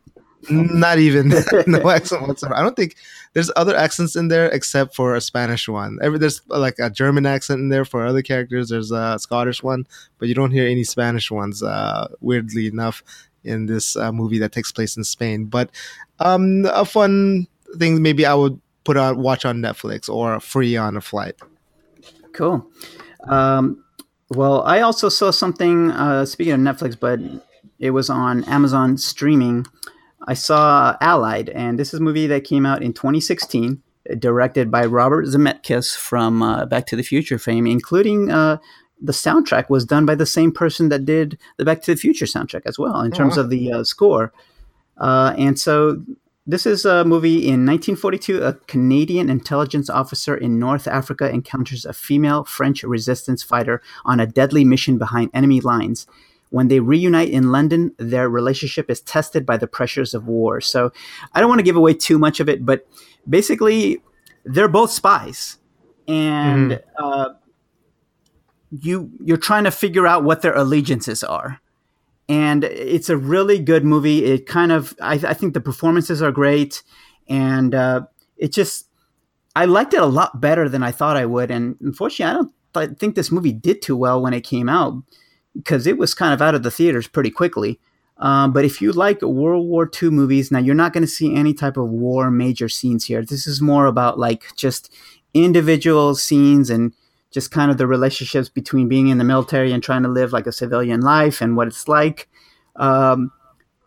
Not 0.49 0.99
even 0.99 1.29
no 1.67 1.89
accent 1.89 2.27
whatsoever. 2.27 2.55
I 2.55 2.61
don't 2.61 2.75
think 2.75 2.95
there's 3.33 3.51
other 3.55 3.75
accents 3.75 4.15
in 4.15 4.27
there 4.29 4.47
except 4.47 4.95
for 4.95 5.15
a 5.15 5.21
Spanish 5.21 5.67
one. 5.67 5.97
Every 6.01 6.19
there's 6.19 6.41
like 6.47 6.79
a 6.79 6.89
German 6.89 7.25
accent 7.25 7.59
in 7.59 7.69
there 7.69 7.85
for 7.85 8.05
other 8.05 8.21
characters. 8.21 8.69
There's 8.69 8.91
a 8.91 9.17
Scottish 9.19 9.63
one, 9.63 9.87
but 10.19 10.27
you 10.27 10.35
don't 10.35 10.51
hear 10.51 10.67
any 10.67 10.83
Spanish 10.83 11.31
ones. 11.31 11.63
Uh, 11.63 12.07
weirdly 12.21 12.67
enough, 12.67 13.03
in 13.47 13.65
this 13.65 13.95
uh, 13.95 14.11
movie 14.11 14.39
that 14.39 14.51
takes 14.51 14.71
place 14.71 14.97
in 14.97 15.03
Spain. 15.03 15.45
But 15.45 15.69
um, 16.19 16.65
a 16.65 16.85
fun 16.85 17.47
thing 17.77 18.01
maybe 18.01 18.25
I 18.25 18.33
would 18.33 18.59
put 18.83 18.97
on 18.97 19.19
watch 19.19 19.45
on 19.45 19.57
Netflix 19.57 20.09
or 20.09 20.39
free 20.39 20.77
on 20.77 20.97
a 20.97 21.01
flight. 21.01 21.35
Cool. 22.33 22.65
Um, 23.27 23.83
well, 24.29 24.61
I 24.63 24.81
also 24.81 25.09
saw 25.09 25.31
something. 25.31 25.91
Uh, 25.91 26.25
speaking 26.25 26.53
of 26.53 26.59
Netflix, 26.59 26.99
but 26.99 27.19
it 27.79 27.91
was 27.91 28.09
on 28.09 28.43
Amazon 28.45 28.97
streaming. 28.97 29.65
I 30.27 30.33
saw 30.33 30.97
Allied, 30.99 31.49
and 31.49 31.79
this 31.79 31.93
is 31.93 31.99
a 31.99 32.03
movie 32.03 32.27
that 32.27 32.43
came 32.43 32.65
out 32.65 32.81
in 32.81 32.91
2016, 32.91 33.81
directed 34.19 34.69
by 34.69 34.85
Robert 34.85 35.25
Zemeckis 35.25 35.95
from 35.95 36.43
uh, 36.43 36.65
Back 36.65 36.85
to 36.87 36.95
the 36.95 37.03
Future 37.03 37.39
fame, 37.39 37.65
including 37.65 38.29
uh, 38.29 38.57
the 39.01 39.13
soundtrack 39.13 39.69
was 39.69 39.85
done 39.85 40.05
by 40.05 40.15
the 40.15 40.25
same 40.25 40.51
person 40.51 40.89
that 40.89 41.05
did 41.05 41.37
the 41.57 41.65
Back 41.65 41.81
to 41.83 41.93
the 41.93 41.99
Future 41.99 42.25
soundtrack 42.25 42.63
as 42.65 42.79
well, 42.79 43.01
in 43.01 43.13
oh, 43.13 43.15
terms 43.15 43.37
wow. 43.37 43.43
of 43.43 43.49
the 43.49 43.71
uh, 43.71 43.83
score. 43.83 44.33
Uh, 44.97 45.33
and 45.37 45.59
so 45.59 46.01
this 46.45 46.65
is 46.65 46.85
a 46.85 47.03
movie 47.03 47.45
in 47.45 47.65
1942. 47.65 48.41
A 48.41 48.53
Canadian 48.53 49.29
intelligence 49.29 49.89
officer 49.89 50.35
in 50.35 50.57
North 50.57 50.87
Africa 50.87 51.29
encounters 51.29 51.85
a 51.85 51.93
female 51.93 52.45
French 52.45 52.83
resistance 52.83 53.43
fighter 53.43 53.81
on 54.05 54.19
a 54.19 54.25
deadly 54.25 54.63
mission 54.63 54.97
behind 54.97 55.29
enemy 55.33 55.59
lines. 55.59 56.07
When 56.49 56.69
they 56.69 56.79
reunite 56.79 57.29
in 57.29 57.51
London, 57.51 57.93
their 57.97 58.29
relationship 58.29 58.89
is 58.89 59.01
tested 59.01 59.45
by 59.45 59.57
the 59.57 59.67
pressures 59.67 60.13
of 60.13 60.27
war. 60.27 60.61
So 60.61 60.93
I 61.33 61.41
don't 61.41 61.49
want 61.49 61.59
to 61.59 61.63
give 61.63 61.75
away 61.75 61.93
too 61.93 62.17
much 62.17 62.39
of 62.39 62.47
it, 62.47 62.65
but 62.65 62.87
basically, 63.27 64.01
they're 64.45 64.69
both 64.69 64.91
spies. 64.91 65.57
And 66.07 66.71
mm. 66.71 66.81
uh, 66.97 67.33
you 68.81 69.11
you're 69.23 69.37
trying 69.37 69.63
to 69.63 69.71
figure 69.71 70.07
out 70.07 70.23
what 70.23 70.41
their 70.41 70.55
allegiances 70.55 71.23
are. 71.23 71.59
And 72.29 72.65
it's 72.65 73.09
a 73.09 73.17
really 73.17 73.57
good 73.59 73.85
movie. 73.85 74.25
It 74.25 74.45
kind 74.45 74.71
of 74.71 74.95
i, 75.01 75.13
I 75.13 75.33
think 75.33 75.53
the 75.53 75.61
performances 75.61 76.21
are 76.21 76.31
great. 76.31 76.83
And 77.27 77.73
uh, 77.75 78.01
it 78.37 78.51
just 78.53 78.87
i 79.55 79.65
liked 79.65 79.93
it 79.93 80.01
a 80.01 80.05
lot 80.05 80.39
better 80.39 80.69
than 80.69 80.83
i 80.83 80.91
thought 80.91 81.17
i 81.17 81.25
would. 81.25 81.51
And 81.51 81.75
unfortunately 81.81 82.31
i 82.31 82.33
don't 82.33 82.51
th- 82.73 82.99
think 82.99 83.15
this 83.15 83.31
movie 83.31 83.53
did 83.53 83.81
too 83.81 83.95
well 83.97 84.21
when 84.21 84.33
it 84.33 84.41
came 84.41 84.69
out 84.69 85.01
because 85.55 85.87
it 85.87 85.97
was 85.97 86.13
kind 86.13 86.33
of 86.33 86.41
out 86.41 86.55
of 86.55 86.63
the 86.63 86.71
theaters 86.71 87.07
pretty 87.07 87.31
quickly. 87.31 87.79
Um, 88.19 88.51
but 88.51 88.65
if 88.65 88.81
you 88.81 88.91
like 88.91 89.21
World 89.21 89.67
War 89.67 89.89
II 90.01 90.09
movies, 90.09 90.51
now 90.51 90.59
you're 90.59 90.75
not 90.75 90.93
going 90.93 91.03
to 91.03 91.07
see 91.07 91.35
any 91.35 91.53
type 91.53 91.77
of 91.77 91.89
war 91.89 92.31
major 92.31 92.67
scenes 92.67 93.05
here. 93.05 93.23
This 93.23 93.45
is 93.45 93.61
more 93.61 93.85
about 93.85 94.17
like 94.17 94.55
just 94.55 94.91
individual 95.33 96.15
scenes 96.15 96.69
and 96.69 96.93
just 97.37 97.51
kind 97.51 97.69
of 97.69 97.77
the 97.77 97.85
relationships 97.85 98.49
between 98.49 98.87
being 98.87 99.09
in 99.09 99.19
the 99.19 99.23
military 99.23 99.71
and 99.71 99.83
trying 99.83 100.01
to 100.01 100.09
live 100.09 100.33
like 100.33 100.47
a 100.47 100.51
civilian 100.51 101.01
life 101.01 101.39
and 101.39 101.55
what 101.55 101.67
it's 101.67 101.87
like. 101.87 102.27
Um, 102.77 103.31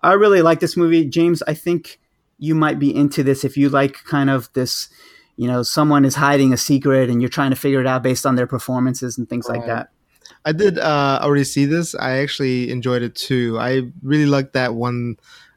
I 0.04 0.12
really 0.12 0.40
like 0.40 0.60
this 0.60 0.76
movie, 0.76 1.04
James. 1.04 1.42
I 1.48 1.54
think 1.54 1.98
you 2.38 2.54
might 2.54 2.78
be 2.78 2.94
into 2.94 3.24
this 3.24 3.44
if 3.44 3.56
you 3.56 3.68
like 3.68 4.04
kind 4.04 4.30
of 4.30 4.48
this, 4.52 4.88
you 5.34 5.48
know, 5.48 5.64
someone 5.64 6.04
is 6.04 6.14
hiding 6.14 6.52
a 6.52 6.56
secret 6.56 7.10
and 7.10 7.20
you're 7.20 7.28
trying 7.28 7.50
to 7.50 7.56
figure 7.56 7.80
it 7.80 7.88
out 7.88 8.04
based 8.04 8.24
on 8.24 8.36
their 8.36 8.46
performances 8.46 9.18
and 9.18 9.28
things 9.28 9.48
right. 9.48 9.58
like 9.58 9.66
that. 9.66 9.88
I 10.44 10.52
did 10.52 10.78
uh, 10.78 11.18
already 11.20 11.42
see 11.42 11.64
this. 11.64 11.96
I 11.96 12.18
actually 12.18 12.70
enjoyed 12.70 13.02
it 13.02 13.16
too. 13.16 13.58
I 13.58 13.90
really 14.00 14.26
liked 14.26 14.52
that 14.52 14.74
one 14.76 15.16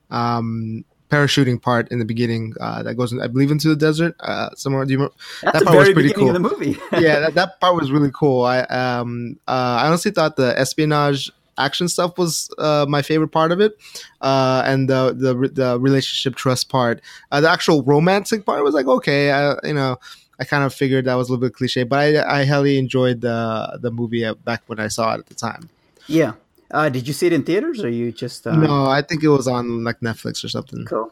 um, 0.09 0.83
parachuting 1.13 1.61
part 1.61 1.91
in 1.91 1.99
the 1.99 2.05
beginning 2.05 2.53
uh, 2.59 2.81
that 2.83 2.95
goes, 2.95 3.13
in, 3.13 3.21
I 3.21 3.27
believe, 3.27 3.51
into 3.51 3.69
the 3.69 3.75
desert 3.75 4.15
uh, 4.19 4.49
somewhere. 4.55 4.85
Do 4.85 4.93
you 4.93 4.97
remember? 4.97 5.15
That's 5.43 5.59
that 5.59 5.65
part 5.65 5.77
was 5.77 5.93
pretty 5.93 6.13
cool. 6.13 6.29
Of 6.29 6.33
the 6.33 6.39
movie. 6.39 6.77
yeah, 6.93 7.19
that, 7.19 7.35
that 7.35 7.59
part 7.59 7.75
was 7.75 7.91
really 7.91 8.11
cool. 8.13 8.43
I 8.45 8.61
um 8.61 9.39
uh, 9.47 9.77
I 9.81 9.87
honestly 9.87 10.11
thought 10.11 10.35
the 10.35 10.57
espionage 10.57 11.31
action 11.57 11.87
stuff 11.87 12.17
was 12.17 12.49
uh, 12.57 12.85
my 12.89 13.01
favorite 13.03 13.29
part 13.29 13.51
of 13.51 13.61
it, 13.61 13.77
uh, 14.21 14.63
and 14.65 14.89
the 14.89 15.13
the 15.13 15.33
the 15.49 15.79
relationship 15.79 16.35
trust 16.35 16.69
part. 16.69 17.01
Uh, 17.31 17.41
the 17.41 17.49
actual 17.49 17.83
romantic 17.83 18.45
part 18.45 18.63
was 18.63 18.73
like 18.73 18.87
okay, 18.87 19.31
I, 19.31 19.55
you 19.63 19.73
know. 19.73 19.97
I 20.39 20.45
kind 20.45 20.63
of 20.63 20.73
figured 20.73 21.05
that 21.05 21.13
was 21.13 21.29
a 21.29 21.31
little 21.31 21.47
bit 21.47 21.53
cliche, 21.53 21.83
but 21.83 21.99
I, 21.99 22.39
I 22.39 22.45
highly 22.45 22.79
enjoyed 22.79 23.21
the 23.21 23.77
the 23.79 23.91
movie 23.91 24.29
back 24.43 24.63
when 24.65 24.79
I 24.79 24.87
saw 24.87 25.13
it 25.13 25.19
at 25.19 25.27
the 25.27 25.35
time. 25.35 25.69
Yeah, 26.07 26.33
uh, 26.73 26.89
did 26.89 27.07
you 27.07 27.13
see 27.13 27.27
it 27.27 27.33
in 27.33 27.43
theaters 27.43 27.83
or 27.83 27.89
you 27.89 28.11
just? 28.11 28.45
Uh... 28.45 28.55
No, 28.55 28.87
I 28.87 29.01
think 29.01 29.23
it 29.23 29.29
was 29.29 29.47
on 29.47 29.83
like 29.83 29.99
Netflix 29.99 30.43
or 30.43 30.49
something. 30.49 30.85
Cool. 30.85 31.11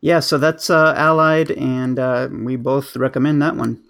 Yeah, 0.00 0.20
so 0.20 0.38
that's 0.38 0.70
uh, 0.70 0.94
Allied, 0.96 1.50
and 1.50 1.98
uh, 1.98 2.28
we 2.32 2.56
both 2.56 2.96
recommend 2.96 3.42
that 3.42 3.56
one. 3.56 3.82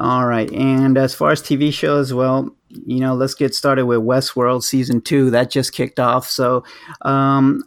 All 0.00 0.26
right, 0.26 0.50
and 0.50 0.96
as 0.96 1.14
far 1.14 1.30
as 1.30 1.42
TV 1.42 1.72
shows, 1.72 2.14
well, 2.14 2.56
you 2.70 3.00
know, 3.00 3.14
let's 3.14 3.34
get 3.34 3.54
started 3.54 3.84
with 3.84 3.98
Westworld 3.98 4.62
season 4.62 5.02
two. 5.02 5.28
That 5.30 5.50
just 5.50 5.74
kicked 5.74 6.00
off. 6.00 6.26
So, 6.28 6.64
um, 7.02 7.62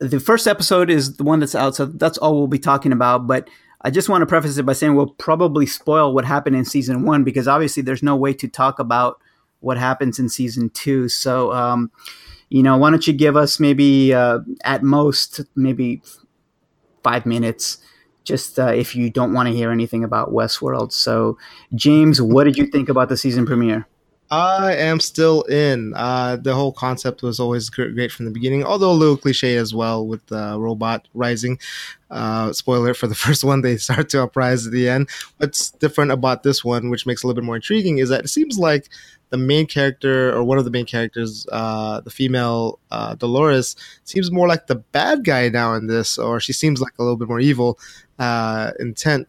the 0.00 0.18
first 0.18 0.48
episode 0.48 0.90
is 0.90 1.16
the 1.16 1.24
one 1.24 1.38
that's 1.38 1.54
out, 1.54 1.76
so 1.76 1.86
that's 1.86 2.18
all 2.18 2.36
we'll 2.36 2.48
be 2.48 2.58
talking 2.58 2.92
about. 2.92 3.28
But 3.28 3.48
I 3.82 3.90
just 3.90 4.08
want 4.08 4.22
to 4.22 4.26
preface 4.26 4.58
it 4.58 4.64
by 4.64 4.72
saying 4.72 4.96
we'll 4.96 5.10
probably 5.10 5.66
spoil 5.66 6.12
what 6.12 6.24
happened 6.24 6.56
in 6.56 6.64
season 6.64 7.04
one 7.04 7.22
because 7.22 7.46
obviously 7.46 7.84
there's 7.84 8.02
no 8.02 8.16
way 8.16 8.32
to 8.34 8.48
talk 8.48 8.80
about 8.80 9.20
what 9.60 9.78
happens 9.78 10.18
in 10.18 10.28
season 10.28 10.70
two. 10.70 11.08
So, 11.08 11.52
um, 11.52 11.90
you 12.48 12.62
know, 12.62 12.76
why 12.76 12.90
don't 12.90 13.06
you 13.06 13.12
give 13.12 13.36
us 13.36 13.58
maybe 13.58 14.14
uh, 14.14 14.40
at 14.64 14.82
most 14.82 15.40
maybe 15.54 16.02
five 17.02 17.26
minutes, 17.26 17.78
just 18.24 18.58
uh, 18.58 18.66
if 18.66 18.94
you 18.94 19.10
don't 19.10 19.32
want 19.32 19.48
to 19.48 19.54
hear 19.54 19.70
anything 19.70 20.04
about 20.04 20.32
Westworld. 20.32 20.92
So, 20.92 21.38
James, 21.74 22.20
what 22.20 22.44
did 22.44 22.56
you 22.56 22.66
think 22.66 22.88
about 22.88 23.08
the 23.08 23.16
season 23.16 23.46
premiere? 23.46 23.86
I 24.30 24.74
am 24.74 24.98
still 24.98 25.42
in. 25.42 25.92
Uh, 25.94 26.36
the 26.36 26.54
whole 26.54 26.72
concept 26.72 27.22
was 27.22 27.38
always 27.38 27.70
great 27.70 28.10
from 28.10 28.24
the 28.24 28.32
beginning, 28.32 28.64
although 28.64 28.90
a 28.90 28.92
little 28.92 29.16
cliche 29.16 29.56
as 29.56 29.72
well 29.72 30.04
with 30.04 30.26
the 30.26 30.58
robot 30.58 31.06
rising. 31.14 31.58
Uh, 32.10 32.52
spoiler 32.52 32.94
for 32.94 33.06
the 33.06 33.14
first 33.26 33.44
one, 33.44 33.62
they 33.62 33.76
start 33.76 34.08
to 34.10 34.22
uprise 34.22 34.66
at 34.66 34.72
the 34.72 34.88
end. 34.88 35.08
What's 35.38 35.70
different 35.70 36.12
about 36.12 36.42
this 36.42 36.64
one, 36.64 36.90
which 36.90 37.06
makes 37.06 37.22
it 37.22 37.24
a 37.24 37.26
little 37.26 37.40
bit 37.40 37.46
more 37.46 37.56
intriguing, 37.56 37.98
is 37.98 38.08
that 38.10 38.24
it 38.24 38.28
seems 38.28 38.58
like 38.58 38.88
the 39.30 39.36
main 39.36 39.66
character 39.66 40.32
or 40.34 40.44
one 40.44 40.58
of 40.58 40.64
the 40.64 40.70
main 40.70 40.86
characters, 40.86 41.46
uh, 41.50 42.00
the 42.00 42.10
female 42.10 42.78
uh, 42.90 43.14
Dolores, 43.16 43.76
seems 44.04 44.30
more 44.30 44.46
like 44.46 44.66
the 44.66 44.76
bad 44.76 45.24
guy 45.24 45.48
now 45.48 45.74
in 45.74 45.88
this, 45.88 46.18
or 46.18 46.38
she 46.38 46.52
seems 46.52 46.80
like 46.80 46.92
a 46.98 47.02
little 47.02 47.16
bit 47.16 47.28
more 47.28 47.40
evil 47.40 47.78
uh, 48.18 48.70
intent. 48.78 49.28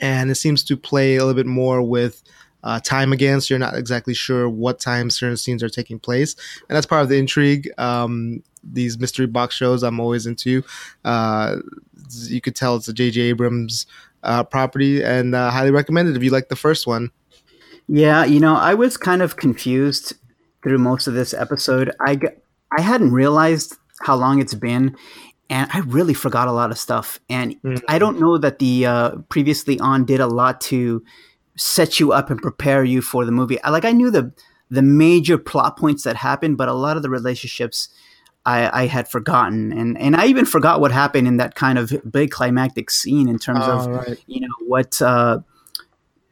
And 0.00 0.30
it 0.30 0.36
seems 0.36 0.62
to 0.64 0.76
play 0.76 1.16
a 1.16 1.20
little 1.20 1.34
bit 1.34 1.46
more 1.46 1.82
with 1.82 2.22
uh, 2.68 2.78
time 2.80 3.14
again, 3.14 3.40
so 3.40 3.54
you're 3.54 3.58
not 3.58 3.74
exactly 3.74 4.12
sure 4.12 4.46
what 4.46 4.78
time 4.78 5.08
certain 5.08 5.38
scenes 5.38 5.62
are 5.62 5.70
taking 5.70 5.98
place, 5.98 6.36
and 6.68 6.76
that's 6.76 6.84
part 6.84 7.02
of 7.02 7.08
the 7.08 7.16
intrigue. 7.16 7.70
Um, 7.78 8.42
these 8.62 8.98
mystery 8.98 9.26
box 9.26 9.54
shows 9.54 9.82
I'm 9.82 9.98
always 9.98 10.26
into. 10.26 10.62
Uh, 11.02 11.56
you 12.26 12.42
could 12.42 12.54
tell 12.54 12.76
it's 12.76 12.86
a 12.86 12.92
J.J. 12.92 13.22
Abrams 13.22 13.86
uh, 14.22 14.44
property, 14.44 15.02
and 15.02 15.34
uh, 15.34 15.50
highly 15.50 15.70
recommended 15.70 16.14
if 16.14 16.22
you 16.22 16.30
like 16.30 16.50
the 16.50 16.56
first 16.56 16.86
one. 16.86 17.10
Yeah, 17.88 18.26
you 18.26 18.38
know, 18.38 18.54
I 18.54 18.74
was 18.74 18.98
kind 18.98 19.22
of 19.22 19.38
confused 19.38 20.12
through 20.62 20.76
most 20.76 21.06
of 21.06 21.14
this 21.14 21.32
episode. 21.32 21.90
I 22.00 22.20
I 22.76 22.82
hadn't 22.82 23.12
realized 23.12 23.76
how 24.02 24.16
long 24.16 24.42
it's 24.42 24.52
been, 24.52 24.94
and 25.48 25.70
I 25.72 25.78
really 25.78 26.12
forgot 26.12 26.48
a 26.48 26.52
lot 26.52 26.70
of 26.70 26.76
stuff. 26.76 27.18
And 27.30 27.54
mm-hmm. 27.62 27.78
I 27.88 27.98
don't 27.98 28.20
know 28.20 28.36
that 28.36 28.58
the 28.58 28.84
uh, 28.84 29.10
previously 29.30 29.80
on 29.80 30.04
did 30.04 30.20
a 30.20 30.26
lot 30.26 30.60
to 30.68 31.02
set 31.58 32.00
you 32.00 32.12
up 32.12 32.30
and 32.30 32.40
prepare 32.40 32.84
you 32.84 33.02
for 33.02 33.24
the 33.24 33.32
movie. 33.32 33.58
Like 33.68 33.84
I 33.84 33.92
knew 33.92 34.10
the 34.10 34.32
the 34.70 34.82
major 34.82 35.38
plot 35.38 35.76
points 35.76 36.04
that 36.04 36.16
happened, 36.16 36.56
but 36.56 36.68
a 36.68 36.74
lot 36.74 36.96
of 36.96 37.02
the 37.02 37.10
relationships 37.10 37.88
I, 38.46 38.82
I 38.82 38.86
had 38.86 39.08
forgotten, 39.08 39.72
and 39.72 39.98
and 39.98 40.16
I 40.16 40.26
even 40.26 40.46
forgot 40.46 40.80
what 40.80 40.92
happened 40.92 41.26
in 41.26 41.36
that 41.38 41.54
kind 41.54 41.78
of 41.78 41.92
big 42.10 42.30
climactic 42.30 42.90
scene 42.90 43.28
in 43.28 43.38
terms 43.38 43.60
oh, 43.62 43.78
of 43.78 43.86
right. 43.86 44.24
you 44.26 44.40
know 44.40 44.54
what 44.66 45.02
uh, 45.02 45.40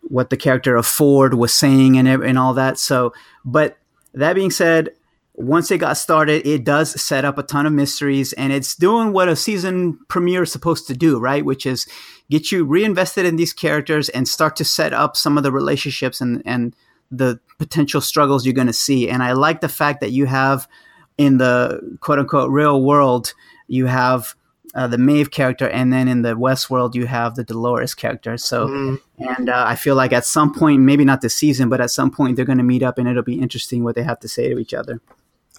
what 0.03 0.31
the 0.31 0.37
character 0.37 0.77
of 0.77 0.87
Ford 0.87 1.35
was 1.35 1.53
saying 1.53 1.99
and 1.99 2.09
and 2.09 2.39
all 2.39 2.55
that. 2.55 2.79
So, 2.79 3.13
but 3.45 3.77
that 4.15 4.35
being 4.35 4.51
said, 4.51 4.91
once 5.35 5.71
it 5.71 5.79
got 5.79 5.99
started, 5.99 6.47
it 6.47 6.65
does 6.65 6.99
set 7.01 7.25
up 7.25 7.37
a 7.37 7.43
ton 7.43 7.67
of 7.67 7.73
mysteries 7.73 8.33
and 8.35 8.53
it's 8.53 8.75
doing 8.75 9.13
what 9.13 9.29
a 9.29 9.37
season 9.37 9.99
premiere 10.09 10.45
is 10.45 10.53
supposed 10.53 10.87
to 10.87 10.97
do, 10.97 11.19
right? 11.19 11.45
Which 11.45 11.67
is 11.67 11.87
get 12.31 12.51
you 12.51 12.65
reinvested 12.65 13.25
in 13.25 13.37
these 13.37 13.53
characters 13.53 14.09
and 14.09 14.29
start 14.29 14.57
to 14.57 14.65
set 14.65 14.93
up 14.93 15.17
some 15.17 15.37
of 15.37 15.45
the 15.45 15.53
relationships 15.53 16.21
and, 16.21 16.43
and 16.45 16.75
the 17.11 17.39
potential 17.59 18.01
struggles 18.01 18.45
you're 18.45 18.55
going 18.55 18.67
to 18.67 18.73
see. 18.73 19.09
And 19.09 19.23
I 19.23 19.33
like 19.33 19.61
the 19.61 19.69
fact 19.69 20.01
that 20.01 20.11
you 20.11 20.27
have 20.27 20.69
in 21.19 21.39
the 21.39 21.99
quote 22.01 22.19
unquote 22.19 22.51
real 22.51 22.83
world, 22.83 23.33
you 23.69 23.87
have 23.87 24.35
uh, 24.75 24.87
the 24.87 24.99
Maeve 24.99 25.31
character, 25.31 25.69
and 25.69 25.91
then 25.91 26.07
in 26.07 26.21
the 26.21 26.37
West 26.37 26.69
world, 26.69 26.95
you 26.95 27.07
have 27.07 27.35
the 27.35 27.45
Dolores 27.45 27.95
character. 27.95 28.37
So, 28.37 28.69
mm. 28.69 29.01
and 29.19 29.49
uh, 29.49 29.65
I 29.67 29.75
feel 29.75 29.95
like 29.95 30.13
at 30.13 30.27
some 30.27 30.53
point, 30.53 30.83
maybe 30.83 31.03
not 31.03 31.23
this 31.23 31.35
season, 31.35 31.71
but 31.71 31.81
at 31.81 31.91
some 31.91 32.11
point, 32.11 32.37
they're 32.37 32.45
going 32.45 32.59
to 32.59 32.65
meet 32.65 32.83
up, 32.83 32.99
and 32.99 33.09
it'll 33.09 33.23
be 33.23 33.41
interesting 33.41 33.85
what 33.85 33.95
they 33.95 34.03
have 34.03 34.21
to 34.21 34.29
say 34.29 34.51
to 34.51 34.59
each 34.59 34.75
other. 34.75 35.01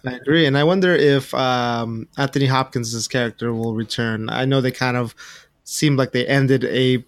I 0.06 0.12
agree, 0.14 0.46
and 0.46 0.56
I 0.56 0.64
wonder 0.64 0.94
if 0.94 1.34
um, 1.34 2.08
Anthony 2.16 2.46
Hopkins' 2.46 3.08
character 3.08 3.52
will 3.52 3.74
return. 3.74 4.30
I 4.30 4.46
know 4.46 4.62
they 4.62 4.72
kind 4.72 4.96
of 4.96 5.16
seemed 5.68 5.98
like 5.98 6.14
they 6.14 6.26
ended 6.26 6.64
a 6.66 7.04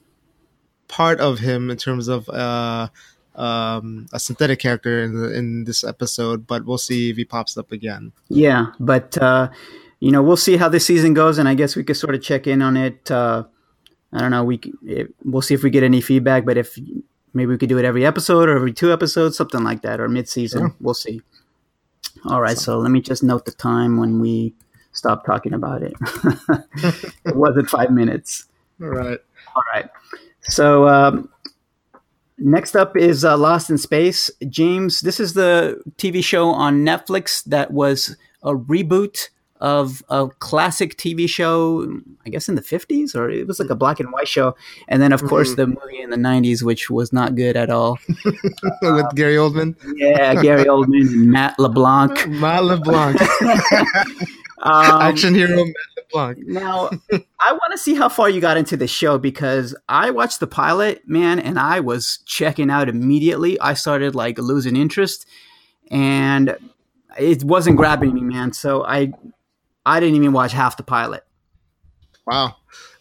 part 0.89 1.21
of 1.21 1.39
him 1.39 1.69
in 1.69 1.77
terms 1.77 2.09
of 2.09 2.27
uh, 2.29 2.89
um, 3.35 4.07
a 4.11 4.19
synthetic 4.19 4.59
character 4.59 5.01
in 5.01 5.13
the, 5.13 5.33
in 5.33 5.63
this 5.63 5.83
episode, 5.83 6.45
but 6.45 6.65
we'll 6.65 6.77
see 6.77 7.09
if 7.09 7.15
he 7.15 7.23
pops 7.23 7.57
up 7.57 7.71
again. 7.71 8.11
Yeah, 8.27 8.67
but 8.79 9.17
uh, 9.17 9.49
you 9.99 10.11
know 10.11 10.21
we'll 10.21 10.37
see 10.37 10.57
how 10.57 10.67
this 10.67 10.85
season 10.85 11.13
goes, 11.13 11.37
and 11.37 11.47
I 11.47 11.53
guess 11.53 11.75
we 11.75 11.83
could 11.85 11.95
sort 11.95 12.15
of 12.15 12.21
check 12.21 12.47
in 12.47 12.61
on 12.61 12.75
it. 12.75 13.09
Uh, 13.09 13.45
I 14.11 14.19
don't 14.19 14.31
know. 14.31 14.43
We 14.43 14.59
it, 14.85 15.13
we'll 15.23 15.41
see 15.41 15.53
if 15.53 15.63
we 15.63 15.69
get 15.69 15.83
any 15.83 16.01
feedback, 16.01 16.45
but 16.45 16.57
if 16.57 16.77
maybe 17.33 17.51
we 17.51 17.57
could 17.57 17.69
do 17.69 17.77
it 17.77 17.85
every 17.85 18.05
episode 18.05 18.49
or 18.49 18.55
every 18.57 18.73
two 18.73 18.91
episodes, 18.91 19.37
something 19.37 19.63
like 19.63 19.83
that, 19.83 20.01
or 20.01 20.09
mid 20.09 20.27
season. 20.27 20.61
Yeah. 20.61 20.73
We'll 20.81 20.93
see. 20.93 21.21
All 22.25 22.41
right, 22.41 22.57
so 22.57 22.77
let 22.79 22.91
me 22.91 22.99
just 22.99 23.23
note 23.23 23.45
the 23.45 23.51
time 23.51 23.97
when 23.97 24.19
we 24.19 24.53
stop 24.91 25.25
talking 25.25 25.53
about 25.53 25.81
it. 25.81 25.93
it 27.23 27.35
wasn't 27.35 27.69
five 27.69 27.91
minutes. 27.91 28.48
All 28.81 28.89
right. 28.89 29.19
All 29.55 29.63
right. 29.73 29.89
So 30.41 30.87
um, 30.87 31.29
next 32.37 32.75
up 32.75 32.95
is 32.95 33.25
uh, 33.25 33.37
Lost 33.37 33.69
in 33.69 33.77
Space. 33.77 34.31
James, 34.47 35.01
this 35.01 35.19
is 35.19 35.33
the 35.33 35.81
TV 35.97 36.23
show 36.23 36.49
on 36.49 36.85
Netflix 36.85 37.43
that 37.45 37.71
was 37.71 38.15
a 38.43 38.53
reboot 38.53 39.29
of 39.61 40.01
a 40.09 40.27
classic 40.39 40.95
TV 40.95 41.27
show, 41.27 41.99
I 42.25 42.29
guess 42.29 42.47
in 42.47 42.55
the 42.55 42.61
50s, 42.61 43.13
or 43.13 43.29
it 43.29 43.45
was 43.45 43.59
like 43.59 43.69
a 43.69 43.75
black 43.75 43.99
and 43.99 44.11
white 44.11 44.27
show. 44.27 44.55
And 44.87 45.01
then, 45.01 45.11
of 45.11 45.19
mm-hmm. 45.19 45.29
course, 45.29 45.55
the 45.55 45.67
movie 45.67 46.01
in 46.01 46.09
the 46.11 46.17
90s, 46.17 46.63
which 46.63 46.89
was 46.89 47.11
not 47.11 47.35
good 47.35 47.57
at 47.57 47.69
all. 47.69 47.99
With 48.25 48.83
um, 48.83 49.09
Gary 49.15 49.35
Oldman? 49.35 49.75
Yeah, 49.95 50.41
Gary 50.41 50.65
Oldman 50.65 51.09
and 51.09 51.31
Matt 51.31 51.59
LeBlanc. 51.59 52.27
Matt 52.29 52.63
LeBlanc. 52.63 53.19
um, 54.61 55.01
Action 55.01 55.35
hero 55.35 55.65
Matt 55.65 55.75
LeBlanc. 56.13 56.37
now, 56.47 56.89
I 57.39 57.53
want 57.53 57.71
to 57.71 57.77
see 57.77 57.95
how 57.95 58.09
far 58.09 58.29
you 58.29 58.41
got 58.41 58.57
into 58.57 58.75
the 58.75 58.87
show 58.87 59.17
because 59.17 59.75
I 59.87 60.09
watched 60.11 60.39
the 60.39 60.47
pilot, 60.47 61.07
man, 61.07 61.39
and 61.39 61.59
I 61.59 61.79
was 61.79 62.19
checking 62.25 62.69
out 62.69 62.89
immediately. 62.89 63.59
I 63.59 63.73
started 63.73 64.15
like 64.15 64.37
losing 64.37 64.75
interest 64.75 65.25
and 65.91 66.57
it 67.17 67.43
wasn't 67.43 67.77
grabbing 67.77 68.13
me, 68.13 68.21
man. 68.21 68.53
So 68.53 68.83
I 68.85 69.13
I 69.85 69.99
didn't 69.99 70.15
even 70.15 70.33
watch 70.33 70.51
half 70.51 70.77
the 70.77 70.83
pilot. 70.83 71.23
Wow. 72.27 72.55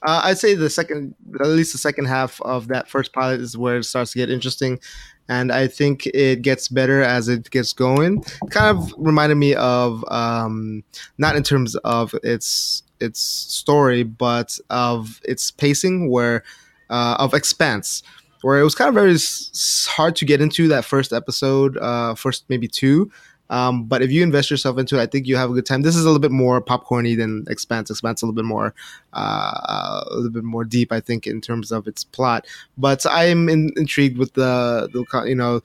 Uh, 0.06 0.22
I'd 0.24 0.38
say 0.38 0.54
the 0.54 0.70
second, 0.70 1.14
at 1.40 1.48
least 1.48 1.72
the 1.72 1.78
second 1.78 2.06
half 2.06 2.40
of 2.42 2.68
that 2.68 2.88
first 2.88 3.12
pilot 3.12 3.40
is 3.40 3.58
where 3.58 3.78
it 3.78 3.84
starts 3.84 4.12
to 4.12 4.18
get 4.18 4.30
interesting. 4.30 4.78
And 5.28 5.52
I 5.52 5.66
think 5.66 6.06
it 6.06 6.42
gets 6.42 6.68
better 6.68 7.02
as 7.02 7.28
it 7.28 7.50
gets 7.50 7.72
going. 7.72 8.22
Kind 8.50 8.78
of 8.78 8.92
reminded 8.96 9.34
me 9.36 9.54
of, 9.54 10.02
um, 10.10 10.82
not 11.18 11.36
in 11.36 11.42
terms 11.42 11.76
of 11.76 12.14
its 12.22 12.82
its 13.00 13.20
story, 13.20 14.02
but 14.02 14.58
of 14.70 15.20
its 15.24 15.50
pacing, 15.52 16.10
where 16.10 16.42
uh, 16.90 17.16
of 17.18 17.34
Expanse, 17.34 18.02
where 18.42 18.58
it 18.58 18.64
was 18.64 18.74
kind 18.74 18.88
of 18.88 18.94
very 18.94 19.12
s- 19.14 19.86
hard 19.90 20.16
to 20.16 20.24
get 20.24 20.40
into 20.40 20.66
that 20.68 20.84
first 20.84 21.12
episode, 21.12 21.76
uh, 21.76 22.14
first 22.14 22.44
maybe 22.48 22.66
two, 22.66 23.10
um, 23.50 23.84
but 23.84 24.02
if 24.02 24.10
you 24.10 24.22
invest 24.22 24.50
yourself 24.50 24.78
into 24.78 24.98
it, 24.98 25.02
I 25.02 25.06
think 25.06 25.26
you 25.26 25.36
have 25.36 25.50
a 25.50 25.54
good 25.54 25.66
time. 25.66 25.82
This 25.82 25.96
is 25.96 26.02
a 26.02 26.04
little 26.04 26.20
bit 26.20 26.30
more 26.30 26.60
popcorny 26.60 27.16
than 27.16 27.44
Expanse. 27.48 27.90
Expanse 27.90 28.22
a 28.22 28.26
little 28.26 28.34
bit 28.34 28.44
more, 28.44 28.74
uh, 29.14 30.04
a 30.06 30.14
little 30.14 30.30
bit 30.30 30.44
more 30.44 30.64
deep, 30.64 30.92
I 30.92 31.00
think, 31.00 31.26
in 31.26 31.40
terms 31.40 31.72
of 31.72 31.86
its 31.86 32.04
plot. 32.04 32.46
But 32.76 33.06
I'm 33.06 33.48
in, 33.48 33.72
intrigued 33.76 34.18
with 34.18 34.34
the, 34.34 34.88
the, 34.92 35.26
you 35.26 35.34
know, 35.34 35.62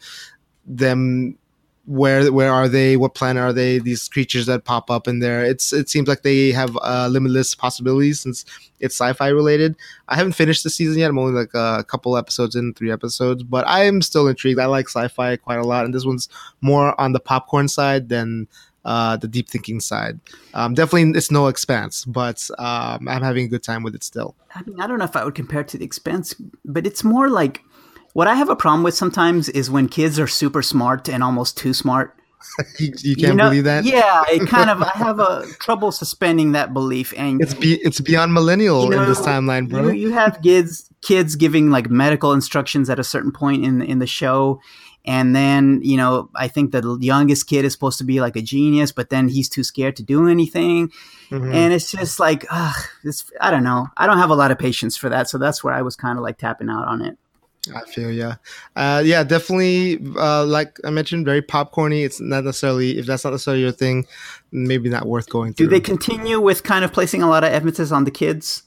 them 0.65 1.38
where 1.86 2.32
where 2.32 2.52
are 2.52 2.69
they? 2.69 2.96
What 2.96 3.13
planet 3.13 3.43
are 3.43 3.52
they? 3.52 3.80
These 3.80 4.08
creatures 4.08 4.46
that 4.46 4.63
pop 4.63 4.89
up 4.89 5.08
in 5.08 5.19
there. 5.19 5.43
It's 5.43 5.74
it 5.74 5.89
seems 5.89 6.08
like 6.08 6.22
they 6.22 6.52
have 6.52 6.78
uh, 6.82 7.10
limitless 7.12 7.56
possibilities 7.56 8.22
since 8.22 8.46
it's 8.80 8.96
sci-fi 8.96 9.28
related. 9.28 9.76
I 10.08 10.15
haven't 10.15 10.34
finished 10.34 10.63
the 10.63 10.69
season 10.69 11.00
yet. 11.00 11.10
I'm 11.10 11.19
only 11.19 11.34
like 11.34 11.54
a 11.54 11.84
couple 11.88 12.15
episodes 12.15 12.56
in, 12.56 12.74
three 12.74 12.91
episodes, 12.91 13.43
but 13.43 13.67
I 13.67 13.84
am 13.84 14.02
still 14.02 14.28
intrigued. 14.28 14.60
I 14.60 14.65
like 14.67 14.88
sci-fi 14.88 15.36
quite 15.36 15.60
a 15.60 15.63
lot, 15.63 15.84
and 15.84 15.93
this 15.93 16.06
one's 16.06 16.30
more 16.62 17.00
on 17.00 17.12
the 17.12 17.19
popcorn 17.19 17.67
side 17.67 18.08
than 18.08 18.48
uh, 18.86 19.17
the 19.17 19.28
deep 19.28 19.50
thinking 19.50 19.80
side. 19.80 20.19
Um, 20.54 20.74
definitely, 20.74 21.17
it's 21.17 21.32
no 21.32 21.48
expanse, 21.48 22.06
but 22.06 22.50
um, 22.60 23.08
I'm 23.10 23.22
having 23.22 23.46
a 23.46 23.50
good 23.50 23.63
time 23.63 23.84
with 23.84 23.96
it 23.96 24.04
still. 24.04 24.36
I 24.56 24.62
mean, 24.63 24.80
I 24.80 24.88
don't 24.88 25.00
know 25.00 25.06
if 25.06 25.15
I 25.15 25.26
would 25.26 25.36
compare 25.36 25.62
it 25.62 25.67
to 25.69 25.78
the 25.78 25.86
expanse, 25.86 26.36
but 26.63 26.88
it's 26.88 27.04
more 27.04 27.30
like 27.30 27.62
what 28.13 28.28
I 28.28 28.36
have 28.36 28.49
a 28.49 28.56
problem 28.56 28.84
with 28.84 28.95
sometimes 28.95 29.49
is 29.49 29.69
when 29.69 29.88
kids 29.88 30.19
are 30.19 30.28
super 30.28 30.62
smart 30.62 31.10
and 31.10 31.23
almost 31.23 31.58
too 31.58 31.73
smart. 31.73 32.15
you, 32.80 32.93
you, 32.99 33.15
can't 33.15 33.28
you 33.32 33.34
know, 33.34 33.49
believe 33.49 33.63
that? 33.63 33.86
Yeah, 33.86 34.23
it 34.30 34.47
kind 34.47 34.69
of 34.69 34.82
I 34.82 34.91
have 34.95 35.19
a 35.19 35.45
trouble 35.60 35.91
suspending 35.91 36.52
that 36.52 36.73
belief, 36.73 37.13
and 37.17 37.41
it's 37.41 37.54
be, 37.54 37.76
it's 37.76 37.99
beyond 37.99 38.34
millennial 38.34 38.84
you 38.84 38.89
know, 38.91 39.04
in 39.04 39.10
this 39.10 39.21
timeline, 39.21 39.69
bro. 39.69 39.88
You, 39.88 39.93
you 39.93 40.12
have 40.12 40.41
kids 40.41 40.89
kids 41.02 41.36
giving 41.36 41.69
like 41.69 41.89
medical 41.89 42.34
instructions 42.34 42.89
at 42.89 42.99
a 42.99 43.04
certain 43.04 43.32
point 43.32 43.65
in 43.65 43.82
in 43.82 43.99
the 43.99 44.08
show, 44.08 44.62
and 45.06 45.36
then 45.36 45.80
you 45.84 45.97
know 45.97 46.30
I 46.36 46.49
think 46.49 46.73
the 46.73 46.97
youngest 46.99 47.47
kid 47.47 47.65
is 47.65 47.71
supposed 47.71 47.97
to 47.99 48.04
be 48.04 48.19
like 48.19 48.36
a 48.36 48.41
genius, 48.41 48.91
but 48.91 49.10
then 49.10 49.30
he's 49.30 49.49
too 49.49 49.63
scared 49.63 49.95
to 49.95 50.04
do 50.04 50.28
anything, 50.28 50.89
mm-hmm. 51.32 51.54
and 51.54 51.73
it's 51.73 51.91
just 51.91 52.19
like, 52.19 52.45
ugh, 52.52 52.76
this 53.06 53.23
I 53.39 53.52
don't 53.52 53.63
know. 53.63 53.88
I 53.95 54.06
don't 54.06 54.17
have 54.17 54.30
a 54.30 54.36
lot 54.36 54.52
of 54.52 54.60
patience 54.60 54.97
for 54.97 55.10
that, 55.10 55.30
so 55.30 55.38
that's 55.38 55.63
where 55.63 55.73
I 55.73 55.82
was 55.82 55.95
kind 55.95 56.19
of 56.19 56.23
like 56.23 56.38
tapping 56.38 56.69
out 56.69 56.88
on 56.88 57.02
it. 57.02 57.17
I 57.73 57.82
feel 57.89 58.12
yeah, 58.12 58.36
uh, 58.76 59.02
yeah, 59.06 59.23
definitely. 59.23 59.97
Uh, 60.17 60.45
like 60.45 60.80
I 60.84 60.89
mentioned, 60.89 61.26
very 61.26 61.41
popcorny. 61.41 62.04
It's 62.04 62.19
not 62.19 62.43
necessarily 62.43 62.97
if 62.97 63.06
that's 63.06 63.23
not 63.23 63.32
necessarily 63.32 63.62
your 63.62 63.71
thing, 63.71 64.06
maybe 64.52 64.89
not 64.89 65.06
worth 65.06 65.30
going 65.30 65.54
through. 65.54 65.67
Do 65.67 65.69
they 65.69 65.80
continue 65.80 66.41
with 66.41 66.63
kind 66.63 66.84
of 66.84 66.91
placing 66.91 67.21
a 67.21 67.30
lot 67.30 67.45
of 67.45 67.54
emphasis 67.54 67.91
on 67.91 68.04
the 68.04 68.12
kids? 68.12 68.63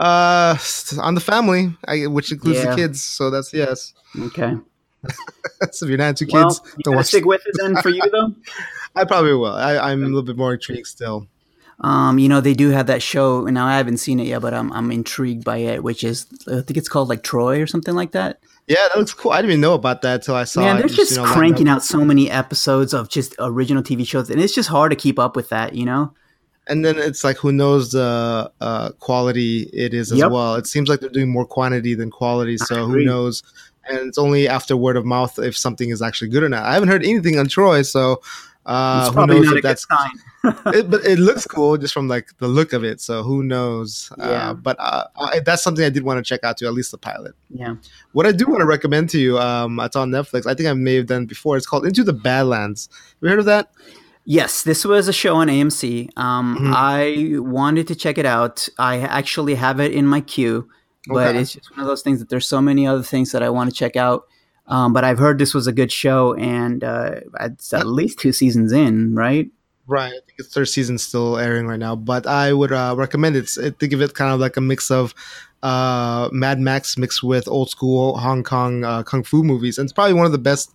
Uh, 0.00 0.56
on 1.00 1.14
the 1.14 1.20
family, 1.20 1.76
I, 1.86 2.06
which 2.06 2.32
includes 2.32 2.60
yeah. 2.60 2.70
the 2.70 2.76
kids. 2.76 3.02
So 3.02 3.30
that's 3.30 3.52
yes. 3.52 3.92
Okay. 4.18 4.54
so 5.72 5.84
if 5.84 5.88
you're 5.90 5.98
not 5.98 6.16
two 6.16 6.26
Well, 6.32 6.48
kids, 6.48 6.60
you 6.78 6.82
don't 6.82 6.96
watch. 6.96 7.06
stick 7.06 7.26
with 7.26 7.42
it 7.46 7.54
then 7.60 7.76
for 7.82 7.90
you 7.90 8.02
though. 8.10 8.34
I 8.96 9.04
probably 9.04 9.34
will. 9.34 9.52
I, 9.52 9.76
I'm 9.76 10.02
a 10.02 10.06
little 10.06 10.22
bit 10.22 10.36
more 10.36 10.54
intrigued 10.54 10.86
still. 10.86 11.26
Um, 11.80 12.18
you 12.18 12.28
know, 12.28 12.40
they 12.40 12.54
do 12.54 12.70
have 12.70 12.86
that 12.86 13.02
show. 13.02 13.44
Now 13.44 13.66
I 13.66 13.76
haven't 13.76 13.98
seen 13.98 14.20
it 14.20 14.26
yet, 14.26 14.42
but 14.42 14.54
I'm 14.54 14.72
I'm 14.72 14.90
intrigued 14.90 15.44
by 15.44 15.58
it. 15.58 15.82
Which 15.82 16.04
is, 16.04 16.26
I 16.46 16.60
think 16.62 16.76
it's 16.76 16.88
called 16.88 17.08
like 17.08 17.22
Troy 17.22 17.60
or 17.60 17.66
something 17.66 17.94
like 17.94 18.12
that. 18.12 18.40
Yeah, 18.66 18.76
that 18.88 18.96
looks 18.96 19.12
cool. 19.12 19.32
I 19.32 19.42
didn't 19.42 19.50
even 19.52 19.60
know 19.60 19.74
about 19.74 20.02
that 20.02 20.14
until 20.14 20.36
I 20.36 20.44
saw. 20.44 20.60
Man, 20.60 20.78
they're 20.78 20.88
just 20.88 21.10
you 21.10 21.18
know, 21.18 21.26
cranking 21.26 21.68
out 21.68 21.82
so 21.82 22.02
many 22.04 22.30
episodes 22.30 22.94
of 22.94 23.10
just 23.10 23.34
original 23.38 23.82
TV 23.82 24.06
shows, 24.06 24.30
and 24.30 24.40
it's 24.40 24.54
just 24.54 24.68
hard 24.70 24.90
to 24.90 24.96
keep 24.96 25.18
up 25.18 25.36
with 25.36 25.50
that. 25.50 25.74
You 25.74 25.84
know? 25.84 26.14
And 26.66 26.82
then 26.84 26.98
it's 26.98 27.24
like, 27.24 27.36
who 27.36 27.52
knows 27.52 27.90
the 27.90 28.50
uh, 28.60 28.92
quality 28.92 29.68
it 29.72 29.92
is 29.92 30.10
as 30.10 30.18
Yep. 30.18 30.30
well. 30.30 30.54
It 30.54 30.66
seems 30.66 30.88
like 30.88 31.00
they're 31.00 31.10
doing 31.10 31.30
more 31.30 31.44
quantity 31.44 31.94
than 31.94 32.10
quality. 32.10 32.56
So 32.56 32.86
who 32.86 33.04
knows? 33.04 33.42
And 33.86 33.98
it's 34.08 34.16
only 34.16 34.48
after 34.48 34.74
word 34.74 34.96
of 34.96 35.04
mouth 35.04 35.38
if 35.38 35.58
something 35.58 35.90
is 35.90 36.00
actually 36.00 36.28
good 36.30 36.42
or 36.42 36.48
not. 36.48 36.64
I 36.64 36.72
haven't 36.72 36.88
heard 36.88 37.04
anything 37.04 37.38
on 37.38 37.48
Troy, 37.48 37.82
so 37.82 38.22
uh, 38.66 39.06
who 39.06 39.12
probably 39.12 39.36
knows 39.36 39.44
not 39.46 39.54
a 39.54 39.56
if 39.58 39.62
good 39.62 39.68
that's 39.68 39.86
sign. 39.88 40.74
it, 40.74 40.90
but 40.90 41.04
it 41.04 41.18
looks 41.18 41.46
cool 41.46 41.76
just 41.76 41.92
from 41.94 42.08
like 42.08 42.28
the 42.38 42.48
look 42.48 42.72
of 42.72 42.84
it. 42.84 43.00
So 43.00 43.22
who 43.22 43.42
knows? 43.42 44.10
Yeah. 44.18 44.24
Uh, 44.50 44.54
but 44.54 44.76
uh, 44.78 45.04
I, 45.18 45.40
that's 45.40 45.62
something 45.62 45.84
I 45.84 45.90
did 45.90 46.02
want 46.02 46.18
to 46.18 46.28
check 46.28 46.44
out 46.44 46.58
too, 46.58 46.66
at 46.66 46.74
least 46.74 46.90
the 46.90 46.98
pilot. 46.98 47.34
Yeah. 47.50 47.76
What 48.12 48.26
I 48.26 48.32
do 48.32 48.46
want 48.46 48.60
to 48.60 48.66
recommend 48.66 49.10
to 49.10 49.18
you, 49.18 49.38
um, 49.38 49.78
it's 49.80 49.96
on 49.96 50.10
Netflix. 50.10 50.46
I 50.46 50.54
think 50.54 50.68
I 50.68 50.72
may 50.74 50.94
have 50.96 51.06
done 51.06 51.26
before. 51.26 51.56
It's 51.56 51.66
called 51.66 51.86
Into 51.86 52.04
the 52.04 52.12
Badlands. 52.12 52.88
Have 52.92 53.16
you 53.22 53.28
heard 53.30 53.38
of 53.38 53.44
that? 53.46 53.70
Yes, 54.26 54.62
this 54.62 54.84
was 54.86 55.06
a 55.08 55.12
show 55.12 55.36
on 55.36 55.48
AMC. 55.48 56.08
Um, 56.16 56.56
Mhm. 56.58 56.72
I 56.74 57.38
wanted 57.40 57.86
to 57.88 57.94
check 57.94 58.16
it 58.16 58.24
out. 58.24 58.68
I 58.78 59.00
actually 59.00 59.54
have 59.56 59.80
it 59.80 59.92
in 59.92 60.06
my 60.06 60.22
queue, 60.22 60.66
but 61.08 61.28
Okay. 61.28 61.40
it's 61.40 61.52
just 61.52 61.70
one 61.72 61.80
of 61.80 61.86
those 61.86 62.00
things 62.00 62.20
that 62.20 62.30
there's 62.30 62.46
so 62.46 62.62
many 62.62 62.86
other 62.86 63.02
things 63.02 63.32
that 63.32 63.42
I 63.42 63.50
want 63.50 63.68
to 63.68 63.76
check 63.76 63.96
out. 63.96 64.24
Um, 64.66 64.92
but 64.92 65.04
I've 65.04 65.18
heard 65.18 65.38
this 65.38 65.52
was 65.52 65.66
a 65.66 65.72
good 65.72 65.92
show, 65.92 66.34
and 66.34 66.82
uh, 66.82 67.20
it's 67.40 67.72
at 67.72 67.86
least 67.86 68.18
two 68.18 68.32
seasons 68.32 68.72
in, 68.72 69.14
right? 69.14 69.50
Right. 69.86 70.08
I 70.08 70.20
think 70.26 70.38
its 70.38 70.54
third 70.54 70.66
season 70.66 70.96
still 70.96 71.36
airing 71.36 71.66
right 71.66 71.78
now, 71.78 71.94
but 71.94 72.26
I 72.26 72.52
would 72.52 72.72
uh, 72.72 72.94
recommend 72.96 73.36
it. 73.36 73.48
Think 73.78 73.92
of 73.92 74.00
it 74.00 74.14
kind 74.14 74.32
of 74.32 74.40
like 74.40 74.56
a 74.56 74.62
mix 74.62 74.90
of 74.90 75.14
uh, 75.62 76.28
Mad 76.32 76.60
Max 76.60 76.96
mixed 76.96 77.22
with 77.22 77.46
old 77.48 77.70
school 77.70 78.16
Hong 78.18 78.42
Kong 78.42 78.84
uh, 78.84 79.02
kung 79.02 79.22
fu 79.22 79.42
movies, 79.42 79.78
and 79.78 79.86
it's 79.86 79.92
probably 79.92 80.14
one 80.14 80.26
of 80.26 80.32
the 80.32 80.38
best 80.38 80.74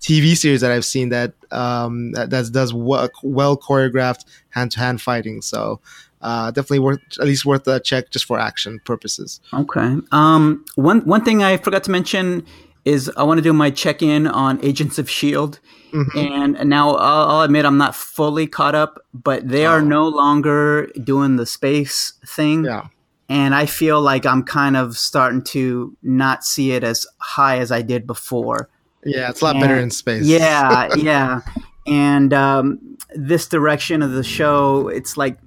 TV 0.00 0.36
series 0.36 0.60
that 0.60 0.70
I've 0.70 0.84
seen 0.84 1.08
that 1.08 1.32
um, 1.50 2.12
that, 2.12 2.30
that 2.30 2.52
does 2.52 2.74
well, 2.74 3.08
well 3.22 3.56
choreographed 3.56 4.24
hand 4.50 4.72
to 4.72 4.80
hand 4.80 5.00
fighting. 5.00 5.40
So 5.40 5.80
uh, 6.20 6.50
definitely 6.50 6.80
worth 6.80 7.00
at 7.18 7.26
least 7.26 7.46
worth 7.46 7.66
a 7.68 7.80
check 7.80 8.10
just 8.10 8.24
for 8.24 8.38
action 8.38 8.80
purposes. 8.84 9.40
Okay. 9.54 9.96
Um, 10.12 10.64
one 10.74 11.00
one 11.00 11.24
thing 11.24 11.42
I 11.42 11.56
forgot 11.56 11.84
to 11.84 11.90
mention 11.90 12.44
is 12.86 13.10
I 13.16 13.24
want 13.24 13.36
to 13.38 13.42
do 13.42 13.52
my 13.52 13.68
check 13.70 14.00
in 14.00 14.26
on 14.26 14.58
Agents 14.64 14.98
of 14.98 15.10
Shield, 15.10 15.58
Mhm. 15.92 16.16
and 16.58 16.68
now 16.70 16.94
I'll, 16.94 17.28
I'll 17.30 17.42
admit 17.42 17.64
I'm 17.66 17.76
not 17.78 17.94
fully 17.94 18.46
caught 18.46 18.74
up, 18.74 19.04
but 19.12 19.48
they 19.48 19.66
are 19.66 19.78
Oh. 19.80 19.84
no 19.84 20.08
longer 20.08 20.86
doing 21.04 21.36
the 21.36 21.44
space 21.46 22.14
thing. 22.26 22.64
Yeah. 22.64 22.86
and 23.28 23.56
I 23.56 23.66
feel 23.66 24.00
like 24.00 24.24
I'm 24.24 24.44
kind 24.44 24.76
of 24.76 24.96
starting 24.96 25.42
to 25.46 25.96
not 26.00 26.44
see 26.44 26.70
it 26.70 26.84
as 26.84 27.08
high 27.18 27.58
as 27.58 27.72
I 27.72 27.82
did 27.82 28.06
before. 28.06 28.68
Yeah, 29.04 29.30
it's 29.30 29.40
a 29.40 29.46
lot 29.46 29.58
better 29.60 29.76
in 29.80 29.90
space. 29.90 30.22
Yeah, 30.24 30.94
yeah. 30.96 31.40
And 31.88 32.32
um, 32.32 32.78
this 33.16 33.48
direction 33.48 34.00
of 34.02 34.12
the 34.12 34.22
show, 34.22 34.86
it's 34.86 35.16
like 35.16 35.38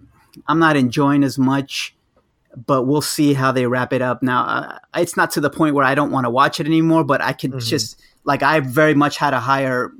I'm 0.50 0.60
not 0.60 0.76
enjoying 0.76 1.24
as 1.24 1.38
much, 1.38 1.96
but 2.66 2.84
we'll 2.84 3.02
see 3.02 3.34
how 3.34 3.52
they 3.52 3.66
wrap 3.66 3.94
it 3.94 4.02
up. 4.02 4.22
Now, 4.24 4.44
uh, 4.44 4.80
it's 4.96 5.16
not 5.18 5.32
to 5.32 5.42
the 5.42 5.50
point 5.50 5.76
where 5.76 5.86
I 5.86 5.96
don't 5.96 6.12
want 6.12 6.26
to 6.26 6.30
watch 6.30 6.60
it 6.60 6.66
anymore, 6.66 7.04
but 7.04 7.22
I 7.22 7.34
could 7.34 7.52
Mhm. 7.52 7.66
just 7.68 8.00
like 8.24 8.44
I 8.44 8.60
very 8.60 8.94
much 8.94 9.18
had 9.18 9.34
a 9.34 9.40
higher 9.40 9.92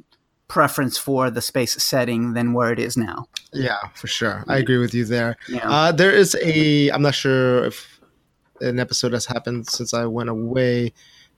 preference 0.48 0.98
for 0.98 1.30
the 1.30 1.42
space 1.42 1.74
setting 1.82 2.34
than 2.34 2.54
where 2.54 2.72
it 2.72 2.80
is 2.80 2.98
now. 2.98 3.28
Yeah, 3.54 3.78
for 3.94 4.08
sure. 4.08 4.44
I 4.48 4.58
agree 4.58 4.78
with 4.78 4.94
you 4.94 5.06
there. 5.06 5.38
Yeah. 5.48 5.70
Uh, 5.70 5.92
there 5.92 6.12
is 6.12 6.36
a. 6.44 6.90
I'm 6.90 7.02
not 7.02 7.16
sure 7.16 7.66
if 7.66 8.00
an 8.62 8.80
episode 8.80 9.14
has 9.14 9.26
happened 9.26 9.68
since 9.68 9.94
I 9.94 10.06
went 10.06 10.30
away, 10.30 10.94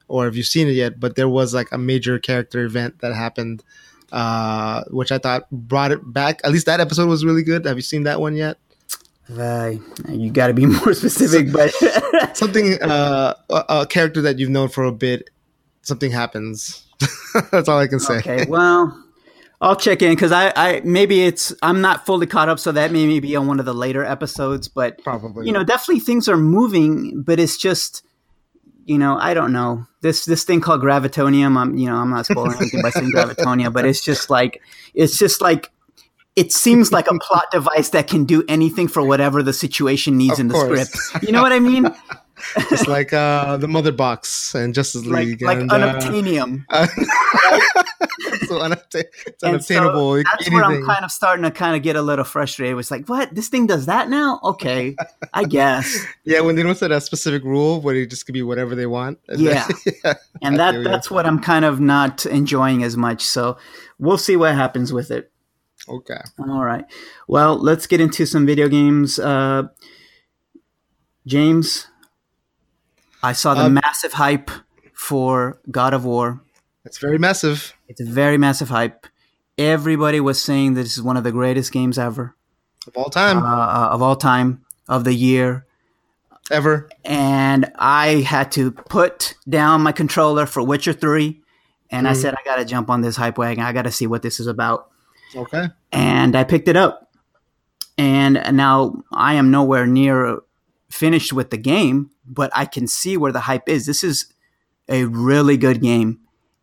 or 0.08 0.28
if 0.28 0.36
you've 0.36 0.48
seen 0.48 0.68
it 0.68 0.72
yet. 0.74 1.00
But 1.00 1.16
there 1.16 1.30
was 1.30 1.54
like 1.54 1.68
a 1.72 1.78
major 1.78 2.20
character 2.20 2.64
event 2.64 3.00
that 3.02 3.14
happened, 3.14 3.64
uh, 4.12 4.84
which 4.92 5.12
I 5.12 5.18
thought 5.18 5.44
brought 5.52 5.92
it 5.92 6.00
back. 6.14 6.42
At 6.44 6.52
least 6.52 6.66
that 6.66 6.80
episode 6.80 7.08
was 7.08 7.24
really 7.26 7.44
good. 7.44 7.66
Have 7.66 7.78
you 7.78 7.82
seen 7.84 8.04
that 8.04 8.20
one 8.22 8.36
yet? 8.36 8.58
Uh, 9.38 9.74
you 10.10 10.32
got 10.32 10.48
to 10.48 10.54
be 10.54 10.66
more 10.66 10.94
specific, 10.94 11.52
but 11.52 11.72
Something, 12.36 12.82
uh, 12.82 13.36
a, 13.50 13.86
character 13.88 14.22
that 14.22 14.40
you've 14.40 14.50
known 14.50 14.70
for 14.70 14.84
a 14.84 14.92
bit. 14.92 15.30
Something 15.84 16.12
happens. 16.12 16.86
That's 17.52 17.68
all 17.68 17.80
I 17.80 17.88
can 17.88 18.00
say. 18.00 18.18
Okay, 18.18 18.46
well, 18.48 19.04
I'll 19.62 19.76
check 19.76 20.02
in 20.02 20.12
because 20.12 20.32
I, 20.32 20.52
I 20.56 20.82
maybe 20.84 21.24
it's 21.24 21.54
I'm 21.64 21.82
not 21.82 22.06
fully 22.06 22.28
caught 22.28 22.50
up, 22.50 22.60
so 22.60 22.72
that 22.72 22.92
may 22.92 23.20
be 23.20 23.36
on 23.36 23.48
one 23.48 23.60
of 23.60 23.66
the 23.66 23.74
later 23.74 24.04
episodes. 24.04 24.68
But 24.68 25.04
Probably. 25.04 25.48
you 25.48 25.54
know, 25.54 25.64
definitely 25.64 26.02
things 26.02 26.28
are 26.30 26.38
moving, 26.38 27.24
but 27.24 27.40
it's 27.40 27.58
just 27.58 28.04
you 28.86 28.98
know 28.98 29.18
I 29.18 29.34
don't 29.34 29.54
know 29.54 29.88
this 30.02 30.26
this 30.26 30.44
thing 30.44 30.62
called 30.62 30.82
gravitonium. 30.82 31.58
I'm 31.58 31.78
you 31.78 31.88
know 31.88 31.96
I'm 31.96 32.12
not 32.12 32.28
spoiling 32.28 32.58
anything 32.58 32.82
by 32.82 32.92
saying 32.92 33.12
gravitonia, 33.12 33.74
but 33.74 33.86
it's 33.86 34.04
just 34.04 34.30
like 34.30 34.62
it's 34.94 35.18
just 35.18 35.42
like. 35.42 35.72
It 36.36 36.54
seems 36.54 36.92
like 36.94 37.08
a 37.10 37.18
plot 37.20 37.52
device 37.52 37.90
that 37.90 38.08
can 38.08 38.24
do 38.26 38.44
anything 38.48 38.88
for 38.88 39.04
whatever 39.06 39.44
the 39.44 39.52
situation 39.54 40.18
needs 40.18 40.34
Of 40.34 40.40
in 40.40 40.48
the 40.48 40.54
course. 40.54 40.90
script. 40.90 41.26
You 41.26 41.32
know 41.34 41.42
what 41.42 41.52
I 41.52 41.60
mean? 41.60 41.94
it's 42.72 42.88
like 42.88 43.12
uh, 43.14 43.58
the 43.58 43.68
Mother 43.68 43.92
Box 43.92 44.56
and 44.56 44.74
Justice 44.74 45.06
League. 45.06 45.42
like 45.42 45.60
and, 45.60 45.72
uh, 45.72 45.76
unobtainium. 45.78 46.64
so 48.48 48.60
unobtain- 48.62 49.04
it's 49.28 49.44
And 49.44 49.64
so 49.64 49.76
unobtainable. 49.78 50.16
that's 50.24 50.50
where 50.52 50.64
I'm 50.64 50.86
kind 50.86 51.06
of 51.06 51.12
starting 51.12 51.44
to 51.44 51.52
kind 51.52 51.76
of 51.76 51.84
get 51.84 51.96
a 51.96 52.02
little 52.02 52.26
frustrated. 52.26 52.78
It's 52.80 52.92
like, 52.92 53.08
what? 53.08 53.34
This 53.36 53.50
thing 53.50 53.68
does 53.68 53.86
that 53.88 54.10
now? 54.10 54.40
Okay, 54.44 54.96
I 55.34 55.44
guess. 55.44 56.06
Yeah, 56.24 56.42
when 56.42 56.56
they 56.56 56.64
don't 56.64 56.78
set 56.78 56.92
a 56.92 57.02
specific 57.02 57.44
rule, 57.44 57.82
where 57.82 57.96
it 57.96 58.10
just 58.10 58.26
could 58.26 58.34
be 58.34 58.42
whatever 58.44 58.76
they 58.76 58.86
want. 58.86 59.20
Yeah. 59.38 59.68
yeah. 60.04 60.14
And 60.42 60.60
that 60.60 60.84
that's 60.84 61.10
what 61.10 61.26
I'm 61.26 61.40
kind 61.40 61.66
of 61.66 61.80
not 61.80 62.26
enjoying 62.26 62.84
as 62.84 62.96
much. 62.96 63.24
So 63.24 63.58
we'll 64.00 64.18
see 64.20 64.36
what 64.36 64.54
happens 64.56 64.94
with 64.94 65.10
it. 65.12 65.31
Okay. 65.90 66.22
All 66.40 66.64
right. 66.64 66.86
Well, 67.28 67.58
let's 67.58 67.88
get 67.88 68.00
into 68.02 68.26
some 68.26 68.46
video 68.46 68.68
games. 68.68 69.20
Uh, 69.20 69.64
James, 71.26 71.88
I 73.24 73.34
saw 73.34 73.54
the 73.54 73.66
Um, 73.66 73.74
massive 73.76 74.14
hype 74.14 74.50
for 74.94 75.60
God 75.70 75.94
of 75.94 76.06
War. 76.06 76.42
It's 76.86 76.98
very 76.98 77.18
massive. 77.18 77.74
It's 77.88 78.02
a 78.02 78.06
very 78.06 78.38
massive 78.38 78.70
hype. 78.70 79.06
Everybody 79.58 80.20
was 80.20 80.42
saying 80.42 80.74
this 80.74 80.98
is 80.98 81.04
one 81.04 81.18
of 81.18 81.24
the 81.24 81.32
greatest 81.32 81.72
games 81.72 82.00
ever 82.00 82.36
Of 82.88 82.98
all 82.98 83.10
time. 83.10 83.38
uh, 83.44 83.90
of 83.92 84.02
all 84.02 84.16
time 84.16 84.62
of 84.88 85.04
the 85.04 85.14
year. 85.14 85.66
ever. 86.50 86.90
and 87.06 87.72
I 87.76 88.22
had 88.28 88.52
to 88.54 88.72
put 88.72 89.36
down 89.48 89.82
my 89.82 89.94
controller 89.94 90.46
for 90.46 90.62
Witcher 90.62 90.92
3 90.92 91.42
and 91.90 92.08
I 92.10 92.12
Mhm. 92.12 92.16
said 92.18 92.34
I 92.34 92.44
got 92.44 92.58
to 92.58 92.66
jump 92.66 92.90
on 92.90 93.00
this 93.02 93.16
hype 93.16 93.38
wagon. 93.38 93.64
I 93.64 93.72
got 93.72 93.84
to 93.84 93.92
see 93.92 94.06
what 94.06 94.22
this 94.22 94.38
is 94.40 94.48
about. 94.48 94.91
Okay. 95.36 95.68
And 95.92 96.36
I 96.36 96.44
picked 96.44 96.68
it 96.68 96.76
up. 96.76 97.12
And 97.98 98.42
now 98.54 99.04
I 99.12 99.36
am 99.36 99.52
nowhere 99.52 99.86
near 99.86 100.40
finished 100.90 101.34
with 101.34 101.50
the 101.52 101.58
game, 101.58 102.10
but 102.26 102.52
I 102.54 102.66
can 102.66 102.88
see 102.88 103.18
where 103.18 103.32
the 103.32 103.42
hype 103.42 103.70
is. 103.70 103.86
This 103.86 104.04
is 104.04 104.34
a 104.90 105.06
really 105.06 105.58
good 105.58 105.82
game 105.82 106.20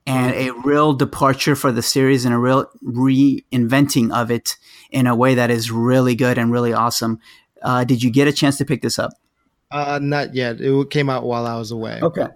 and 0.06 0.34
a 0.34 0.52
real 0.52 0.94
departure 0.94 1.54
for 1.54 1.70
the 1.70 1.82
series 1.82 2.24
and 2.24 2.34
a 2.34 2.38
real 2.38 2.66
reinventing 2.82 4.10
of 4.10 4.30
it 4.30 4.56
in 4.90 5.06
a 5.06 5.14
way 5.14 5.34
that 5.34 5.50
is 5.50 5.70
really 5.70 6.14
good 6.14 6.38
and 6.38 6.50
really 6.50 6.72
awesome. 6.72 7.20
Uh, 7.62 7.84
did 7.84 8.02
you 8.02 8.10
get 8.10 8.26
a 8.26 8.32
chance 8.32 8.56
to 8.58 8.64
pick 8.64 8.80
this 8.82 8.98
up? 8.98 9.12
Uh, 9.70 9.98
not 10.02 10.34
yet. 10.34 10.60
It 10.60 10.90
came 10.90 11.10
out 11.10 11.24
while 11.24 11.46
I 11.46 11.56
was 11.56 11.70
away. 11.70 12.00
Okay. 12.00 12.26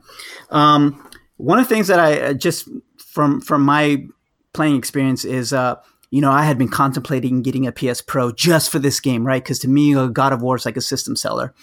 Um, 0.50 1.08
one 1.38 1.58
of 1.58 1.66
the 1.66 1.74
things 1.74 1.88
that 1.88 1.98
I 1.98 2.20
uh, 2.20 2.32
just 2.34 2.68
from 2.98 3.40
from 3.40 3.62
my 3.62 4.06
playing 4.52 4.76
experience 4.76 5.24
is, 5.24 5.52
uh, 5.54 5.76
you 6.12 6.20
know, 6.20 6.30
I 6.30 6.42
had 6.44 6.58
been 6.58 6.68
contemplating 6.68 7.40
getting 7.42 7.66
a 7.66 7.72
PS 7.72 8.02
Pro 8.02 8.30
just 8.32 8.70
for 8.70 8.78
this 8.78 9.00
game, 9.00 9.26
right? 9.26 9.42
Because 9.42 9.58
to 9.60 9.68
me, 9.68 9.94
God 10.12 10.32
of 10.34 10.42
War 10.42 10.56
is 10.56 10.66
like 10.66 10.76
a 10.76 10.82
system 10.82 11.16
seller, 11.16 11.54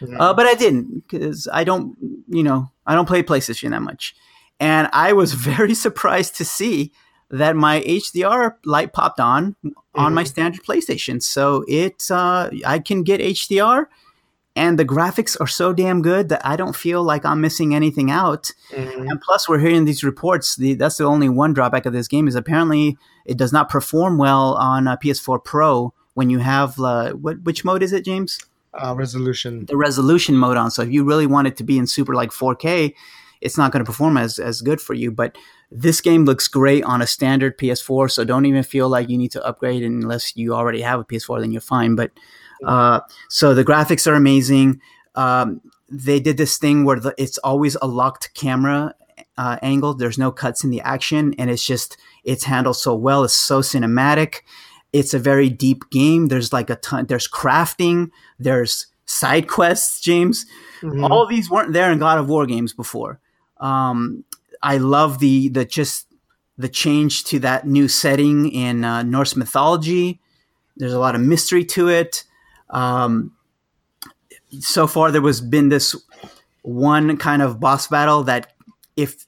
Mhm. 0.00 0.16
uh, 0.18 0.32
but 0.32 0.46
I 0.46 0.54
didn't 0.54 1.04
because 1.06 1.46
I 1.52 1.62
don't, 1.62 1.94
you 2.26 2.42
know, 2.42 2.70
I 2.86 2.94
don't 2.94 3.06
play 3.06 3.22
PlayStation 3.22 3.70
that 3.70 3.82
much, 3.82 4.16
and 4.58 4.88
I 4.92 5.12
was 5.12 5.32
very 5.52 5.74
surprised 5.74 6.36
to 6.38 6.44
see 6.44 6.90
that 7.30 7.54
my 7.54 7.82
HDR 7.82 8.56
light 8.64 8.94
popped 8.94 9.20
on 9.20 9.54
on 9.94 10.14
my 10.14 10.24
standard 10.24 10.62
PlayStation. 10.64 11.22
So 11.22 11.62
it, 11.68 12.10
uh, 12.10 12.48
I 12.64 12.78
can 12.78 13.02
get 13.02 13.20
HDR 13.20 13.88
and 14.58 14.78
the 14.78 14.84
graphics 14.84 15.36
are 15.40 15.46
so 15.46 15.72
damn 15.72 16.02
good 16.02 16.28
that 16.28 16.42
I 16.44 16.56
don't 16.56 16.76
feel 16.76 17.02
like 17.02 17.24
I'm 17.24 17.40
missing 17.40 17.74
anything 17.74 18.10
out. 18.10 18.50
Mhm. 18.72 19.08
And 19.10 19.20
plus, 19.20 19.48
we're 19.48 19.58
hearing 19.60 19.84
these 19.84 20.02
reports. 20.04 20.56
The, 20.56 20.74
that's 20.74 20.96
the 20.98 21.04
only 21.04 21.28
one 21.28 21.52
drawback 21.54 21.86
of 21.86 21.92
this 21.92 22.08
game 22.08 22.28
is 22.28 22.34
apparently 22.34 22.96
it 23.24 23.38
does 23.38 23.52
not 23.52 23.68
perform 23.70 24.18
well 24.18 24.54
on 24.54 24.88
uh, 24.88 24.96
PS4 24.96 25.42
Pro 25.44 25.94
when 26.14 26.28
you 26.30 26.40
have 26.40 26.78
uh, 26.80 27.12
what 27.12 27.42
which 27.42 27.64
mode 27.64 27.82
is 27.82 27.92
it, 27.92 28.04
James? 28.04 28.38
Uh, 28.74 28.94
resolution. 28.96 29.64
The 29.66 29.76
resolution 29.76 30.36
mode 30.36 30.56
on. 30.56 30.70
So 30.70 30.82
if 30.82 30.90
you 30.90 31.04
really 31.04 31.26
want 31.26 31.46
it 31.48 31.56
to 31.56 31.64
be 31.64 31.78
in 31.78 31.86
super 31.86 32.14
like 32.14 32.30
4K, 32.30 32.92
it's 33.40 33.56
not 33.56 33.72
going 33.72 33.84
to 33.84 33.88
perform 33.88 34.16
as 34.16 34.38
as 34.38 34.60
good 34.60 34.80
for 34.80 34.94
you. 34.94 35.10
But 35.10 35.38
this 35.70 36.00
game 36.00 36.24
looks 36.24 36.48
great 36.48 36.82
on 36.84 37.02
a 37.02 37.06
standard 37.06 37.58
PS4, 37.58 38.10
so 38.10 38.24
don't 38.24 38.46
even 38.46 38.62
feel 38.62 38.88
like 38.88 39.08
you 39.08 39.18
need 39.18 39.32
to 39.32 39.44
upgrade 39.44 39.82
unless 39.82 40.36
you 40.36 40.54
already 40.54 40.80
have 40.82 41.00
a 41.00 41.04
PS4. 41.04 41.40
Then 41.40 41.52
you're 41.52 41.60
fine. 41.60 41.94
But 41.94 42.10
uh, 42.64 43.00
so 43.28 43.54
the 43.54 43.64
graphics 43.64 44.06
are 44.10 44.14
amazing. 44.14 44.80
Um, 45.14 45.60
they 45.90 46.20
did 46.20 46.36
this 46.36 46.58
thing 46.58 46.84
where 46.84 47.00
the, 47.00 47.14
it's 47.18 47.38
always 47.38 47.76
a 47.80 47.86
locked 47.86 48.34
camera 48.34 48.94
uh, 49.36 49.56
angle. 49.62 49.94
There's 49.94 50.18
no 50.18 50.30
cuts 50.30 50.64
in 50.64 50.70
the 50.70 50.80
action, 50.82 51.34
and 51.38 51.50
it's 51.50 51.64
just 51.64 51.96
it's 52.24 52.44
handled 52.44 52.76
so 52.76 52.94
well. 52.94 53.24
It's 53.24 53.34
so 53.34 53.60
cinematic. 53.60 54.40
It's 54.92 55.14
a 55.14 55.18
very 55.18 55.48
deep 55.48 55.90
game. 55.90 56.26
There's 56.26 56.52
like 56.52 56.70
a 56.70 56.76
ton. 56.76 57.06
There's 57.06 57.28
crafting. 57.28 58.10
There's 58.38 58.86
side 59.06 59.48
quests. 59.48 60.00
James, 60.00 60.46
mm-hmm. 60.80 61.04
all 61.04 61.26
these 61.26 61.50
weren't 61.50 61.72
there 61.72 61.90
in 61.90 61.98
God 61.98 62.18
of 62.18 62.28
War 62.28 62.46
games 62.46 62.72
before. 62.72 63.20
Um, 63.58 64.24
I 64.62 64.78
love 64.78 65.18
the 65.20 65.48
the 65.48 65.64
just 65.64 66.06
the 66.56 66.68
change 66.68 67.24
to 67.24 67.38
that 67.38 67.66
new 67.66 67.88
setting 67.88 68.50
in 68.50 68.84
uh, 68.84 69.02
Norse 69.04 69.36
mythology. 69.36 70.20
There's 70.76 70.92
a 70.92 70.98
lot 70.98 71.14
of 71.14 71.20
mystery 71.20 71.64
to 71.66 71.88
it. 71.88 72.24
Um, 72.70 73.32
so 74.60 74.86
far, 74.86 75.10
there 75.10 75.22
was 75.22 75.40
been 75.40 75.68
this 75.68 75.94
one 76.62 77.16
kind 77.16 77.42
of 77.42 77.60
boss 77.60 77.88
battle 77.88 78.24
that 78.24 78.52
if 78.96 79.26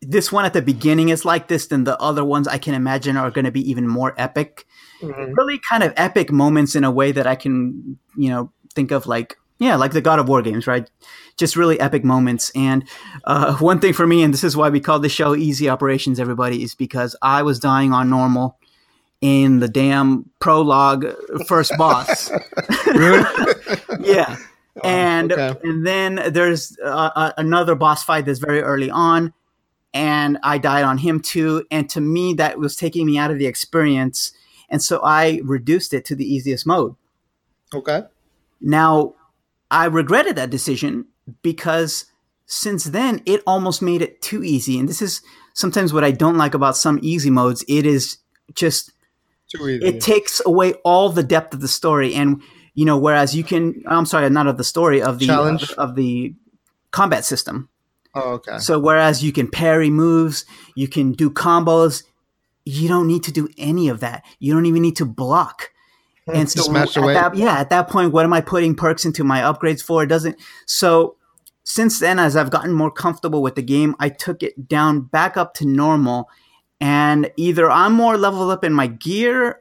this 0.00 0.32
one 0.32 0.44
at 0.44 0.52
the 0.52 0.62
beginning 0.62 1.10
is 1.10 1.24
like 1.24 1.48
this, 1.48 1.66
then 1.68 1.84
the 1.84 1.98
other 2.00 2.24
ones 2.24 2.48
I 2.48 2.58
can 2.58 2.74
imagine 2.74 3.16
are 3.16 3.30
going 3.30 3.44
to 3.44 3.52
be 3.52 3.68
even 3.70 3.86
more 3.86 4.14
epic. 4.18 4.66
Mm-hmm. 5.00 5.34
Really, 5.34 5.60
kind 5.68 5.82
of 5.82 5.92
epic 5.96 6.30
moments 6.32 6.74
in 6.74 6.84
a 6.84 6.90
way 6.90 7.12
that 7.12 7.26
I 7.26 7.34
can, 7.34 7.98
you 8.16 8.30
know, 8.30 8.52
think 8.74 8.90
of 8.90 9.06
like 9.06 9.36
yeah, 9.62 9.76
like 9.76 9.92
the 9.92 10.00
God 10.00 10.18
of 10.18 10.28
War 10.28 10.42
games, 10.42 10.66
right? 10.66 10.90
Just 11.36 11.54
really 11.54 11.78
epic 11.78 12.04
moments. 12.04 12.50
And 12.56 12.84
uh, 13.24 13.56
one 13.58 13.78
thing 13.78 13.92
for 13.92 14.08
me, 14.08 14.24
and 14.24 14.34
this 14.34 14.42
is 14.42 14.56
why 14.56 14.70
we 14.70 14.80
call 14.80 14.98
the 14.98 15.08
show 15.08 15.36
Easy 15.36 15.68
Operations, 15.68 16.18
everybody, 16.18 16.64
is 16.64 16.74
because 16.74 17.14
I 17.22 17.42
was 17.42 17.60
dying 17.60 17.92
on 17.92 18.10
normal 18.10 18.58
in 19.22 19.60
the 19.60 19.68
damn 19.68 20.28
prologue 20.40 21.06
first 21.46 21.72
boss. 21.78 22.30
yeah. 24.00 24.36
Oh, 24.76 24.88
and 24.88 25.32
okay. 25.32 25.58
and 25.62 25.86
then 25.86 26.32
there's 26.32 26.76
uh, 26.82 27.10
uh, 27.14 27.32
another 27.38 27.74
boss 27.74 28.02
fight 28.02 28.26
that's 28.26 28.38
very 28.38 28.62
early 28.62 28.90
on, 28.90 29.32
and 29.94 30.38
I 30.42 30.58
died 30.58 30.84
on 30.84 30.98
him 30.98 31.20
too. 31.20 31.64
And 31.70 31.88
to 31.90 32.00
me, 32.00 32.34
that 32.34 32.58
was 32.58 32.74
taking 32.74 33.06
me 33.06 33.18
out 33.18 33.30
of 33.30 33.38
the 33.38 33.46
experience, 33.46 34.32
and 34.68 34.82
so 34.82 35.00
I 35.04 35.40
reduced 35.44 35.94
it 35.94 36.04
to 36.06 36.16
the 36.16 36.24
easiest 36.24 36.66
mode. 36.66 36.96
Okay. 37.74 38.02
Now, 38.60 39.14
I 39.70 39.86
regretted 39.86 40.36
that 40.36 40.50
decision 40.50 41.06
because 41.42 42.06
since 42.46 42.84
then 42.84 43.22
it 43.26 43.42
almost 43.46 43.82
made 43.82 44.00
it 44.00 44.22
too 44.22 44.42
easy, 44.42 44.78
and 44.78 44.88
this 44.88 45.02
is 45.02 45.20
sometimes 45.52 45.92
what 45.92 46.02
I 46.02 46.12
don't 46.12 46.38
like 46.38 46.54
about 46.54 46.78
some 46.78 46.98
easy 47.02 47.30
modes. 47.30 47.62
It 47.68 47.84
is 47.84 48.16
just 48.54 48.90
too 49.52 49.68
easy. 49.68 49.86
It 49.86 50.00
takes 50.00 50.40
away 50.44 50.74
all 50.84 51.08
the 51.08 51.22
depth 51.22 51.54
of 51.54 51.60
the 51.60 51.68
story 51.68 52.14
and 52.14 52.42
you 52.74 52.84
know, 52.84 52.96
whereas 52.96 53.36
you 53.36 53.44
can, 53.44 53.82
I'm 53.86 54.06
sorry, 54.06 54.28
not 54.30 54.46
of 54.46 54.56
the 54.56 54.64
story 54.64 55.02
of 55.02 55.18
the 55.18 55.26
challenge 55.26 55.70
of, 55.72 55.94
the 55.94 56.34
combat 56.90 57.24
system. 57.24 57.68
Oh, 58.14 58.32
okay. 58.34 58.58
So 58.58 58.78
whereas 58.78 59.22
you 59.22 59.32
can 59.32 59.48
parry 59.48 59.90
moves, 59.90 60.44
you 60.74 60.88
can 60.88 61.12
do 61.12 61.30
combos, 61.30 62.02
you 62.64 62.88
don't 62.88 63.06
need 63.06 63.24
to 63.24 63.32
do 63.32 63.48
any 63.58 63.88
of 63.88 64.00
that. 64.00 64.24
You 64.38 64.54
don't 64.54 64.66
even 64.66 64.82
need 64.82 64.96
to 64.96 65.04
block. 65.04 65.70
Hmm, 66.26 66.36
and 66.36 66.50
so 66.50 66.74
at 66.76 66.92
that, 66.94 67.34
yeah, 67.34 67.58
at 67.58 67.70
that 67.70 67.88
point, 67.88 68.12
what 68.12 68.24
am 68.24 68.32
I 68.32 68.40
putting 68.40 68.74
perks 68.74 69.04
into 69.04 69.24
my 69.24 69.40
upgrades 69.40 69.82
for? 69.82 70.02
It 70.02 70.08
doesn't. 70.08 70.38
So 70.66 71.16
since 71.64 71.98
then, 71.98 72.18
as 72.18 72.36
I've 72.36 72.50
gotten 72.50 72.72
more 72.72 72.90
comfortable 72.90 73.42
with 73.42 73.54
the 73.54 73.62
game, 73.62 73.96
I 73.98 74.08
took 74.08 74.42
it 74.42 74.68
down 74.68 75.02
back 75.02 75.36
up 75.36 75.54
to 75.54 75.66
normal. 75.66 76.28
And 76.82 77.30
either 77.36 77.70
I'm 77.70 77.92
more 77.92 78.18
leveled 78.18 78.50
up 78.50 78.64
in 78.64 78.72
my 78.72 78.88
gear 78.88 79.60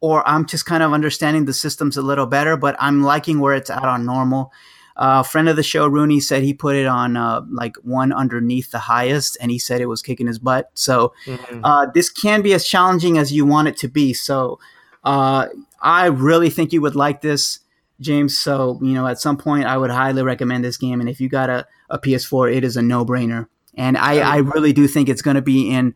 or 0.00 0.26
I'm 0.26 0.46
just 0.46 0.66
kind 0.66 0.84
of 0.84 0.92
understanding 0.92 1.44
the 1.44 1.52
systems 1.52 1.96
a 1.96 2.02
little 2.02 2.26
better, 2.26 2.56
but 2.56 2.76
I'm 2.78 3.02
liking 3.02 3.40
where 3.40 3.54
it's 3.54 3.70
at 3.70 3.82
on 3.82 4.06
normal. 4.06 4.52
A 4.96 5.02
uh, 5.02 5.22
friend 5.24 5.48
of 5.48 5.56
the 5.56 5.64
show, 5.64 5.88
Rooney, 5.88 6.20
said 6.20 6.44
he 6.44 6.54
put 6.54 6.76
it 6.76 6.86
on 6.86 7.16
uh, 7.16 7.40
like 7.50 7.74
one 7.82 8.12
underneath 8.12 8.70
the 8.70 8.78
highest, 8.78 9.36
and 9.40 9.50
he 9.50 9.58
said 9.58 9.80
it 9.80 9.86
was 9.86 10.00
kicking 10.00 10.28
his 10.28 10.38
butt. 10.38 10.70
So 10.74 11.12
mm-hmm. 11.26 11.64
uh, 11.64 11.86
this 11.92 12.08
can 12.08 12.40
be 12.40 12.54
as 12.54 12.64
challenging 12.64 13.18
as 13.18 13.32
you 13.32 13.44
want 13.44 13.66
it 13.66 13.76
to 13.78 13.88
be. 13.88 14.12
So 14.12 14.60
uh, 15.02 15.48
I 15.82 16.06
really 16.06 16.50
think 16.50 16.72
you 16.72 16.82
would 16.82 16.94
like 16.94 17.20
this, 17.20 17.58
James. 18.00 18.38
So 18.38 18.78
you 18.80 18.92
know, 18.92 19.08
at 19.08 19.18
some 19.18 19.36
point, 19.36 19.64
I 19.64 19.76
would 19.76 19.90
highly 19.90 20.22
recommend 20.22 20.64
this 20.64 20.76
game. 20.76 21.00
And 21.00 21.08
if 21.08 21.20
you 21.20 21.28
got 21.28 21.50
a, 21.50 21.66
a 21.88 21.98
PS4, 21.98 22.54
it 22.54 22.62
is 22.62 22.76
a 22.76 22.82
no 22.82 23.04
brainer. 23.04 23.48
And 23.74 23.96
I, 23.96 24.18
I 24.18 24.36
really 24.38 24.72
do 24.72 24.86
think 24.86 25.08
it's 25.08 25.22
going 25.22 25.36
to 25.36 25.42
be 25.42 25.68
in. 25.68 25.94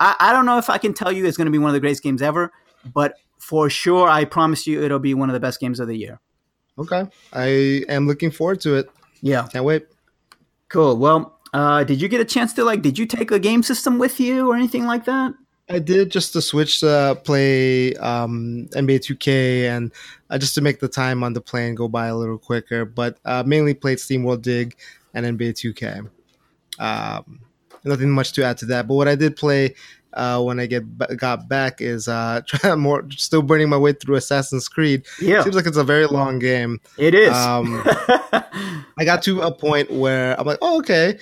I, 0.00 0.16
I 0.18 0.32
don't 0.32 0.46
know 0.46 0.58
if 0.58 0.70
I 0.70 0.78
can 0.78 0.94
tell 0.94 1.12
you 1.12 1.26
it's 1.26 1.36
going 1.36 1.46
to 1.46 1.52
be 1.52 1.58
one 1.58 1.70
of 1.70 1.74
the 1.74 1.80
greatest 1.80 2.02
games 2.02 2.22
ever, 2.22 2.52
but 2.92 3.14
for 3.38 3.70
sure, 3.70 4.08
I 4.08 4.24
promise 4.24 4.66
you 4.66 4.82
it'll 4.82 4.98
be 4.98 5.14
one 5.14 5.28
of 5.28 5.34
the 5.34 5.40
best 5.40 5.60
games 5.60 5.80
of 5.80 5.88
the 5.88 5.96
year. 5.96 6.20
Okay. 6.78 7.04
I 7.32 7.46
am 7.88 8.06
looking 8.06 8.30
forward 8.30 8.60
to 8.62 8.74
it. 8.76 8.90
Yeah. 9.22 9.46
Can't 9.52 9.64
wait. 9.64 9.86
Cool. 10.68 10.96
Well, 10.96 11.38
uh, 11.52 11.84
did 11.84 12.00
you 12.00 12.08
get 12.08 12.20
a 12.20 12.24
chance 12.24 12.52
to 12.54 12.64
like, 12.64 12.82
did 12.82 12.98
you 12.98 13.06
take 13.06 13.30
a 13.30 13.38
game 13.38 13.62
system 13.62 13.98
with 13.98 14.20
you 14.20 14.50
or 14.50 14.56
anything 14.56 14.84
like 14.86 15.04
that? 15.06 15.32
I 15.68 15.80
did 15.80 16.12
just 16.12 16.32
to 16.34 16.42
switch 16.42 16.80
to 16.80 17.20
play 17.24 17.94
um, 17.94 18.68
NBA 18.72 19.00
2K 19.00 19.64
and 19.64 19.92
uh, 20.30 20.38
just 20.38 20.54
to 20.54 20.60
make 20.60 20.78
the 20.78 20.88
time 20.88 21.24
on 21.24 21.32
the 21.32 21.40
plane 21.40 21.74
go 21.74 21.88
by 21.88 22.06
a 22.06 22.16
little 22.16 22.38
quicker, 22.38 22.84
but 22.84 23.18
uh, 23.24 23.42
mainly 23.44 23.74
played 23.74 23.98
Steam 23.98 24.22
World 24.22 24.42
Dig 24.42 24.76
and 25.12 25.26
NBA 25.26 25.54
2K. 25.54 26.08
Um, 26.78 27.40
nothing 27.86 28.10
much 28.10 28.32
to 28.34 28.44
add 28.44 28.58
to 28.58 28.66
that. 28.66 28.88
But 28.88 28.94
what 28.94 29.08
I 29.08 29.14
did 29.14 29.36
play 29.36 29.74
uh, 30.12 30.42
when 30.42 30.58
I 30.58 30.66
get 30.66 30.84
got 31.16 31.48
back 31.48 31.80
is 31.80 32.08
uh, 32.08 32.40
more 32.76 33.08
still 33.10 33.42
burning 33.42 33.68
my 33.68 33.76
way 33.76 33.92
through 33.92 34.16
Assassin's 34.16 34.68
Creed. 34.68 35.04
Yeah, 35.20 35.42
seems 35.42 35.56
like 35.56 35.66
it's 35.66 35.76
a 35.76 35.84
very 35.84 36.06
long 36.06 36.38
game. 36.38 36.80
It 36.98 37.14
is. 37.14 37.32
Um, 37.32 37.82
I 38.98 39.04
got 39.04 39.22
to 39.24 39.42
a 39.42 39.52
point 39.52 39.90
where 39.90 40.38
I'm 40.40 40.46
like, 40.46 40.58
oh 40.62 40.78
okay, 40.78 41.18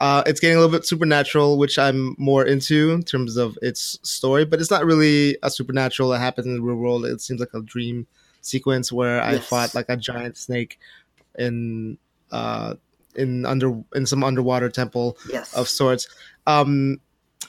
uh, 0.00 0.24
it's 0.26 0.40
getting 0.40 0.56
a 0.56 0.60
little 0.60 0.76
bit 0.76 0.84
supernatural, 0.84 1.56
which 1.58 1.78
I'm 1.78 2.16
more 2.18 2.44
into 2.44 2.90
in 2.90 3.04
terms 3.04 3.36
of 3.36 3.56
its 3.62 3.98
story, 4.02 4.44
but 4.44 4.60
it's 4.60 4.70
not 4.70 4.84
really 4.84 5.38
a 5.42 5.50
supernatural 5.50 6.08
that 6.10 6.18
happens 6.18 6.46
in 6.46 6.54
the 6.54 6.60
real 6.60 6.76
world. 6.76 7.06
It 7.06 7.20
seems 7.20 7.38
like 7.38 7.54
a 7.54 7.62
dream 7.62 8.06
sequence 8.40 8.92
where 8.92 9.16
yes. 9.16 9.34
I 9.34 9.38
fought 9.38 9.74
like 9.74 9.86
a 9.88 9.96
giant 9.96 10.36
snake 10.36 10.78
in 11.38 11.98
uh 12.30 12.74
in 13.16 13.46
under 13.46 13.80
in 13.94 14.06
some 14.06 14.24
underwater 14.24 14.68
temple 14.68 15.18
yes. 15.30 15.54
of 15.54 15.68
sorts. 15.68 16.08
Um, 16.46 17.00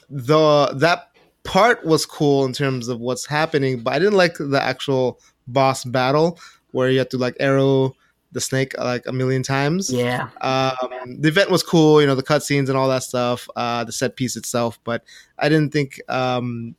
the 0.08 0.72
that 0.74 1.10
part 1.44 1.84
was 1.84 2.04
cool 2.06 2.44
in 2.44 2.52
terms 2.52 2.88
of 2.88 3.00
what's 3.00 3.26
happening, 3.26 3.80
but 3.80 3.94
I 3.94 3.98
didn't 3.98 4.14
like 4.14 4.36
the 4.38 4.60
actual 4.62 5.20
boss 5.46 5.84
battle 5.84 6.38
where 6.72 6.90
you 6.90 6.98
have 6.98 7.08
to 7.10 7.18
like 7.18 7.36
arrow 7.40 7.94
the 8.32 8.40
snake 8.40 8.76
like 8.78 9.06
a 9.06 9.12
million 9.12 9.42
times. 9.42 9.90
Yeah. 9.90 10.28
Um, 10.40 11.20
the 11.20 11.28
event 11.28 11.50
was 11.50 11.62
cool, 11.62 12.00
you 12.00 12.06
know, 12.06 12.14
the 12.14 12.22
cutscenes 12.22 12.68
and 12.68 12.76
all 12.76 12.88
that 12.88 13.02
stuff, 13.02 13.48
uh, 13.56 13.84
the 13.84 13.92
set 13.92 14.16
piece 14.16 14.36
itself, 14.36 14.78
but 14.84 15.02
I 15.38 15.48
didn't 15.48 15.72
think 15.72 16.00
um, 16.08 16.74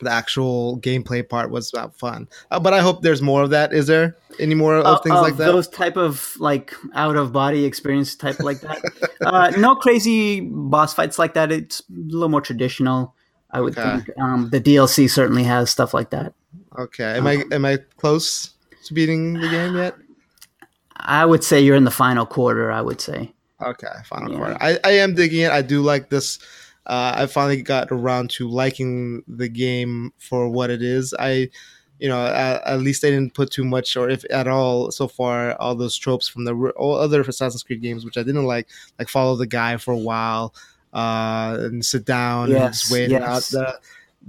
the 0.00 0.10
actual 0.10 0.78
gameplay 0.80 1.26
part 1.26 1.50
was 1.50 1.70
that 1.70 1.94
fun. 1.94 2.28
Uh, 2.50 2.60
but 2.60 2.74
I 2.74 2.80
hope 2.80 3.02
there's 3.02 3.22
more 3.22 3.42
of 3.42 3.50
that. 3.50 3.72
Is 3.72 3.86
there 3.86 4.16
any 4.38 4.54
more 4.54 4.76
of 4.76 4.84
uh, 4.84 4.98
things 5.00 5.14
like 5.16 5.36
that? 5.36 5.46
Those 5.46 5.68
type 5.68 5.96
of 5.96 6.36
like 6.38 6.74
out 6.94 7.16
of 7.16 7.32
body 7.32 7.64
experience 7.64 8.14
type 8.14 8.40
like 8.40 8.60
that. 8.60 8.82
uh, 9.22 9.52
no 9.58 9.74
crazy 9.74 10.40
boss 10.40 10.94
fights 10.94 11.18
like 11.18 11.34
that. 11.34 11.50
It's 11.50 11.80
a 11.80 11.84
little 11.90 12.28
more 12.28 12.40
traditional. 12.40 13.14
I 13.50 13.60
would 13.60 13.78
okay. 13.78 14.02
think 14.04 14.18
um, 14.18 14.50
the 14.50 14.60
DLC 14.60 15.08
certainly 15.08 15.44
has 15.44 15.70
stuff 15.70 15.94
like 15.94 16.10
that. 16.10 16.34
Okay, 16.78 17.16
am 17.16 17.26
I 17.26 17.44
am 17.52 17.64
I 17.64 17.78
close 17.96 18.50
to 18.84 18.94
beating 18.94 19.34
the 19.34 19.48
game 19.48 19.76
yet? 19.76 19.94
I 20.96 21.24
would 21.24 21.42
say 21.42 21.60
you're 21.60 21.76
in 21.76 21.84
the 21.84 21.90
final 21.90 22.26
quarter. 22.26 22.70
I 22.70 22.82
would 22.82 23.00
say. 23.00 23.32
Okay, 23.62 23.88
final 24.04 24.32
yeah. 24.32 24.36
quarter. 24.36 24.58
I, 24.60 24.78
I 24.84 24.90
am 24.98 25.14
digging 25.14 25.40
it. 25.40 25.50
I 25.50 25.62
do 25.62 25.80
like 25.80 26.10
this 26.10 26.38
uh, 26.86 27.12
I 27.16 27.26
finally 27.26 27.62
got 27.62 27.88
around 27.90 28.30
to 28.30 28.48
liking 28.48 29.22
the 29.26 29.48
game 29.48 30.12
for 30.18 30.48
what 30.48 30.70
it 30.70 30.82
is. 30.82 31.12
I, 31.18 31.50
you 31.98 32.08
know, 32.08 32.26
at, 32.26 32.62
at, 32.62 32.80
least 32.80 33.02
they 33.02 33.10
didn't 33.10 33.34
put 33.34 33.50
too 33.50 33.64
much, 33.64 33.96
or 33.96 34.08
if 34.08 34.24
at 34.30 34.46
all, 34.46 34.90
so 34.90 35.08
far, 35.08 35.54
all 35.56 35.74
those 35.74 35.96
tropes 35.96 36.28
from 36.28 36.44
the 36.44 36.54
all 36.76 36.94
other 36.94 37.20
Assassin's 37.22 37.62
Creed 37.62 37.82
games, 37.82 38.04
which 38.04 38.16
I 38.16 38.22
didn't 38.22 38.44
like, 38.44 38.68
like 38.98 39.08
follow 39.08 39.34
the 39.34 39.46
guy 39.46 39.76
for 39.78 39.92
a 39.92 39.98
while 39.98 40.54
uh, 40.92 41.56
and 41.60 41.84
sit 41.84 42.04
down 42.04 42.50
yes, 42.50 42.60
and 42.60 42.72
just 42.72 42.92
wait 42.92 43.10
yes. 43.10 43.22
out. 43.22 43.42
The, 43.42 43.80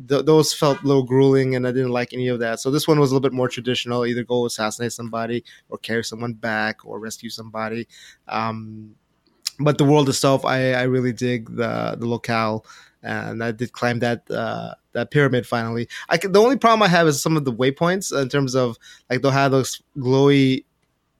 the, 0.06 0.24
those 0.24 0.54
felt 0.54 0.82
a 0.82 0.88
little 0.88 1.04
grueling, 1.04 1.56
and 1.56 1.68
I 1.68 1.72
didn't 1.72 1.92
like 1.92 2.14
any 2.14 2.28
of 2.28 2.40
that. 2.40 2.60
So 2.60 2.72
this 2.72 2.88
one 2.88 3.00
was 3.00 3.12
a 3.12 3.14
little 3.14 3.28
bit 3.28 3.36
more 3.36 3.50
traditional: 3.50 4.06
either 4.06 4.24
go 4.24 4.46
assassinate 4.46 4.94
somebody, 4.94 5.44
or 5.70 5.78
carry 5.78 6.04
someone 6.04 6.34
back, 6.34 6.86
or 6.86 7.00
rescue 7.00 7.30
somebody. 7.30 7.88
Um, 8.28 8.96
but 9.60 9.78
the 9.78 9.86
world 9.86 10.10
itself, 10.10 10.46
I, 10.46 10.74
I 10.74 10.84
really 10.84 11.14
dig 11.14 11.56
the 11.56 11.96
the 12.00 12.06
locale, 12.06 12.66
and 13.04 13.44
I 13.44 13.52
did 13.52 13.72
climb 13.72 14.00
that 14.00 14.30
uh, 14.30 14.74
that 14.94 15.12
pyramid 15.12 15.48
finally. 15.48 15.88
I 16.10 16.18
the 16.18 16.40
only 16.40 16.58
problem 16.58 16.84
I 16.84 16.88
have 16.88 17.08
is 17.08 17.22
some 17.22 17.38
of 17.38 17.46
the 17.46 17.54
waypoints 17.54 18.20
in 18.20 18.30
terms 18.30 18.56
of 18.56 18.78
like 19.10 19.22
they'll 19.22 19.32
have 19.32 19.52
those 19.52 19.82
glowy 19.98 20.66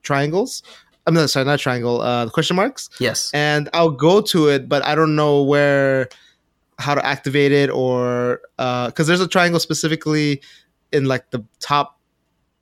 triangles. 0.02 0.62
I'm 1.06 1.14
not 1.14 1.30
sorry, 1.30 1.46
not 1.46 1.58
triangle. 1.58 2.02
Uh, 2.02 2.28
question 2.28 2.56
marks. 2.56 2.90
Yes. 3.00 3.30
And 3.32 3.70
I'll 3.72 3.90
go 3.90 4.20
to 4.20 4.48
it, 4.48 4.68
but 4.68 4.84
I 4.84 4.94
don't 4.94 5.16
know 5.16 5.42
where 5.42 6.10
how 6.78 6.94
to 6.94 7.04
activate 7.04 7.52
it 7.52 7.70
or 7.70 8.40
because 8.56 9.06
there's 9.06 9.20
a 9.20 9.28
triangle 9.28 9.58
specifically 9.58 10.40
in 10.92 11.06
like 11.06 11.30
the 11.30 11.44
top 11.60 11.98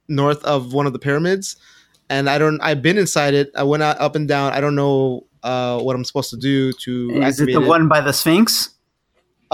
north 0.09 0.43
of 0.45 0.72
one 0.72 0.87
of 0.87 0.93
the 0.93 0.99
pyramids 0.99 1.57
and 2.09 2.31
i 2.31 2.39
don't 2.39 2.61
i've 2.61 2.81
been 2.81 2.97
inside 2.97 3.35
it 3.35 3.51
i 3.57 3.62
went 3.62 3.83
out, 3.83 4.01
up 4.01 4.16
and 4.16 4.29
down 4.29 4.53
i 4.53 4.61
don't 4.61 4.74
know 4.74 5.24
uh, 5.51 5.78
what 5.84 5.94
i'm 5.97 6.05
supposed 6.11 6.30
to 6.30 6.40
do 6.51 6.72
to 6.84 6.92
Is 7.28 7.40
it 7.40 7.47
the 7.47 7.62
it. 7.62 7.66
one 7.76 7.84
by 7.94 8.01
the 8.01 8.12
Sphinx? 8.12 8.70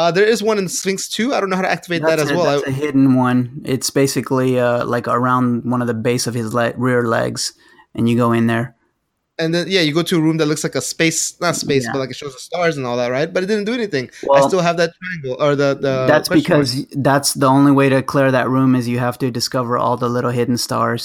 uh, 0.00 0.10
there 0.16 0.24
is 0.24 0.42
one 0.42 0.58
in 0.62 0.68
sphinx 0.68 1.06
2 1.08 1.34
i 1.34 1.38
don't 1.40 1.50
know 1.50 1.56
how 1.60 1.66
to 1.70 1.74
activate 1.78 2.02
that 2.08 2.18
as 2.18 2.30
a, 2.30 2.34
well 2.36 2.46
That's 2.50 2.66
I- 2.66 2.70
a 2.70 2.74
hidden 2.84 3.14
one. 3.26 3.38
It's 3.74 3.90
basically 4.02 4.50
uh, 4.66 4.84
like 4.94 5.06
around 5.18 5.64
one 5.72 5.80
of 5.84 5.88
the 5.92 5.98
base 6.08 6.24
of 6.30 6.34
his 6.40 6.48
le- 6.58 6.72
rear 6.86 7.02
legs, 7.18 7.42
and 7.94 8.02
you 8.08 8.16
go 8.24 8.32
in 8.38 8.46
there. 8.52 8.66
and 9.42 9.50
then 9.54 9.64
yeah 9.74 9.82
you 9.86 9.92
go 10.00 10.04
to 10.10 10.16
a 10.20 10.22
room 10.26 10.36
that 10.40 10.46
looks 10.50 10.64
like 10.68 10.76
a 10.82 10.84
space 10.94 11.20
not 11.44 11.54
space 11.64 11.84
Yeah. 11.84 11.92
but 11.92 11.98
like 12.02 12.12
it 12.14 12.18
shows 12.22 12.34
the 12.38 12.44
stars 12.50 12.74
and 12.78 12.84
all 12.88 12.98
that 13.02 13.10
right 13.18 13.28
but 13.34 13.40
it 13.44 13.48
didn't 13.52 13.64
do 13.70 13.74
anything 13.80 14.06
i 14.36 14.38
still 14.48 14.60
have 14.68 14.76
that 14.82 14.90
triangle 15.00 15.34
or 15.44 15.50
the, 15.62 15.70
the 15.86 15.94
that's 16.12 16.28
question 16.28 16.52
mark. 16.56 16.68
because 16.68 16.86
that's 17.08 17.30
the 17.42 17.48
only 17.56 17.72
way 17.80 17.86
to 17.94 17.98
clear 18.12 18.28
that 18.38 18.46
room 18.56 18.70
is 18.78 18.82
you 18.94 19.00
have 19.08 19.16
to 19.24 19.28
discover 19.40 19.72
all 19.82 19.96
the 20.04 20.10
little 20.16 20.34
hidden 20.38 20.58
stars. 20.66 21.04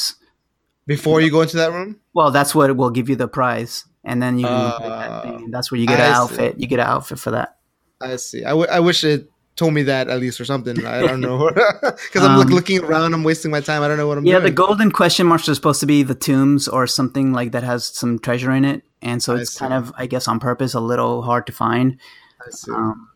before 0.95 1.17
you 1.23 1.29
go 1.37 1.41
into 1.47 1.57
that 1.63 1.71
room 1.77 1.89
Well, 2.17 2.31
that's 2.37 2.53
what 2.57 2.67
will 2.79 2.93
give 2.97 3.07
you 3.11 3.15
the 3.23 3.31
prize, 3.39 3.73
and 4.03 4.21
then 4.21 4.37
you 4.39 4.45
that 4.45 5.09
Uh, 5.09 5.21
thing, 5.21 5.35
and 5.45 5.53
that's 5.53 5.71
where 5.71 5.79
you 5.79 5.87
get 5.87 5.99
an 5.99 6.05
I 6.05 6.13
see. 6.13 6.21
outfit. 6.21 6.59
You 6.59 6.67
get 6.67 6.79
an 6.79 6.87
outfit 6.87 7.19
for 7.19 7.31
that. 7.31 7.57
I 8.01 8.15
see. 8.17 8.43
I, 8.45 8.49
w- 8.49 8.69
I 8.69 8.79
wish 8.79 9.03
it 9.03 9.29
told 9.55 9.73
me 9.73 9.81
that 9.83 10.07
at 10.07 10.19
least 10.19 10.39
or 10.39 10.45
something. 10.45 10.85
I 10.85 11.01
don't 11.01 11.19
know 11.19 11.49
because 11.81 12.23
I'm 12.23 12.37
like 12.37 12.47
Um, 12.49 12.53
looking 12.53 12.83
around. 12.83 13.13
I'm 13.13 13.23
wasting 13.23 13.49
my 13.49 13.59
time. 13.59 13.81
I 13.81 13.87
don't 13.87 13.97
know 13.97 14.07
what 14.07 14.17
I'm 14.19 14.25
Yeah, 14.25 14.39
the 14.39 14.51
golden 14.51 14.91
question 14.91 15.25
marks 15.25 15.49
are 15.49 15.55
supposed 15.55 15.79
to 15.79 15.87
be 15.87 16.03
the 16.03 16.13
tombs 16.13 16.67
or 16.67 16.85
something 16.85 17.33
like 17.33 17.51
that 17.53 17.63
has 17.63 17.85
some 17.85 18.19
treasure 18.19 18.51
in 18.51 18.65
it, 18.65 18.83
and 19.01 19.21
so 19.23 19.35
it's 19.35 19.57
kind 19.57 19.73
of, 19.73 19.91
I 19.97 20.05
guess, 20.05 20.27
on 20.27 20.39
purpose, 20.39 20.73
a 20.75 20.79
little 20.79 21.23
hard 21.23 21.47
to 21.47 21.53
find. 21.53 21.97
I 22.45 22.51
see. 22.51 22.71
Um, 22.71 23.09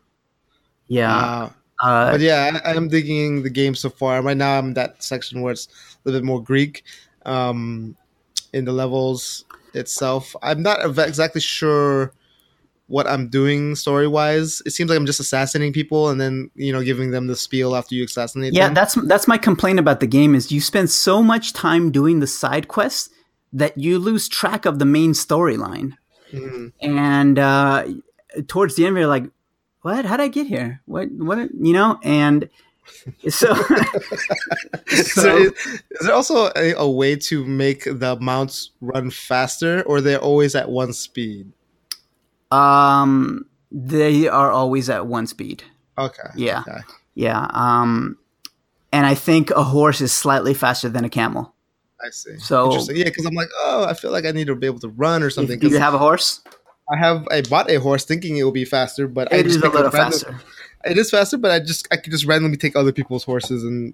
yeah, 0.88 1.16
Uh, 1.16 1.50
uh, 1.86 2.12
but 2.12 2.22
yeah, 2.22 2.60
I, 2.66 2.74
I'm 2.74 2.88
digging 2.88 3.44
the 3.44 3.50
game 3.50 3.76
so 3.76 3.90
far. 3.90 4.22
Right 4.22 4.36
now, 4.38 4.58
I'm 4.58 4.70
in 4.70 4.74
that 4.74 5.04
section 5.04 5.42
where 5.42 5.54
it's 5.54 5.68
a 5.68 5.98
little 6.10 6.20
bit 6.22 6.26
more 6.26 6.42
Greek 6.44 6.84
um, 7.26 7.96
in 8.54 8.66
the 8.66 8.72
levels 8.74 9.46
itself. 9.74 10.36
I'm 10.42 10.62
not 10.62 10.80
exactly 11.00 11.42
sure 11.42 12.14
what 12.88 13.08
I'm 13.08 13.30
doing 13.30 13.76
story 13.76 14.08
wise. 14.08 14.62
It 14.66 14.72
seems 14.72 14.90
like 14.90 14.98
I'm 14.98 15.06
just 15.06 15.20
assassinating 15.22 15.72
people 15.72 16.10
and 16.10 16.20
then 16.20 16.52
you 16.56 16.74
know 16.74 16.84
giving 16.84 17.12
them 17.12 17.28
the 17.28 17.36
spiel 17.36 17.76
after 17.76 17.96
you 17.96 18.04
assassinate 18.04 18.54
yeah. 18.54 18.66
them. 18.68 18.74
That's 18.74 18.96
that's 18.96 19.28
my 19.28 19.38
complaint 19.38 19.80
about 19.80 20.02
the 20.02 20.08
game 20.08 20.36
is 20.36 20.52
you 20.52 20.62
spend 20.62 20.90
so 20.90 21.24
much 21.24 21.54
time 21.54 21.92
doing 21.92 22.20
the 22.20 22.28
side 22.28 22.68
quests 22.68 23.10
that 23.54 23.78
you 23.78 23.98
lose 23.98 24.28
track 24.28 24.66
of 24.66 24.80
the 24.80 24.86
main 24.86 25.14
storyline, 25.14 25.94
Mhm. 26.34 26.72
and 26.82 27.40
uh, 27.40 27.86
towards 28.48 28.76
the 28.76 28.86
end, 28.86 28.98
you're 28.98 29.08
like, 29.08 29.26
"What? 29.82 30.06
How 30.06 30.12
would 30.12 30.22
I 30.22 30.28
get 30.28 30.48
here? 30.48 30.82
What? 30.86 31.10
What? 31.12 31.50
You 31.60 31.74
know?" 31.74 32.00
And 32.04 32.50
so, 33.30 33.54
Is, 34.88 35.12
so- 35.14 35.22
there, 35.24 35.48
is 35.48 36.02
there 36.02 36.14
also 36.14 36.52
a, 36.56 36.74
a 36.78 36.90
way 36.90 37.16
to 37.16 37.46
make 37.46 37.84
the 37.86 38.18
mounts 38.20 38.72
run 38.82 39.10
faster, 39.12 39.82
or 39.84 40.02
they're 40.02 40.20
always 40.20 40.56
at 40.56 40.70
one 40.70 40.94
speed? 40.94 41.52
um, 42.52 43.46
they 43.72 44.28
are 44.28 44.52
always 44.52 44.90
at 44.90 45.08
one 45.08 45.26
speed. 45.28 45.64
Okay. 45.98 46.30
Yeah. 46.36 46.60
Okay. 46.68 46.80
Yeah. 47.16 47.48
Um, 47.52 48.18
and 48.92 49.06
I 49.06 49.16
think 49.16 49.50
a 49.52 49.64
horse 49.64 50.02
is 50.02 50.12
slightly 50.12 50.54
faster 50.54 50.90
than 50.90 51.06
a 51.06 51.10
camel. 51.10 51.54
I 52.04 52.10
see. 52.10 52.38
So- 52.40 52.66
Interesting. 52.66 52.98
Yeah, 52.98 53.06
because 53.06 53.26
I'm 53.26 53.34
like, 53.36 53.48
oh, 53.64 53.86
I 53.88 53.94
feel 53.94 54.12
like 54.12 54.26
I 54.26 54.32
need 54.32 54.48
to 54.48 54.56
be 54.56 54.68
able 54.68 54.80
to 54.80 54.90
run 54.90 55.24
or 55.24 55.30
something. 55.30 55.58
Do 55.60 55.70
you 55.70 55.78
have 55.80 55.94
a 55.94 55.98
horse? 55.98 56.42
I 56.92 56.98
have, 56.98 57.26
I 57.32 57.42
bought 57.44 57.72
a 57.72 57.76
horse 57.80 58.04
thinking 58.04 58.36
it 58.36 58.44
will 58.44 58.52
be 58.52 58.66
faster, 58.66 59.08
but 59.08 59.32
I 59.32 59.44
just 59.44 59.56
is 59.58 59.62
a 59.64 59.70
little 59.70 59.84
random- 59.90 59.94
faster. 60.12 60.42
It 60.86 60.98
is 60.98 61.12
faster, 61.12 61.38
but 61.38 61.52
I 61.52 61.60
just, 61.60 61.88
I 61.92 61.98
could 61.98 62.12
just 62.12 62.26
randomly 62.26 62.58
take 62.58 62.76
other 62.76 62.92
people's 62.92 63.24
horses, 63.24 63.64
and 63.64 63.94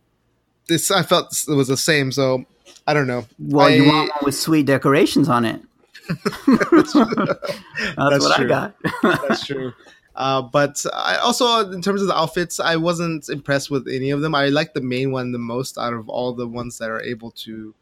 this, 0.67 0.91
I 0.91 1.03
felt 1.03 1.33
it 1.47 1.53
was 1.53 1.67
the 1.67 1.77
same. 1.77 2.11
So 2.11 2.45
I 2.85 2.93
don't 2.93 3.07
know. 3.07 3.25
Well, 3.39 3.69
you 3.69 3.85
want 3.85 4.09
one 4.09 4.19
with 4.23 4.35
sweet 4.35 4.65
decorations 4.65 5.29
on 5.29 5.45
it. 5.45 5.61
That's, 6.07 6.93
That's 6.93 6.95
what 6.95 8.35
true. 8.37 8.45
I 8.45 8.47
got. 8.47 8.75
That's 9.03 9.45
true. 9.45 9.73
Uh, 10.15 10.41
but 10.41 10.83
I 10.93 11.17
also, 11.17 11.71
in 11.71 11.81
terms 11.81 12.01
of 12.01 12.07
the 12.07 12.17
outfits, 12.17 12.59
I 12.59 12.75
wasn't 12.75 13.29
impressed 13.29 13.69
with 13.69 13.87
any 13.87 14.09
of 14.09 14.21
them. 14.21 14.33
I 14.33 14.47
like 14.49 14.73
the 14.73 14.81
main 14.81 15.11
one 15.11 15.31
the 15.31 15.37
most 15.37 15.77
out 15.77 15.93
of 15.93 16.09
all 16.09 16.33
the 16.33 16.47
ones 16.47 16.79
that 16.79 16.89
are 16.89 17.01
able 17.01 17.31
to 17.31 17.75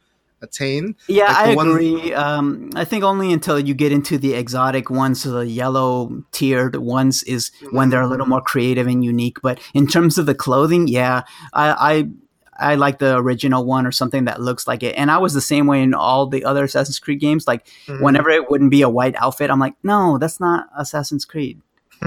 attain. 0.46 0.96
yeah, 1.08 1.26
Like 1.26 1.36
I 1.50 1.56
one- 1.56 1.70
agree. 1.70 2.14
Um, 2.14 2.70
I 2.76 2.86
think 2.86 3.04
only 3.04 3.34
until 3.34 3.60
you 3.60 3.74
get 3.74 3.92
into 3.92 4.18
the 4.18 4.34
exotic 4.34 4.90
ones, 4.90 5.22
so 5.22 5.32
the 5.32 5.48
yellow 5.48 6.24
tiered 6.32 6.76
ones, 6.78 7.24
is 7.24 7.52
when 7.72 7.90
they're 7.90 8.02
a 8.02 8.08
little 8.08 8.26
more 8.28 8.42
creative 8.42 8.88
and 8.88 9.04
unique. 9.04 9.42
But 9.42 9.60
in 9.74 9.88
terms 9.88 10.18
of 10.18 10.26
the 10.26 10.36
clothing, 10.36 10.88
yeah, 10.88 11.24
I. 11.54 11.68
I 11.94 12.10
I 12.58 12.76
like 12.76 13.00
the 13.00 13.18
original 13.18 13.66
one 13.66 13.86
or 13.86 13.92
something 13.92 14.24
that 14.26 14.40
looks 14.40 14.66
like 14.66 14.82
it. 14.82 14.96
And 14.96 15.12
I 15.12 15.18
was 15.18 15.34
the 15.34 15.42
same 15.42 15.68
way 15.68 15.84
in 15.84 15.94
all 15.94 16.26
the 16.28 16.46
other 16.46 16.64
Assassin's 16.64 17.00
Creed 17.00 17.20
games. 17.20 17.46
Like, 17.48 17.68
Mhm. 17.86 18.00
whenever 18.02 18.30
it 18.30 18.50
wouldn't 18.50 18.72
be 18.72 18.82
a 18.82 18.88
white 18.88 19.14
outfit, 19.18 19.50
I'm 19.52 19.60
like, 19.60 19.74
no, 19.84 20.18
that's 20.18 20.40
not 20.40 20.68
Assassin's 20.78 21.26
Creed. 21.26 21.60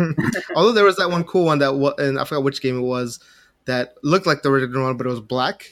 Although 0.56 0.72
there 0.72 0.86
was 0.86 0.96
that 0.96 1.10
one 1.10 1.24
cool 1.24 1.44
one 1.44 1.58
that, 1.58 1.74
and 1.98 2.18
I 2.18 2.24
forgot 2.24 2.44
which 2.44 2.62
game 2.62 2.78
it 2.78 2.82
was, 2.82 3.20
that 3.66 3.96
looked 4.02 4.26
like 4.26 4.40
the 4.40 4.48
original 4.50 4.84
one, 4.84 4.96
but 4.96 5.06
it 5.06 5.10
was 5.10 5.20
black. 5.20 5.66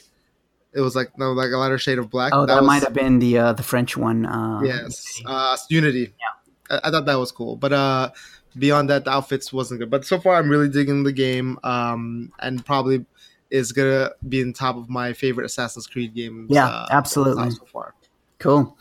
It 0.76 0.80
was 0.82 0.94
like 0.94 1.16
no, 1.18 1.32
like 1.32 1.50
a 1.50 1.56
lighter 1.56 1.78
shade 1.78 1.98
of 1.98 2.10
black. 2.10 2.32
Oh, 2.34 2.46
that, 2.46 2.56
was- 2.60 2.66
might 2.66 2.82
have 2.82 2.92
been 2.92 3.18
the 3.18 3.38
uh, 3.38 3.52
the 3.54 3.62
French 3.62 3.96
one. 3.96 4.26
Uh, 4.26 4.60
yes, 4.62 5.22
uh, 5.24 5.56
Unity. 5.70 6.12
Yeah, 6.20 6.78
I, 6.82 6.88
I 6.88 6.90
thought 6.90 7.06
that 7.06 7.16
was 7.18 7.32
cool, 7.32 7.56
but 7.56 7.72
uh, 7.72 8.10
beyond 8.58 8.90
that, 8.90 9.04
the 9.04 9.10
outfits 9.10 9.52
wasn't 9.52 9.80
good. 9.80 9.90
But 9.90 10.04
so 10.04 10.20
far, 10.20 10.36
I'm 10.36 10.50
really 10.50 10.68
digging 10.68 11.02
the 11.02 11.12
game, 11.12 11.58
um, 11.64 12.32
and 12.40 12.64
probably 12.64 13.06
is 13.50 13.72
gonna 13.72 14.10
be 14.28 14.40
in 14.40 14.52
top 14.52 14.76
of 14.76 14.88
my 14.90 15.12
favorite 15.12 15.46
Assassin's 15.46 15.86
Creed 15.86 16.14
games. 16.14 16.48
Yeah, 16.50 16.66
uh, 16.66 16.86
absolutely. 16.90 17.50
So 17.50 17.64
far, 17.64 17.94
Cool. 18.38 18.76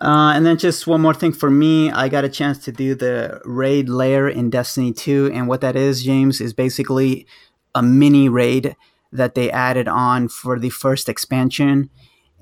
Uh, 0.00 0.32
and 0.34 0.44
then 0.44 0.56
just 0.58 0.86
one 0.86 1.00
more 1.00 1.14
thing 1.14 1.32
for 1.32 1.50
me, 1.50 1.90
I 1.90 2.08
got 2.08 2.24
a 2.24 2.28
chance 2.28 2.58
to 2.64 2.72
do 2.72 2.94
the 2.94 3.40
raid 3.44 3.88
lair 3.88 4.28
in 4.28 4.50
Destiny 4.50 4.92
2. 4.92 5.30
And 5.32 5.46
what 5.46 5.60
that 5.60 5.76
is, 5.76 6.02
James, 6.02 6.40
is 6.40 6.52
basically 6.52 7.26
a 7.74 7.82
mini 7.82 8.28
raid 8.28 8.76
that 9.14 9.34
they 9.34 9.50
added 9.50 9.88
on 9.88 10.28
for 10.28 10.58
the 10.58 10.70
first 10.70 11.08
expansion. 11.08 11.88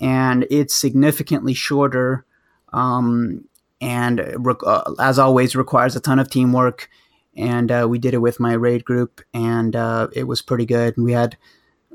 And 0.01 0.47
it's 0.51 0.75
significantly 0.75 1.55
shorter. 1.55 2.25
Um, 2.73 3.45
and 3.81 4.21
re- 4.39 4.55
uh, 4.67 4.95
as 4.99 5.19
always, 5.19 5.55
requires 5.55 5.95
a 5.97 6.01
ton 6.01 6.19
of 6.19 6.31
teamwork. 6.31 6.89
And 7.37 7.71
uh, 7.71 7.87
we 7.89 7.99
did 7.99 8.15
it 8.15 8.19
with 8.19 8.39
my 8.41 8.53
raid 8.53 8.85
group, 8.85 9.23
and 9.33 9.75
uh, 9.75 10.09
it 10.13 10.25
was 10.25 10.43
pretty 10.43 10.67
good. 10.67 10.97
And 10.97 11.05
we 11.07 11.13
had 11.13 11.37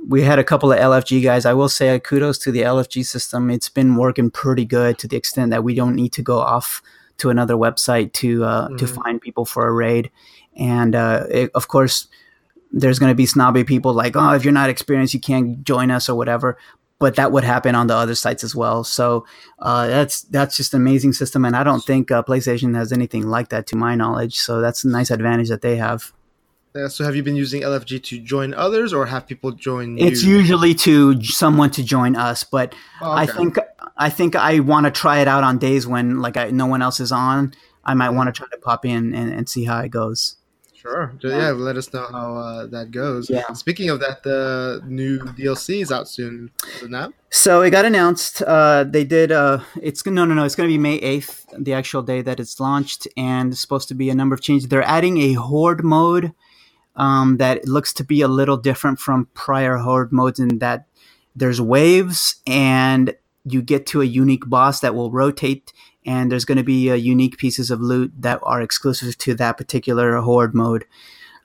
we 0.08 0.24
had 0.24 0.40
a 0.40 0.44
couple 0.44 0.72
of 0.72 0.80
LFG 0.80 1.24
guys. 1.24 1.46
I 1.46 1.54
will 1.54 1.70
say 1.70 2.00
kudos 2.00 2.38
to 2.40 2.52
the 2.52 2.62
LFG 2.62 3.06
system. 3.06 3.50
It's 3.52 3.70
been 3.70 3.96
working 3.98 4.32
pretty 4.32 4.66
good 4.66 4.98
to 5.00 5.08
the 5.08 5.16
extent 5.18 5.52
that 5.52 5.64
we 5.64 5.76
don't 5.76 5.96
need 5.96 6.12
to 6.14 6.24
go 6.24 6.40
off 6.40 6.82
to 7.18 7.30
another 7.30 7.56
website 7.56 8.14
to 8.14 8.44
uh, 8.46 8.68
to 8.78 8.86
Mhm. 8.86 8.96
find 9.04 9.22
people 9.22 9.46
for 9.46 9.68
a 9.68 9.72
raid. 9.72 10.10
And 10.58 10.96
uh, 10.96 11.26
it, 11.30 11.52
of 11.54 11.68
course, 11.68 12.08
there's 12.72 13.00
going 13.00 13.12
to 13.12 13.16
be 13.16 13.26
snobby 13.26 13.64
people 13.64 13.94
like, 13.94 14.16
oh, 14.16 14.34
if 14.34 14.44
you're 14.44 14.54
not 14.54 14.70
experienced, 14.70 15.14
you 15.14 15.20
can't 15.20 15.64
join 15.64 15.92
us 15.92 16.10
or 16.10 16.16
whatever. 16.16 16.58
But 17.00 17.16
that 17.16 17.32
would 17.32 17.44
happen 17.44 17.76
on 17.76 17.88
the 17.88 17.96
other 17.96 18.16
sites 18.16 18.44
as 18.44 18.56
well. 18.56 18.84
So 18.84 19.26
uh, 19.60 19.86
that's 19.86 20.24
that's 20.24 20.58
just 20.58 20.74
an 20.74 20.82
amazing 20.82 21.14
system, 21.14 21.46
and 21.46 21.56
I 21.56 21.64
don't 21.64 21.84
think 21.84 22.10
uh, 22.10 22.24
PlayStation 22.24 22.76
has 22.76 22.92
anything 22.92 23.28
like 23.28 23.50
that 23.50 23.68
to 23.68 23.76
my 23.76 23.94
knowledge. 23.94 24.38
So 24.38 24.62
that's 24.62 24.84
a 24.84 24.88
nice 24.88 25.12
advantage 25.12 25.50
that 25.50 25.62
they 25.62 25.76
have. 25.76 26.12
Uh, 26.76 26.88
so 26.88 27.04
have 27.04 27.16
you 27.16 27.22
been 27.22 27.36
using 27.36 27.62
LFG 27.62 28.04
to 28.04 28.20
join 28.20 28.56
others, 28.56 28.94
or 28.94 29.06
have 29.06 29.28
people 29.28 29.52
join 29.52 30.00
It's 30.00 30.24
usually 30.24 30.74
to 30.76 31.22
someone 31.24 31.70
to 31.72 31.84
join 31.84 32.16
us, 32.16 32.44
but 32.44 32.74
Oh, 33.00 33.12
I 33.12 33.28
think 33.28 33.58
I 33.96 34.10
think 34.10 34.36
I 34.36 34.60
want 34.60 34.86
to 34.86 34.92
try 34.92 35.20
it 35.20 35.28
out 35.28 35.44
on 35.44 35.60
days 35.60 35.86
when 35.86 36.20
like 36.20 36.36
I, 36.36 36.50
no 36.50 36.66
one 36.66 36.82
else 36.82 37.00
is 37.00 37.12
on. 37.12 37.54
I 37.86 37.94
might 37.94 38.10
want 38.10 38.28
to 38.28 38.34
try 38.34 38.48
to 38.52 38.58
pop 38.58 38.86
in 38.86 39.14
and, 39.14 39.32
and 39.32 39.48
see 39.48 39.66
how 39.66 39.80
it 39.80 39.90
goes. 39.90 40.37
Sure. 40.88 41.14
Ju- 41.20 41.30
Yeah. 41.30 41.52
let 41.52 41.76
us 41.78 41.94
know 41.94 42.08
how 42.12 42.36
uh, 42.38 42.66
that 42.68 42.92
goes. 42.92 43.30
Yeah. 43.30 43.52
Speaking 43.54 43.90
of 43.90 44.00
that, 44.00 44.24
the 44.24 44.82
new 44.86 45.20
DLC 45.20 45.82
is 45.82 45.92
out 45.92 46.08
soon. 46.08 46.50
Is 46.76 46.84
it 46.84 46.90
not? 46.90 47.14
So 47.30 47.62
it 47.62 47.72
got 47.72 47.86
announced. 47.86 48.42
Uh, 48.42 48.84
they 48.86 49.04
did. 49.04 49.32
Uh, 49.32 49.60
it's 49.82 50.06
no, 50.06 50.24
no, 50.26 50.34
no. 50.34 50.46
It's 50.46 50.56
going 50.56 50.70
to 50.70 50.74
be 50.74 50.78
May 50.78 50.96
eighth, 50.96 51.46
the 51.58 51.74
actual 51.74 52.02
day 52.02 52.22
that 52.22 52.40
it's 52.40 52.60
launched, 52.60 53.08
and 53.18 53.52
it's 53.52 53.62
supposed 53.62 53.88
to 53.90 53.96
be 53.96 54.10
a 54.10 54.16
number 54.16 54.34
of 54.34 54.42
changes. 54.42 54.70
They're 54.70 54.84
adding 54.84 55.18
a 55.18 55.34
horde 55.34 55.84
mode 55.84 56.34
um, 56.96 57.38
that 57.38 57.68
looks 57.68 57.92
to 57.94 58.04
be 58.04 58.22
a 58.22 58.28
little 58.28 58.58
different 58.58 59.00
from 59.00 59.28
prior 59.34 59.78
horde 59.78 60.12
modes 60.14 60.40
in 60.40 60.60
that 60.60 60.86
there's 61.36 61.62
waves 61.62 62.38
and 62.48 63.14
you 63.46 63.62
get 63.62 63.86
to 63.88 64.02
a 64.02 64.06
unique 64.06 64.50
boss 64.50 64.80
that 64.80 64.96
will 64.96 65.12
rotate 65.12 65.72
and 66.08 66.32
there's 66.32 66.46
going 66.46 66.58
to 66.58 66.64
be 66.64 66.90
uh, 66.90 66.96
unique 66.96 67.38
pieces 67.38 67.70
of 67.70 67.80
loot 67.80 68.12
that 68.18 68.40
are 68.42 68.62
exclusive 68.62 69.16
to 69.20 69.36
that 69.36 69.58
particular 69.58 70.18
horde 70.18 70.56
mode 70.56 70.86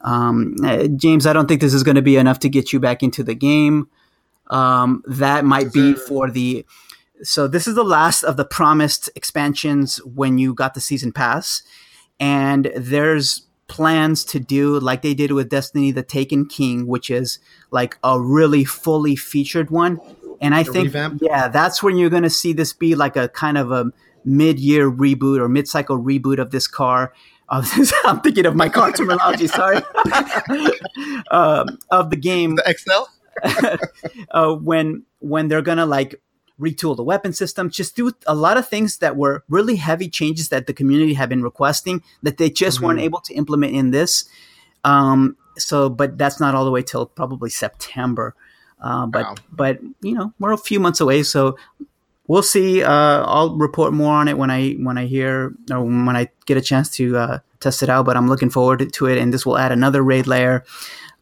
um, 0.00 0.56
uh, 0.64 0.86
james 0.96 1.26
i 1.26 1.32
don't 1.32 1.46
think 1.46 1.60
this 1.60 1.74
is 1.74 1.82
going 1.82 1.96
to 1.96 2.02
be 2.02 2.16
enough 2.16 2.38
to 2.38 2.48
get 2.48 2.72
you 2.72 2.80
back 2.80 3.02
into 3.02 3.22
the 3.22 3.34
game 3.34 3.88
um, 4.48 5.02
that 5.06 5.44
might 5.44 5.72
be 5.72 5.92
for 5.94 6.30
the 6.30 6.64
so 7.22 7.46
this 7.46 7.66
is 7.66 7.74
the 7.74 7.84
last 7.84 8.22
of 8.22 8.36
the 8.36 8.44
promised 8.44 9.10
expansions 9.14 9.98
when 10.04 10.38
you 10.38 10.54
got 10.54 10.74
the 10.74 10.80
season 10.80 11.12
pass 11.12 11.62
and 12.18 12.70
there's 12.76 13.46
plans 13.72 14.22
to 14.22 14.38
do 14.38 14.78
like 14.78 15.00
they 15.00 15.14
did 15.14 15.32
with 15.32 15.48
Destiny 15.48 15.90
the 15.92 16.02
Taken 16.02 16.46
King, 16.46 16.86
which 16.86 17.10
is 17.10 17.38
like 17.70 17.96
a 18.04 18.20
really 18.20 18.64
fully 18.64 19.16
featured 19.16 19.70
one. 19.70 19.98
And 20.40 20.54
I 20.54 20.62
think, 20.62 20.84
revamp. 20.84 21.22
yeah, 21.22 21.48
that's 21.48 21.82
when 21.82 21.96
you're 21.96 22.10
going 22.10 22.24
to 22.24 22.30
see 22.30 22.52
this 22.52 22.74
be 22.74 22.94
like 22.94 23.16
a 23.16 23.28
kind 23.28 23.56
of 23.56 23.72
a 23.72 23.90
mid-year 24.24 24.90
reboot 24.90 25.38
or 25.38 25.48
mid-cycle 25.48 25.98
reboot 25.98 26.38
of 26.38 26.50
this 26.50 26.66
car. 26.66 27.12
Of 27.48 27.72
this, 27.76 27.92
I'm 28.04 28.20
thinking 28.20 28.46
of 28.46 28.54
my 28.54 28.68
car 28.68 28.92
terminology. 28.96 29.46
Sorry, 29.46 29.76
um, 31.30 31.78
of 31.90 32.10
the 32.10 32.16
game, 32.16 32.56
the 32.56 32.74
XL. 32.76 33.04
uh, 34.30 34.54
when 34.54 35.04
when 35.20 35.48
they're 35.48 35.62
gonna 35.62 35.86
like 35.86 36.20
retool 36.60 36.96
the 36.96 37.02
weapon 37.02 37.32
system, 37.32 37.70
just 37.70 37.96
do 37.96 38.12
a 38.26 38.34
lot 38.34 38.56
of 38.56 38.68
things 38.68 38.98
that 38.98 39.16
were 39.16 39.44
really 39.48 39.76
heavy 39.76 40.08
changes 40.08 40.48
that 40.50 40.66
the 40.66 40.72
community 40.72 41.14
had 41.14 41.28
been 41.28 41.42
requesting 41.42 42.02
that 42.22 42.38
they 42.38 42.48
just 42.48 42.76
mm-hmm. 42.76 42.86
weren't 42.86 43.00
able 43.00 43.20
to 43.20 43.34
implement 43.34 43.74
in 43.74 43.90
this. 43.90 44.28
Um, 44.84 45.36
so, 45.58 45.88
but 45.88 46.18
that's 46.18 46.40
not 46.40 46.54
all 46.54 46.64
the 46.64 46.70
way 46.70 46.82
till 46.82 47.06
probably 47.06 47.50
September. 47.50 48.34
Uh, 48.80 49.06
but 49.06 49.24
wow. 49.24 49.34
but 49.52 49.78
you 50.00 50.12
know 50.12 50.32
we're 50.40 50.52
a 50.52 50.58
few 50.58 50.80
months 50.80 51.00
away, 51.00 51.22
so 51.22 51.56
we'll 52.26 52.42
see. 52.42 52.82
Uh, 52.82 53.24
I'll 53.24 53.56
report 53.56 53.92
more 53.92 54.14
on 54.14 54.28
it 54.28 54.38
when 54.38 54.50
I 54.50 54.72
when 54.72 54.98
I 54.98 55.06
hear 55.06 55.54
or 55.70 55.82
when 55.84 56.16
I 56.16 56.28
get 56.46 56.56
a 56.56 56.60
chance 56.60 56.90
to 56.96 57.16
uh, 57.16 57.38
test 57.60 57.82
it 57.82 57.88
out. 57.88 58.06
But 58.06 58.16
I'm 58.16 58.28
looking 58.28 58.50
forward 58.50 58.92
to 58.92 59.06
it, 59.06 59.18
and 59.18 59.32
this 59.32 59.44
will 59.46 59.58
add 59.58 59.72
another 59.72 60.02
raid 60.02 60.26
lair, 60.26 60.64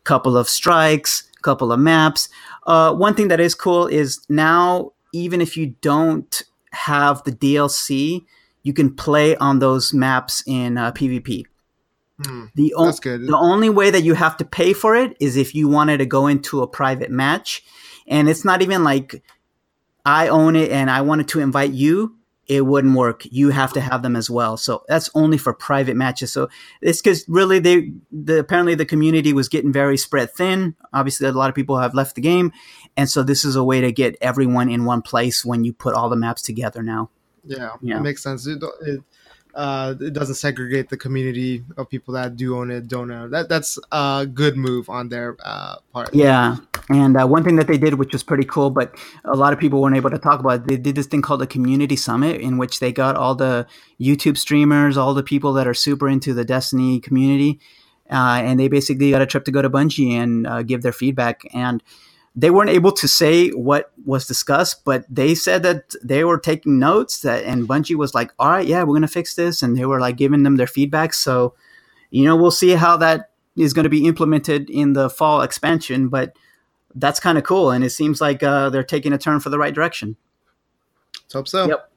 couple 0.05 0.37
of 0.37 0.49
strikes, 0.49 1.29
couple 1.43 1.73
of 1.73 1.81
maps. 1.81 2.29
Uh, 2.67 2.95
one 2.95 3.15
thing 3.15 3.29
that 3.29 3.41
is 3.41 3.55
cool 3.55 3.87
is 3.87 4.21
now 4.29 4.93
even 5.13 5.41
if 5.41 5.57
you 5.57 5.75
don't 5.81 6.43
have 6.73 7.23
the 7.25 7.33
DLC, 7.33 8.25
you 8.63 8.73
can 8.73 8.95
play 8.95 9.37
on 9.37 9.59
those 9.59 9.93
maps 9.93 10.43
in 10.47 10.79
uh, 10.79 10.93
PvP. 10.93 11.45
Hmm, 12.25 12.45
the, 12.55 12.75
o- 12.75 12.85
the 13.27 13.37
only 13.39 13.71
way 13.71 13.91
that 13.91 14.03
you 14.03 14.15
have 14.15 14.37
to 14.37 14.45
pay 14.45 14.73
for 14.73 14.95
it 14.95 15.17
is 15.21 15.37
if 15.37 15.55
you 15.55 15.69
wanted 15.69 15.99
to 15.99 16.07
go 16.07 16.27
into 16.27 16.63
a 16.63 16.67
private 16.69 17.11
match. 17.11 17.63
And 18.07 18.29
it's 18.29 18.45
not 18.45 18.61
even 18.63 18.85
like 18.85 19.23
I 20.05 20.29
own 20.29 20.57
it 20.57 20.71
and 20.71 20.91
I 20.91 21.01
wanted 21.03 21.29
to 21.29 21.41
invite 21.41 21.73
you. 21.73 22.17
It 22.47 22.67
wouldn't 22.67 22.97
work. 22.97 23.23
You 23.31 23.51
have 23.51 23.73
to 23.75 23.81
have 23.81 24.03
them 24.03 24.17
as 24.17 24.29
well. 24.29 24.57
So 24.57 24.83
that's 24.89 25.09
only 25.15 25.39
for 25.39 25.55
private 25.55 25.97
matches. 25.97 26.33
So 26.33 26.49
it's 26.83 27.01
because 27.01 27.25
really 27.29 27.61
they, 27.61 27.93
the, 28.11 28.41
apparently 28.41 28.75
the 28.75 28.85
community 28.85 29.33
was 29.33 29.49
getting 29.49 29.73
very 29.73 29.97
spread 29.97 30.33
thin. 30.33 30.75
Obviously, 30.93 31.29
a 31.29 31.33
lot 31.33 31.49
of 31.49 31.55
people 31.55 31.79
have 31.79 31.95
left 31.95 32.17
the 32.17 32.21
game. 32.21 32.53
And 32.97 33.09
so 33.09 33.23
this 33.23 33.45
is 33.45 33.55
a 33.55 33.63
way 33.63 33.81
to 33.81 33.93
get 33.93 34.17
everyone 34.21 34.69
in 34.69 34.85
one 34.85 35.01
place 35.01 35.45
when 35.45 35.63
you 35.63 35.73
put 35.73 35.95
all 35.95 36.09
the 36.09 36.17
maps 36.17 36.43
together 36.43 36.83
now. 36.83 37.11
Yeah, 37.45 37.71
yeah. 37.81 37.99
it 37.99 38.03
makes 38.03 38.23
sense. 38.23 38.47
It, 38.47 38.63
it, 38.83 39.01
uh, 39.55 39.95
it 40.01 40.13
doesn't 40.13 40.37
segregate 40.37 40.89
the 40.89 40.97
community 40.97 41.65
of 41.77 41.89
people 41.89 42.15
that 42.15 42.37
do 42.37 42.57
own 42.57 42.71
it, 42.71 42.89
don't 42.89 43.11
own 43.11 43.27
it. 43.27 43.31
That 43.31 43.49
that's 43.49 43.79
a 43.93 44.27
good 44.27 44.57
move 44.57 44.89
on 44.89 45.09
their 45.09 45.37
uh, 45.43 45.77
part. 45.93 46.15
Yeah, 46.15 46.57
and 46.89 47.17
uh, 47.17 47.27
one 47.27 47.45
thing 47.45 47.57
that 47.57 47.67
they 47.67 47.79
did, 47.79 47.95
which 47.95 48.13
was 48.13 48.23
pretty 48.23 48.45
cool, 48.45 48.71
but 48.71 48.97
a 49.25 49.37
lot 49.37 49.53
of 49.53 49.59
people 49.59 49.81
weren't 49.81 49.97
able 49.97 50.11
to 50.11 50.19
talk 50.19 50.41
about, 50.41 50.61
it, 50.61 50.67
they 50.67 50.77
did 50.77 50.95
this 50.95 51.07
thing 51.07 51.23
called 51.23 51.43
a 51.43 51.47
community 51.47 51.97
summit, 51.97 52.41
in 52.41 52.59
which 52.59 52.81
they 52.81 52.93
got 52.93 53.17
all 53.17 53.35
the 53.35 53.67
YouTube 54.01 54.39
streamers, 54.39 54.97
all 54.97 55.15
the 55.15 55.23
people 55.23 55.53
that 55.55 55.67
are 55.67 55.75
super 55.75 56.09
into 56.09 56.35
the 56.35 56.45
Destiny 56.45 57.01
community, 57.01 57.61
uh, 58.11 58.41
and 58.43 58.59
they 58.59 58.69
basically 58.69 59.11
got 59.11 59.23
a 59.23 59.27
trip 59.27 59.45
to 59.45 59.51
go 59.51 59.63
to 59.63 59.71
Bungie 59.71 60.13
and 60.13 60.47
uh, 60.47 60.63
give 60.63 60.83
their 60.83 60.93
feedback 60.93 61.43
and 61.53 61.83
they 62.37 62.51
weren't 62.51 62.71
able 62.71 62.93
to 62.93 63.09
say 63.09 63.51
what 63.51 63.93
was 64.05 64.27
discussed, 64.27 64.85
but 64.85 65.05
they 65.09 65.35
said 65.35 65.63
that 65.65 65.95
they 66.03 66.25
were 66.25 66.39
taking 66.39 66.79
notes 66.79 67.21
that 67.23 67.45
and 67.45 67.69
Bungie 67.69 67.97
was 67.97 68.15
like, 68.15 68.33
all 68.39 68.51
right, 68.51 68.67
yeah, 68.67 68.83
we're 68.83 68.95
gonna 68.95 69.09
fix 69.09 69.35
this, 69.35 69.63
and 69.63 69.77
they 69.77 69.85
were 69.85 70.01
like 70.01 70.17
giving 70.17 70.43
them 70.43 70.57
their 70.57 70.67
feedback. 70.67 71.13
So, 71.13 71.55
you 72.11 72.25
know, 72.25 72.37
we'll 72.37 72.51
see 72.51 72.71
how 72.71 72.97
that 72.99 73.31
is 73.57 73.73
going 73.73 73.85
to 73.85 73.91
be 73.91 74.07
implemented 74.07 74.71
in 74.71 74.93
the 74.93 75.11
fall 75.11 75.43
expansion, 75.43 76.09
but 76.09 76.37
that's 76.95 77.21
kind 77.21 77.39
of 77.39 77.45
cool, 77.45 77.71
and 77.71 77.85
it 77.85 77.91
seems 77.91 78.21
like 78.21 78.43
uh, 78.43 78.71
they're 78.71 78.83
taking 78.83 79.13
a 79.13 79.19
turn 79.19 79.41
for 79.41 79.51
the 79.51 79.59
right 79.59 79.75
direction. 79.75 80.17
Let's 81.25 81.35
hope 81.35 81.49
so. 81.49 81.69
Yep. 81.69 81.91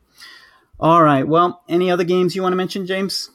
All 0.80 1.04
right. 1.04 1.28
Well, 1.28 1.64
any 1.70 1.90
other 1.90 2.04
games 2.04 2.36
you 2.36 2.42
want 2.42 2.54
to 2.54 2.58
mention, 2.58 2.86
James? 2.86 3.32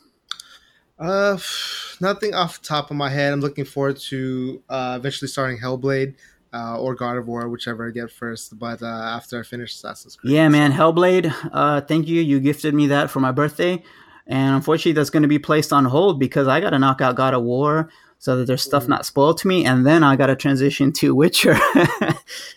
Uh, 0.99 1.39
nothing 2.01 2.35
off 2.35 2.61
the 2.61 2.67
top 2.67 2.91
of 2.91 2.97
my 2.97 3.09
head. 3.09 3.33
I'm 3.33 3.41
looking 3.41 3.65
forward 3.65 3.97
to 4.09 4.63
uh, 4.69 4.97
eventually 4.99 5.29
starting 5.29 5.59
Hellblade 5.59 6.15
uh, 6.53 6.79
or 6.79 6.95
God 6.95 7.17
of 7.17 7.27
War, 7.27 7.49
whichever 7.49 7.89
I 7.89 7.91
get 7.91 8.11
first. 8.11 8.59
But 8.59 8.83
uh, 8.83 8.87
after 8.87 9.41
I 9.41 9.43
finish 9.43 9.75
Assassin's 9.75 10.17
Creed. 10.17 10.33
Yeah, 10.33 10.49
man, 10.49 10.73
Hellblade. 10.73 11.33
Uh, 11.53 11.81
thank 11.83 12.09
you. 12.09 12.21
You 12.21 12.41
gifted 12.41 12.75
me 12.75 12.87
that 12.89 13.11
for 13.11 13.21
my 13.21 13.33
birthday, 13.33 13.83
and 14.27 14.57
unfortunately, 14.57 14.93
that's 14.93 15.11
going 15.11 15.23
to 15.23 15.29
be 15.29 15.39
placed 15.39 15.73
on 15.73 15.85
hold 15.87 16.19
because 16.19 16.49
I 16.49 16.61
got 16.61 16.71
to 16.71 16.79
knock 16.79 17.01
out 17.01 17.17
God 17.17 17.35
of 17.35 17.43
War 17.43 17.91
so 18.19 18.37
that 18.37 18.47
there's 18.47 18.63
stuff 18.63 18.85
mm. 18.85 18.89
not 18.89 19.07
spoiled 19.07 19.39
to 19.39 19.49
me, 19.49 19.65
and 19.65 19.87
then 19.87 20.03
I 20.03 20.17
got 20.17 20.27
to 20.27 20.37
transition 20.37 20.93
to 20.95 21.15
Witcher. 21.15 21.59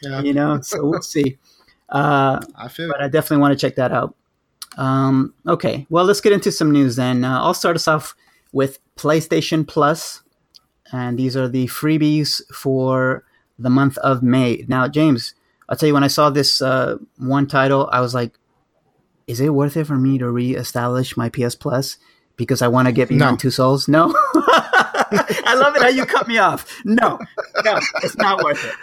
yeah. 0.02 0.22
You 0.22 0.34
know, 0.34 0.62
so 0.62 0.86
we'll 0.86 1.02
see. 1.02 1.38
Uh, 1.89 2.39
I 2.56 2.68
feel, 2.68 2.89
but 2.89 3.02
I 3.02 3.08
definitely 3.08 3.42
want 3.42 3.58
to 3.58 3.68
check 3.68 3.76
that 3.76 3.92
out. 3.92 4.16
Um, 4.78 5.34
okay, 5.46 5.86
well, 5.89 6.06
let's 6.06 6.22
get 6.22 6.32
into 6.32 6.52
some 6.52 6.72
news 6.72 6.96
then. 6.96 7.24
Uh, 7.24 7.42
I'll 7.42 7.54
start 7.54 7.76
us 7.76 7.88
off 7.88 8.16
with 8.52 8.80
PlayStation 8.96 9.68
Plus, 9.68 10.24
and 10.92 11.20
these 11.20 11.36
are 11.36 11.48
the 11.48 11.68
freebies 11.68 12.42
for 12.54 13.26
the 13.62 13.70
month 13.70 13.97
of 13.99 14.24
May. 14.24 14.66
Now, 14.68 14.88
James, 14.88 15.36
I'll 15.70 15.78
tell 15.78 15.88
you, 15.88 15.93
when 15.93 16.03
I 16.03 16.07
saw 16.07 16.30
this 16.30 16.62
uh, 16.62 16.97
one 17.18 17.47
title, 17.47 17.89
I 17.91 18.01
was 18.01 18.14
like, 18.14 18.34
is 19.28 19.39
it 19.39 19.53
worth 19.53 19.78
it 19.78 19.86
for 19.86 19.95
me 19.95 20.18
to 20.18 20.30
reestablish 20.30 21.16
my 21.16 21.30
PS 21.30 21.55
Plus 21.55 21.97
because 22.36 22.62
I 22.62 22.68
want 22.68 22.88
to 22.88 22.91
get 22.91 23.09
Beyond 23.09 23.34
no. 23.34 23.38
Two 23.38 23.51
Souls? 23.51 23.88
No. 23.88 24.14
I 25.14 25.55
love 25.55 25.76
it 25.76 25.82
how 25.82 25.89
you 25.89 26.05
cut 26.05 26.28
me 26.28 26.38
off. 26.38 26.82
No, 26.86 27.20
no, 27.64 27.80
it's 28.03 28.18
not 28.18 28.43
worth 28.43 28.64
it. 28.66 28.76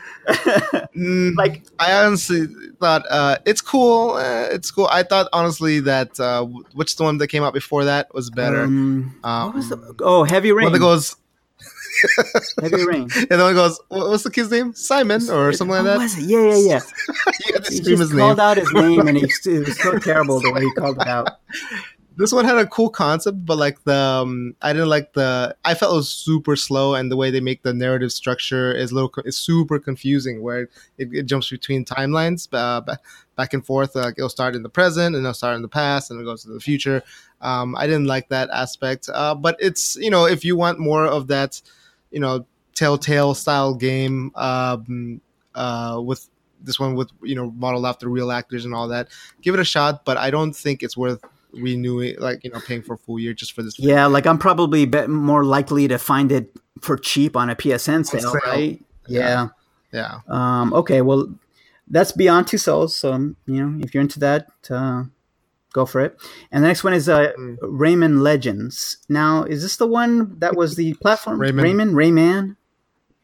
Mm, 0.94 1.36
like 1.36 1.62
I 1.78 2.04
honestly 2.04 2.46
thought 2.80 3.04
uh, 3.08 3.38
it's 3.46 3.60
cool. 3.60 4.12
Uh, 4.12 4.48
it's 4.50 4.70
cool. 4.70 4.88
I 4.90 5.02
thought 5.02 5.28
honestly 5.32 5.80
that 5.80 6.18
uh, 6.20 6.44
which 6.44 6.96
the 6.96 7.04
one 7.04 7.18
that 7.18 7.28
came 7.28 7.42
out 7.42 7.54
before 7.54 7.84
that 7.84 8.12
was 8.12 8.28
better. 8.30 8.64
Um, 8.64 9.18
um, 9.24 9.54
was 9.54 9.68
the, 9.70 9.94
oh, 10.00 10.24
Heavy 10.24 10.52
Rain. 10.52 10.64
One 10.64 10.72
that 10.72 10.80
goes 10.80 11.16
Heavy 12.60 12.84
Rain. 12.86 13.02
And 13.02 13.28
then 13.28 13.40
one 13.40 13.54
goes, 13.54 13.80
what's 13.88 14.22
the 14.22 14.30
kid's 14.30 14.50
name? 14.50 14.74
Simon 14.74 15.22
or 15.30 15.52
something 15.52 15.76
like 15.76 15.84
that? 15.84 15.98
Was 15.98 16.18
it? 16.18 16.24
Yeah, 16.24 16.38
yeah, 16.38 16.56
yeah. 16.56 16.80
you 17.46 17.54
had 17.54 17.64
to 17.64 17.72
he 17.72 17.80
just 17.80 18.12
called 18.12 18.40
out 18.40 18.56
his 18.56 18.72
name, 18.72 19.06
and 19.06 19.16
he, 19.16 19.24
it 19.46 19.66
was 19.66 19.80
so 19.80 19.98
terrible 19.98 20.40
the 20.40 20.52
way 20.52 20.62
he 20.62 20.72
called 20.72 21.00
it 21.00 21.06
out. 21.06 21.28
This 22.16 22.32
one 22.32 22.44
had 22.44 22.58
a 22.58 22.66
cool 22.66 22.90
concept, 22.90 23.46
but 23.46 23.58
like 23.58 23.84
the 23.84 23.94
um, 23.94 24.56
I 24.60 24.72
didn't 24.72 24.88
like 24.88 25.12
the. 25.12 25.54
I 25.64 25.74
felt 25.74 25.92
it 25.92 25.96
was 25.96 26.08
super 26.10 26.56
slow, 26.56 26.96
and 26.96 27.12
the 27.12 27.16
way 27.16 27.30
they 27.30 27.38
make 27.38 27.62
the 27.62 27.72
narrative 27.72 28.10
structure 28.10 28.74
is 28.74 28.92
little 28.92 29.12
is 29.24 29.38
super 29.38 29.78
confusing. 29.78 30.42
Where 30.42 30.62
it, 30.98 31.10
it 31.12 31.26
jumps 31.26 31.48
between 31.48 31.84
timelines, 31.84 32.48
uh, 32.52 32.80
back 33.36 33.54
and 33.54 33.64
forth. 33.64 33.94
Like 33.94 34.14
it'll 34.18 34.28
start 34.28 34.56
in 34.56 34.64
the 34.64 34.68
present, 34.68 35.14
and 35.14 35.24
it'll 35.24 35.32
start 35.32 35.54
in 35.54 35.62
the 35.62 35.68
past, 35.68 36.10
and 36.10 36.20
it 36.20 36.24
goes 36.24 36.42
to 36.42 36.50
the 36.50 36.58
future. 36.58 37.04
Um, 37.40 37.76
I 37.76 37.86
didn't 37.86 38.06
like 38.06 38.30
that 38.30 38.50
aspect, 38.50 39.08
uh, 39.14 39.36
but 39.36 39.56
it's 39.60 39.94
you 39.94 40.10
know 40.10 40.26
if 40.26 40.44
you 40.44 40.56
want 40.56 40.80
more 40.80 41.06
of 41.06 41.28
that 41.28 41.62
you 42.10 42.20
know 42.20 42.46
Telltale 42.74 43.34
style 43.34 43.74
game 43.74 44.30
um, 44.36 45.20
uh, 45.54 46.00
with 46.04 46.28
this 46.62 46.78
one 46.78 46.94
with 46.94 47.10
you 47.22 47.34
know 47.34 47.50
modeled 47.52 47.86
after 47.86 48.08
real 48.08 48.30
actors 48.30 48.64
and 48.64 48.74
all 48.74 48.88
that. 48.88 49.08
Give 49.42 49.54
it 49.54 49.60
a 49.60 49.64
shot, 49.64 50.04
but 50.04 50.16
I 50.16 50.30
don't 50.30 50.54
think 50.54 50.82
it's 50.82 50.96
worth 50.96 51.22
renewing 51.52 52.16
like 52.18 52.44
you 52.44 52.50
know 52.50 52.60
paying 52.60 52.82
for 52.82 52.94
a 52.94 52.98
full 52.98 53.18
year 53.18 53.34
just 53.34 53.52
for 53.52 53.62
this. 53.62 53.78
Yeah, 53.78 54.06
like 54.06 54.26
I'm 54.26 54.38
probably 54.38 54.86
more 54.86 55.44
likely 55.44 55.88
to 55.88 55.98
find 55.98 56.30
it 56.32 56.54
for 56.80 56.96
cheap 56.96 57.36
on 57.36 57.50
a 57.50 57.56
PSN 57.56 58.06
sale, 58.06 58.20
sale. 58.20 58.32
right? 58.46 58.84
Yeah. 59.06 59.48
yeah. 59.92 60.20
Um, 60.28 60.72
okay, 60.74 61.00
well, 61.00 61.32
that's 61.88 62.12
Beyond 62.12 62.46
Two 62.46 62.58
Souls. 62.58 62.94
So 62.94 63.14
you 63.16 63.34
know, 63.46 63.80
if 63.82 63.94
you're 63.94 64.02
into 64.02 64.20
that, 64.20 64.48
uh, 64.70 65.04
go 65.72 65.86
for 65.86 66.00
it. 66.00 66.18
And 66.50 66.62
the 66.62 66.68
next 66.68 66.84
one 66.84 66.94
is 66.94 67.08
uh, 67.08 67.32
mm. 67.38 67.58
Rayman 67.58 68.20
Legends. 68.20 68.98
Now, 69.08 69.44
is 69.44 69.62
this 69.62 69.76
the 69.76 69.86
one 69.86 70.38
that 70.38 70.56
was 70.56 70.76
the 70.76 70.94
platform? 70.94 71.38
Rayman. 71.38 71.62
Rayman? 71.62 71.92
Rayman? 71.92 72.56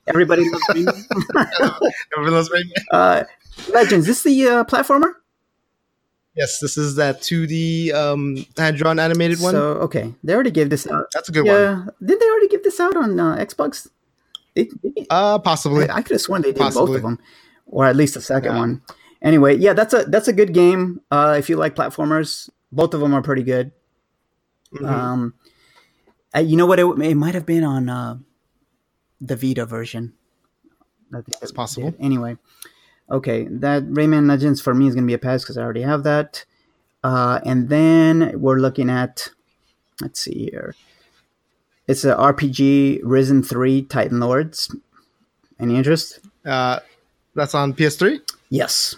Everybody 0.07 0.49
loves 0.51 0.65
Rayman. 0.71 1.81
Everybody 2.17 2.35
loves 2.35 2.51
Rayman. 2.51 2.85
Uh, 2.91 3.25
Legends. 3.73 4.09
Is 4.09 4.23
this 4.23 4.23
the 4.23 4.49
uh, 4.49 4.65
platformer? 4.65 5.13
Yes, 6.37 6.59
this 6.59 6.77
is 6.77 6.97
that 6.97 7.21
2D 7.21 7.95
um, 7.95 8.45
hand 8.57 8.77
drawn 8.77 8.99
animated 8.99 9.41
one. 9.41 9.53
So 9.53 9.75
okay, 9.75 10.13
they 10.25 10.35
already 10.35 10.51
gave 10.51 10.69
this 10.69 10.85
out. 10.89 11.07
That's 11.13 11.29
a 11.29 11.33
good 11.33 11.47
yeah. 11.47 11.75
one. 11.75 11.91
Did 12.05 12.19
they 12.19 12.27
already 12.27 12.49
give 12.49 12.65
this 12.65 12.81
out 12.81 12.97
on 12.97 13.21
uh, 13.21 13.37
Xbox? 13.37 13.87
They, 14.55 14.69
they, 14.83 15.07
uh, 15.11 15.39
possibly. 15.39 15.89
I, 15.89 15.99
I 15.99 16.03
could 16.03 16.15
have 16.15 16.21
sworn 16.21 16.43
they 16.43 16.51
did 16.51 16.59
possibly. 16.59 16.87
both 16.87 16.97
of 16.97 17.03
them, 17.03 17.21
or 17.67 17.87
at 17.87 17.95
least 17.95 18.15
the 18.15 18.21
second 18.21 18.55
yeah. 18.55 18.59
one 18.59 18.83
anyway, 19.25 19.57
yeah, 19.57 19.73
that's 19.73 19.93
a 19.93 20.05
that's 20.05 20.29
a 20.29 20.33
good 20.33 20.55
game. 20.55 21.01
Uh, 21.11 21.35
if 21.37 21.49
you 21.49 21.57
like 21.57 21.75
platformers, 21.75 22.49
both 22.71 22.95
of 22.95 23.01
them 23.01 23.13
are 23.13 23.23
pretty 23.23 23.43
good. 23.43 23.73
Mm-hmm. 24.75 24.87
Um, 24.87 25.35
you 26.37 26.57
know 26.57 26.67
what? 26.67 26.79
It, 26.79 26.87
it 27.01 27.15
might 27.17 27.35
have 27.35 27.47
been 27.47 27.65
on 27.65 27.89
uh, 27.89 28.19
the 29.21 29.37
Vita 29.37 29.67
version. 29.67 30.13
That's 31.11 31.53
possible. 31.53 31.95
Anyway, 32.01 32.37
okay, 33.11 33.47
that 33.49 33.85
Rayman 33.85 34.29
Legends 34.29 34.61
for 34.61 34.75
me 34.75 34.89
is 34.89 34.95
going 34.95 35.05
to 35.05 35.09
be 35.09 35.15
a 35.15 35.19
pass 35.19 35.43
because 35.43 35.57
I 35.57 35.63
already 35.63 35.83
have 35.83 36.03
that. 36.05 36.45
Uh, 37.05 37.39
and 37.45 37.69
then 37.69 38.33
we're 38.41 38.59
looking 38.59 38.89
at, 38.89 39.29
let's 40.01 40.21
see 40.21 40.49
here. 40.51 40.75
It's 41.87 42.05
a 42.05 42.15
RPG 42.15 43.01
Risen 43.05 43.43
Three 43.43 43.83
Titan 43.83 44.21
Lords. 44.21 44.75
Any 45.61 45.77
interest? 45.77 46.21
Uh, 46.45 46.81
that's 47.35 47.55
on 47.55 47.75
PS3. 47.75 48.21
Yes. 48.49 48.97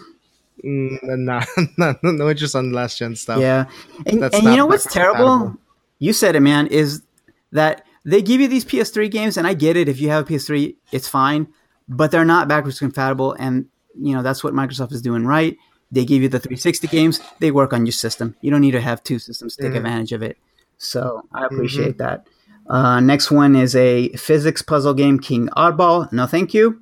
Mm, 0.63 0.99
nah, 1.19 1.43
nah, 1.77 1.93
no 2.03 2.29
interest 2.29 2.55
on 2.55 2.71
last 2.71 2.97
gen 2.97 3.15
stuff. 3.15 3.39
Yeah, 3.39 3.65
and, 4.05 4.21
That's 4.21 4.35
and 4.35 4.45
you 4.45 4.55
know 4.55 4.65
what's 4.65 4.91
terrible? 4.91 5.55
You 5.99 6.13
said 6.13 6.35
it, 6.35 6.41
man. 6.41 6.67
Is 6.67 7.03
that 7.51 7.85
they 8.05 8.21
give 8.21 8.41
you 8.41 8.47
these 8.47 8.65
PS3 8.65 9.09
games, 9.09 9.37
and 9.37 9.45
I 9.45 9.53
get 9.53 9.77
it. 9.77 9.87
If 9.87 9.99
you 9.99 10.09
have 10.09 10.25
a 10.29 10.33
PS3, 10.33 10.75
it's 10.91 11.07
fine, 11.07 11.47
but 11.87 12.11
they're 12.11 12.25
not 12.25 12.47
backwards 12.47 12.79
compatible, 12.79 13.33
and 13.33 13.65
you 13.99 14.15
know 14.15 14.23
that's 14.23 14.43
what 14.43 14.53
Microsoft 14.53 14.91
is 14.91 15.01
doing 15.01 15.25
right. 15.25 15.57
They 15.91 16.05
give 16.05 16.21
you 16.21 16.29
the 16.29 16.39
360 16.39 16.87
games; 16.87 17.21
they 17.39 17.51
work 17.51 17.73
on 17.73 17.85
your 17.85 17.93
system. 17.93 18.35
You 18.41 18.51
don't 18.51 18.61
need 18.61 18.71
to 18.71 18.81
have 18.81 19.03
two 19.03 19.19
systems 19.19 19.55
to 19.55 19.63
take 19.63 19.73
Mhm. 19.73 19.77
advantage 19.77 20.11
of 20.11 20.23
it. 20.23 20.37
So 20.77 21.23
I 21.33 21.45
appreciate 21.45 21.97
that. 21.97 22.27
Uh, 22.69 22.99
next 22.99 23.31
one 23.31 23.55
is 23.55 23.75
a 23.75 24.09
physics 24.09 24.61
puzzle 24.61 24.93
game, 24.93 25.19
King 25.19 25.47
Oddball. 25.55 26.11
No, 26.11 26.25
thank 26.25 26.53
you. 26.53 26.81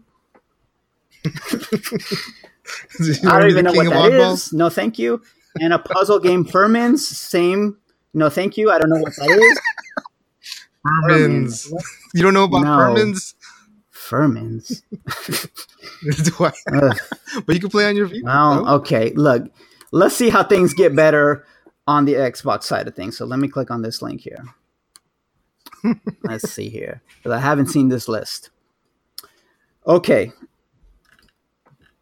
I 3.28 3.40
don't 3.40 3.50
even 3.50 3.66
know 3.66 3.74
what 3.74 3.90
that 3.90 4.14
of. 4.14 4.54
No, 4.54 4.70
thank 4.70 4.98
you. 5.00 5.22
And 5.60 5.74
a 5.74 5.80
puzzle 5.80 6.20
game, 6.20 6.46
Furmins. 6.52 7.00
Same. 7.00 7.78
No, 8.14 8.30
thank 8.30 8.58
you. 8.58 8.72
I 8.72 8.80
don't 8.80 8.90
know 8.90 9.00
what 9.00 9.14
that 9.18 9.30
is. 9.30 9.60
Furmins. 10.86 11.72
You 12.14 12.22
don't 12.24 12.34
know 12.34 12.46
about 12.46 12.64
No. 12.64 12.70
Furmins? 12.70 13.34
Furmins. 13.92 14.82
Do 16.38 16.46
I? 16.46 16.52
Ugh. 16.74 16.98
but 17.46 17.56
you 17.56 17.62
can 17.62 17.70
play 17.70 17.88
on 17.88 17.96
your 17.96 18.06
Vita. 18.06 18.22
Well, 18.24 18.66
no? 18.66 18.72
okay. 18.76 19.12
Look, 19.12 19.50
let's 19.92 20.16
see 20.16 20.30
how 20.30 20.44
things 20.44 20.74
get 20.74 20.96
better 20.96 21.46
on 21.88 22.06
the 22.06 22.14
Xbox 22.14 22.64
side 22.64 22.88
of 22.88 22.96
things. 22.96 23.18
So 23.18 23.26
let 23.26 23.40
me 23.40 23.48
click 23.48 23.72
on 23.72 23.82
this 23.82 24.02
link 24.02 24.22
here. 24.22 24.44
let's 26.24 26.52
see 26.52 26.70
here, 26.70 27.02
because 27.18 27.32
I 27.32 27.40
haven't 27.40 27.68
seen 27.68 27.90
this 27.90 28.08
list. 28.08 28.50
Okay, 29.88 30.32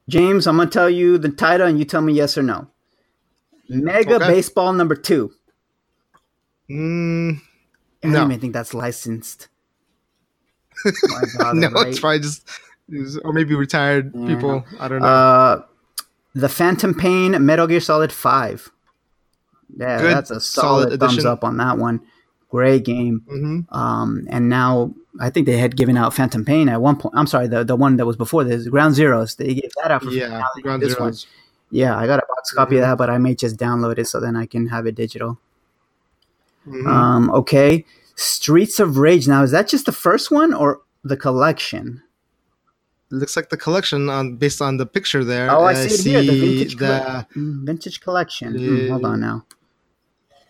James, 0.10 0.48
I'm 0.48 0.58
gonna 0.58 0.70
tell 0.70 0.90
you 0.90 1.18
the 1.18 1.30
title, 1.30 1.68
and 1.68 1.80
you 1.80 1.86
tell 1.86 2.02
me 2.02 2.14
yes 2.14 2.38
or 2.38 2.44
no. 2.44 2.68
Mega 3.70 4.16
Okay. 4.16 4.28
Baseball 4.28 4.74
number 4.74 4.96
two. 4.96 5.32
Mm, 6.70 7.40
I 8.04 8.08
No. 8.08 8.14
don't 8.20 8.32
even 8.32 8.42
think 8.42 8.54
that's 8.54 8.74
licensed. 8.74 9.48
Bother, 11.38 11.54
no, 11.54 11.70
right? 11.70 11.88
it's 11.88 12.00
probably 12.00 12.20
just, 12.20 12.48
or 13.24 13.32
maybe 13.34 13.56
retired 13.56 14.12
Yeah. 14.14 14.28
people. 14.28 14.66
I 14.80 14.88
don't 14.88 15.00
know. 15.02 15.08
Uh, 15.08 15.62
the 16.36 16.50
Phantom 16.50 16.94
Pain 16.94 17.46
Metal 17.46 17.68
Gear 17.68 17.80
Solid 17.80 18.12
5. 18.12 18.70
Yeah, 19.78 20.02
Good, 20.02 20.16
that's 20.16 20.32
a 20.32 20.40
solid 20.42 20.84
solid, 20.84 21.00
thumbs 21.00 21.26
up 21.26 21.44
on 21.44 21.58
that 21.58 21.78
one. 21.78 22.02
Great 22.54 22.84
game. 22.86 23.16
hmm 23.28 23.62
Um, 23.76 24.28
and 24.30 24.48
now 24.48 24.94
I 25.20 25.32
think 25.32 25.48
they 25.48 25.58
had 25.58 25.76
given 25.76 25.98
out 25.98 26.14
Phantom 26.14 26.46
Pain 26.46 26.70
at 26.70 26.80
one 26.82 26.96
point. 26.98 27.16
I'm 27.18 27.26
sorry, 27.26 27.48
the, 27.48 27.64
the 27.64 27.76
one 27.76 27.98
that 27.98 28.06
was 28.06 28.16
before 28.16 28.44
this, 28.44 28.68
Ground 28.68 28.94
Zeroes. 28.96 29.36
They 29.38 29.56
gave 29.56 29.72
that 29.82 29.90
out 29.90 30.04
for. 30.04 30.12
Yeah, 30.12 30.44
Ground 30.62 30.84
this 30.84 31.00
one. 31.00 31.16
Yeah, 31.72 31.98
I 31.98 32.06
got 32.06 32.20
a 32.20 32.26
box 32.30 32.52
copy 32.52 32.76
of 32.78 32.82
that, 32.82 33.00
but 33.00 33.10
I 33.10 33.18
may 33.18 33.34
just 33.34 33.58
download 33.58 33.98
it 33.98 34.08
so 34.08 34.20
then 34.20 34.36
I 34.36 34.46
can 34.46 34.68
have 34.68 34.86
it 34.86 34.94
digital. 34.94 35.40
Mhm. 36.68 36.86
Um, 36.88 37.30
okay. 37.32 37.86
Streets 38.16 38.80
of 38.80 38.98
Rage. 38.98 39.28
Now, 39.28 39.42
is 39.42 39.50
that 39.52 39.68
just 39.68 39.88
the 39.88 39.92
first 39.92 40.30
one 40.30 40.54
or 40.54 40.82
the 41.04 41.18
collection? 41.18 42.04
looks 43.10 43.36
like 43.36 43.50
the 43.50 43.58
collection 43.58 44.10
on 44.10 44.38
based 44.38 44.60
on 44.60 44.78
the 44.78 44.88
picture 44.88 45.24
there. 45.24 45.48
Oh, 45.52 45.62
I 45.64 45.74
Uh, 45.74 45.88
see 45.88 46.14
it 46.16 46.24
here. 46.24 46.32
The 46.34 46.40
vintage, 46.40 46.76
the- 46.78 47.02
colle- 47.06 47.26
mm, 47.44 47.66
vintage 47.66 48.02
collection. 48.02 48.50
Hmm, 48.58 48.90
hold 48.92 49.06
on 49.06 49.20
now. 49.20 49.38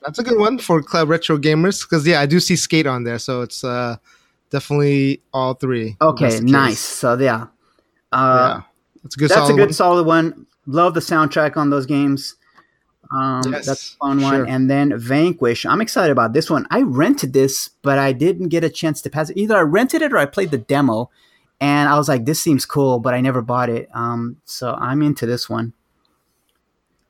That's 0.05 0.19
a 0.19 0.23
good 0.23 0.37
one 0.37 0.57
for 0.57 0.81
club 0.81 1.09
retro 1.09 1.37
gamers 1.37 1.81
because 1.81 2.05
yeah, 2.05 2.19
I 2.19 2.25
do 2.25 2.39
see 2.39 2.55
skate 2.55 2.87
on 2.87 3.03
there, 3.03 3.19
so 3.19 3.41
it's 3.41 3.63
uh 3.63 3.97
definitely 4.49 5.21
all 5.33 5.53
three. 5.53 5.97
Okay, 6.01 6.25
that's 6.25 6.39
the 6.39 6.45
case. 6.45 6.51
nice. 6.51 6.79
So 6.79 7.17
yeah, 7.17 7.47
uh, 8.11 8.55
yeah, 8.55 8.61
that's 9.03 9.15
a 9.15 9.19
good. 9.19 9.29
that's 9.29 9.39
solid 9.39 9.53
a 9.53 9.57
good 9.57 9.67
one. 9.67 9.73
solid 9.73 10.07
one. 10.07 10.45
Love 10.65 10.93
the 10.93 10.99
soundtrack 10.99 11.57
on 11.57 11.69
those 11.69 11.85
games. 11.85 12.35
Um, 13.11 13.41
Yes, 13.51 13.65
that's 13.65 13.93
a 13.93 13.97
fun 13.97 14.21
one. 14.21 14.33
sure. 14.33 14.45
And 14.45 14.69
then 14.69 14.97
Vanquish. 14.97 15.65
I'm 15.65 15.81
excited 15.81 16.11
about 16.11 16.33
this 16.33 16.49
one. 16.49 16.65
I 16.71 16.81
rented 16.81 17.33
this, 17.33 17.69
but 17.81 17.99
I 17.99 18.11
didn't 18.11 18.47
get 18.49 18.63
a 18.63 18.69
chance 18.69 19.01
to 19.01 19.09
pass 19.09 19.29
it. 19.29 19.37
Either 19.37 19.55
I 19.57 19.61
rented 19.61 20.01
it 20.01 20.13
or 20.13 20.17
I 20.17 20.25
played 20.25 20.51
the 20.51 20.57
demo, 20.57 21.09
and 21.59 21.89
I 21.89 21.97
was 21.97 22.09
like, 22.09 22.25
"This 22.25 22.39
seems 22.41 22.65
cool," 22.65 22.99
but 22.99 23.13
I 23.13 23.21
never 23.21 23.41
bought 23.41 23.69
it. 23.69 23.89
Um, 23.93 24.37
so 24.45 24.73
I'm 24.73 25.01
into 25.01 25.25
this 25.25 25.49
one. 25.49 25.73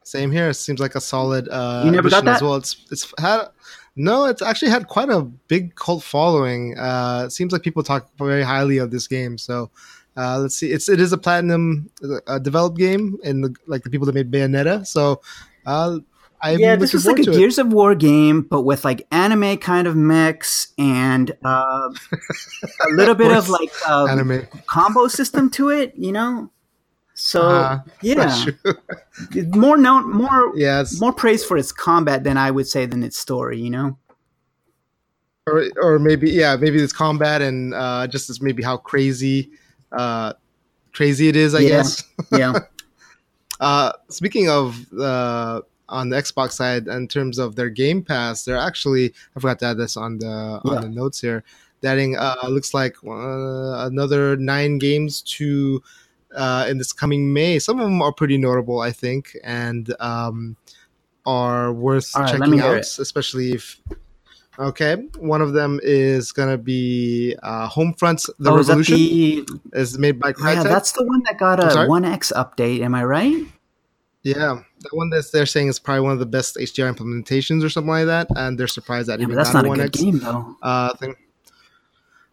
Same 0.04 0.32
here. 0.32 0.50
It 0.50 0.56
seems 0.56 0.80
like 0.80 0.96
a 0.96 1.02
solid. 1.02 1.48
Uh, 1.50 1.84
You 1.86 1.92
never 1.92 2.10
got 2.10 2.24
addition 2.24 2.36
as 2.36 2.42
well. 2.42 2.56
It's 2.56 2.86
it's 2.92 3.14
had 3.20 3.48
no. 3.96 4.26
It's 4.26 4.42
actually 4.42 4.72
had 4.72 4.88
quite 4.88 5.10
a 5.10 5.22
big 5.22 5.76
cult 5.76 6.04
following. 6.04 6.78
Uh, 6.78 7.24
it 7.28 7.32
seems 7.32 7.54
like 7.54 7.64
people 7.64 7.84
talk 7.84 8.10
very 8.18 8.44
highly 8.44 8.78
of 8.78 8.92
this 8.92 9.08
game. 9.08 9.38
So 9.38 9.72
uh, 10.18 10.40
let's 10.40 10.56
see. 10.56 10.72
It's 10.72 10.90
it 10.90 11.00
is 11.00 11.14
a 11.14 11.18
platinum 11.18 11.90
uh, 12.28 12.40
developed 12.40 12.78
game, 12.78 13.18
and 13.24 13.44
the, 13.44 13.56
like 13.68 13.84
the 13.84 13.90
people 13.90 14.06
that 14.06 14.14
made 14.14 14.32
Bayonetta. 14.32 14.86
So 14.86 15.22
uh, 15.66 16.00
I'm 16.42 16.60
yeah, 16.60 16.76
this 16.76 16.94
was 16.94 17.06
like 17.06 17.20
a 17.20 17.24
to 17.24 17.32
it. 17.32 17.38
Gears 17.38 17.58
of 17.58 17.72
War 17.72 17.96
game, 17.96 18.42
but 18.42 18.62
with 18.62 18.84
like 18.84 19.08
anime 19.12 19.58
kind 19.58 19.88
of 19.88 19.96
mix 19.96 20.74
and 20.78 21.32
uh, 21.44 21.90
a 22.88 22.90
little 22.92 23.16
bit 23.16 23.32
of 23.32 23.50
like 23.50 23.72
um, 23.88 24.10
anime. 24.10 24.48
combo 24.68 25.08
system 25.08 25.50
to 25.52 25.70
it. 25.70 25.94
You 25.96 26.12
know. 26.12 26.50
So 27.26 27.42
Uh, 27.50 27.80
yeah, 28.02 28.46
more 29.56 29.78
known, 29.78 30.12
more 30.12 30.52
yes, 30.58 31.00
more 31.00 31.14
praise 31.14 31.42
for 31.44 31.56
its 31.56 31.72
combat 31.72 32.26
than 32.26 32.36
I 32.36 32.52
would 32.52 32.68
say 32.68 32.86
than 32.86 33.02
its 33.02 33.18
story. 33.18 33.58
You 33.60 33.70
know. 33.70 33.98
or 35.48 35.64
or 35.82 36.00
maybe 36.00 36.30
yeah, 36.30 36.58
maybe 36.58 36.84
it's 36.84 36.92
combat 36.92 37.42
and 37.42 37.74
uh, 37.74 38.08
just 38.08 38.30
as 38.30 38.42
maybe 38.42 38.62
how 38.62 38.76
crazy 38.76 39.52
uh, 39.94 40.34
crazy 40.92 41.30
it 41.30 41.38
is. 41.38 41.56
I 41.56 41.60
Yeah. 41.60 41.70
guess. 41.70 42.04
Yeah. 42.32 42.54
Uh, 43.60 43.94
speaking 44.10 44.50
of 44.50 44.76
uh, 45.00 45.62
on 45.88 46.10
the 46.10 46.18
Xbox 46.18 46.52
side, 46.54 46.88
in 46.88 47.08
terms 47.08 47.40
of 47.40 47.56
their 47.56 47.70
Game 47.70 48.04
Pass, 48.04 48.44
they're 48.44 48.58
actually 48.58 49.14
I 49.38 49.40
forgot 49.40 49.60
to 49.60 49.66
add 49.68 49.78
this 49.78 49.96
on 49.96 50.18
the 50.18 50.60
Yeah. 50.66 50.72
on 50.72 50.82
the 50.82 50.90
notes 50.90 51.22
here. 51.22 51.46
Adding 51.86 52.18
uh, 52.18 52.36
looks 52.50 52.74
like 52.74 52.98
uh, 53.06 53.88
another 53.88 54.36
nine 54.36 54.80
games 54.80 55.22
to 55.38 55.82
uh, 56.36 56.66
in 56.70 56.78
this 56.78 56.94
coming 56.94 57.34
May. 57.34 57.60
Some 57.60 57.80
of 57.80 57.86
them 57.86 58.02
are 58.02 58.12
pretty 58.14 58.38
notable, 58.38 58.80
I 58.80 58.92
think, 58.92 59.36
and 59.44 59.94
um, 60.00 60.56
are 61.26 61.72
worth 61.74 62.16
right, 62.16 62.30
checking 62.38 62.60
out, 62.60 62.78
especially 63.00 63.52
if. 63.52 63.80
Okay, 64.60 64.98
one 65.18 65.42
of 65.42 65.54
them 65.54 65.80
is 65.82 66.32
gonna 66.32 66.60
be 66.60 67.36
uh, 67.42 67.68
Homefront: 67.68 68.30
The 68.38 68.52
oh, 68.52 68.60
is 68.60 68.68
Revolution. 68.68 68.98
the? 68.98 69.60
is 69.74 69.98
made 69.98 70.20
by 70.20 70.32
Yeah, 70.44 70.62
that's 70.62 70.92
the 70.92 71.04
one 71.04 71.24
that 71.26 71.40
got 71.40 71.60
a? 71.60 71.88
One 71.88 72.06
X 72.06 72.32
update. 72.36 72.82
Am 72.82 72.94
I 72.94 73.04
right? 73.04 73.48
Yeah, 74.22 74.62
the 74.80 74.90
one 74.92 75.10
that 75.10 75.26
they're 75.34 75.48
saying 75.48 75.70
is 75.70 75.80
probably 75.80 76.02
one 76.02 76.14
of 76.14 76.20
the 76.20 76.28
best 76.28 76.56
HDR 76.58 76.96
implementations 76.96 77.64
or 77.64 77.70
something 77.70 77.90
like 77.90 78.06
that, 78.06 78.28
and 78.36 78.58
they're 78.58 78.68
surprised 78.68 79.10
that 79.10 79.20
Yeah, 79.20 79.24
even 79.26 79.36
that's 79.36 79.50
got 79.52 79.64
not 79.64 79.66
a 79.66 79.70
one 79.70 79.78
good 79.80 79.88
X 79.88 80.00
game 80.00 80.20
though. 80.20 80.56
uh, 80.62 80.94
thing. 80.98 81.16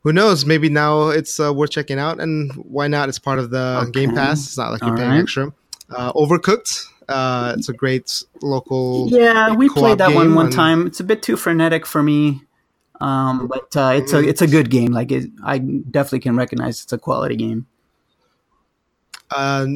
Who 0.02 0.12
knows? 0.12 0.46
Maybe 0.46 0.68
now 0.70 1.08
it's 1.08 1.38
uh, 1.38 1.52
worth 1.52 1.70
checking 1.70 1.98
out, 1.98 2.20
and 2.20 2.52
why 2.54 2.88
not? 2.88 3.08
It's 3.08 3.18
part 3.18 3.38
of 3.38 3.50
the 3.50 3.80
Okay. 3.82 3.90
Game 4.06 4.14
Pass. 4.14 4.46
It's 4.46 4.56
not 4.58 4.72
like 4.72 4.80
you're 4.80 4.90
All 4.90 4.96
paying 4.96 5.10
right. 5.10 5.20
extra. 5.20 5.52
Uh, 5.90 6.12
Overcooked. 6.14 6.86
Uh, 7.08 7.54
it's 7.58 7.68
a 7.68 7.72
great 7.72 8.22
local. 8.40 9.08
Yeah, 9.10 9.52
we 9.54 9.68
played 9.68 9.98
that 9.98 10.14
one 10.14 10.34
one 10.34 10.46
on- 10.46 10.52
time. 10.52 10.86
It's 10.86 11.00
a 11.00 11.04
bit 11.04 11.22
too 11.22 11.36
frenetic 11.36 11.84
for 11.84 12.02
me, 12.02 12.42
um, 13.00 13.46
but 13.48 13.76
uh, 13.76 13.92
it's 13.96 14.12
a 14.12 14.22
Mm. 14.22 14.28
it's 14.28 14.40
a 14.42 14.46
good 14.46 14.70
game. 14.70 14.92
Like 14.92 15.10
it, 15.12 15.28
I 15.44 15.58
definitely 15.58 16.20
can 16.20 16.36
recognize 16.36 16.82
it's 16.82 16.92
a 16.92 16.98
quality 16.98 17.36
game. 17.36 17.66
Uh, 19.30 19.66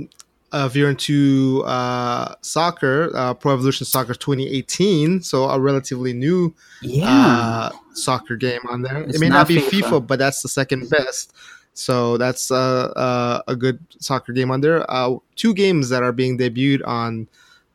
uh, 0.53 0.67
if 0.71 0.77
you're 0.77 0.91
into 0.91 1.63
uh, 1.67 2.35
soccer, 2.41 3.11
uh, 3.15 3.35
Pro 3.35 3.53
Evolution 3.55 3.85
Soccer 3.87 4.15
2018, 4.15 5.21
so 5.23 5.45
a 5.49 5.59
relatively 5.61 6.13
new 6.13 6.55
Yeah, 6.81 7.09
uh, 7.09 7.71
soccer 7.95 8.37
game 8.37 8.61
on 8.69 8.83
there. 8.83 9.03
It's 9.03 9.17
it 9.17 9.21
may 9.21 9.29
not 9.29 9.37
not 9.37 9.49
be 9.49 9.57
FIFA. 9.57 9.83
FIFA, 9.83 10.07
but 10.07 10.19
that's 10.19 10.43
the 10.43 10.49
second 10.49 10.91
best. 10.91 11.33
So 11.75 12.17
that's 12.19 12.51
uh, 12.51 12.93
uh, 12.97 13.43
a 13.49 13.57
good 13.57 13.79
soccer 13.99 14.33
game 14.33 14.51
on 14.51 14.61
there. 14.61 14.89
Uh, 14.91 15.17
two 15.35 15.55
games 15.55 15.89
that 15.89 16.03
are 16.03 16.13
being 16.13 16.39
debuted 16.39 16.87
on 16.87 17.29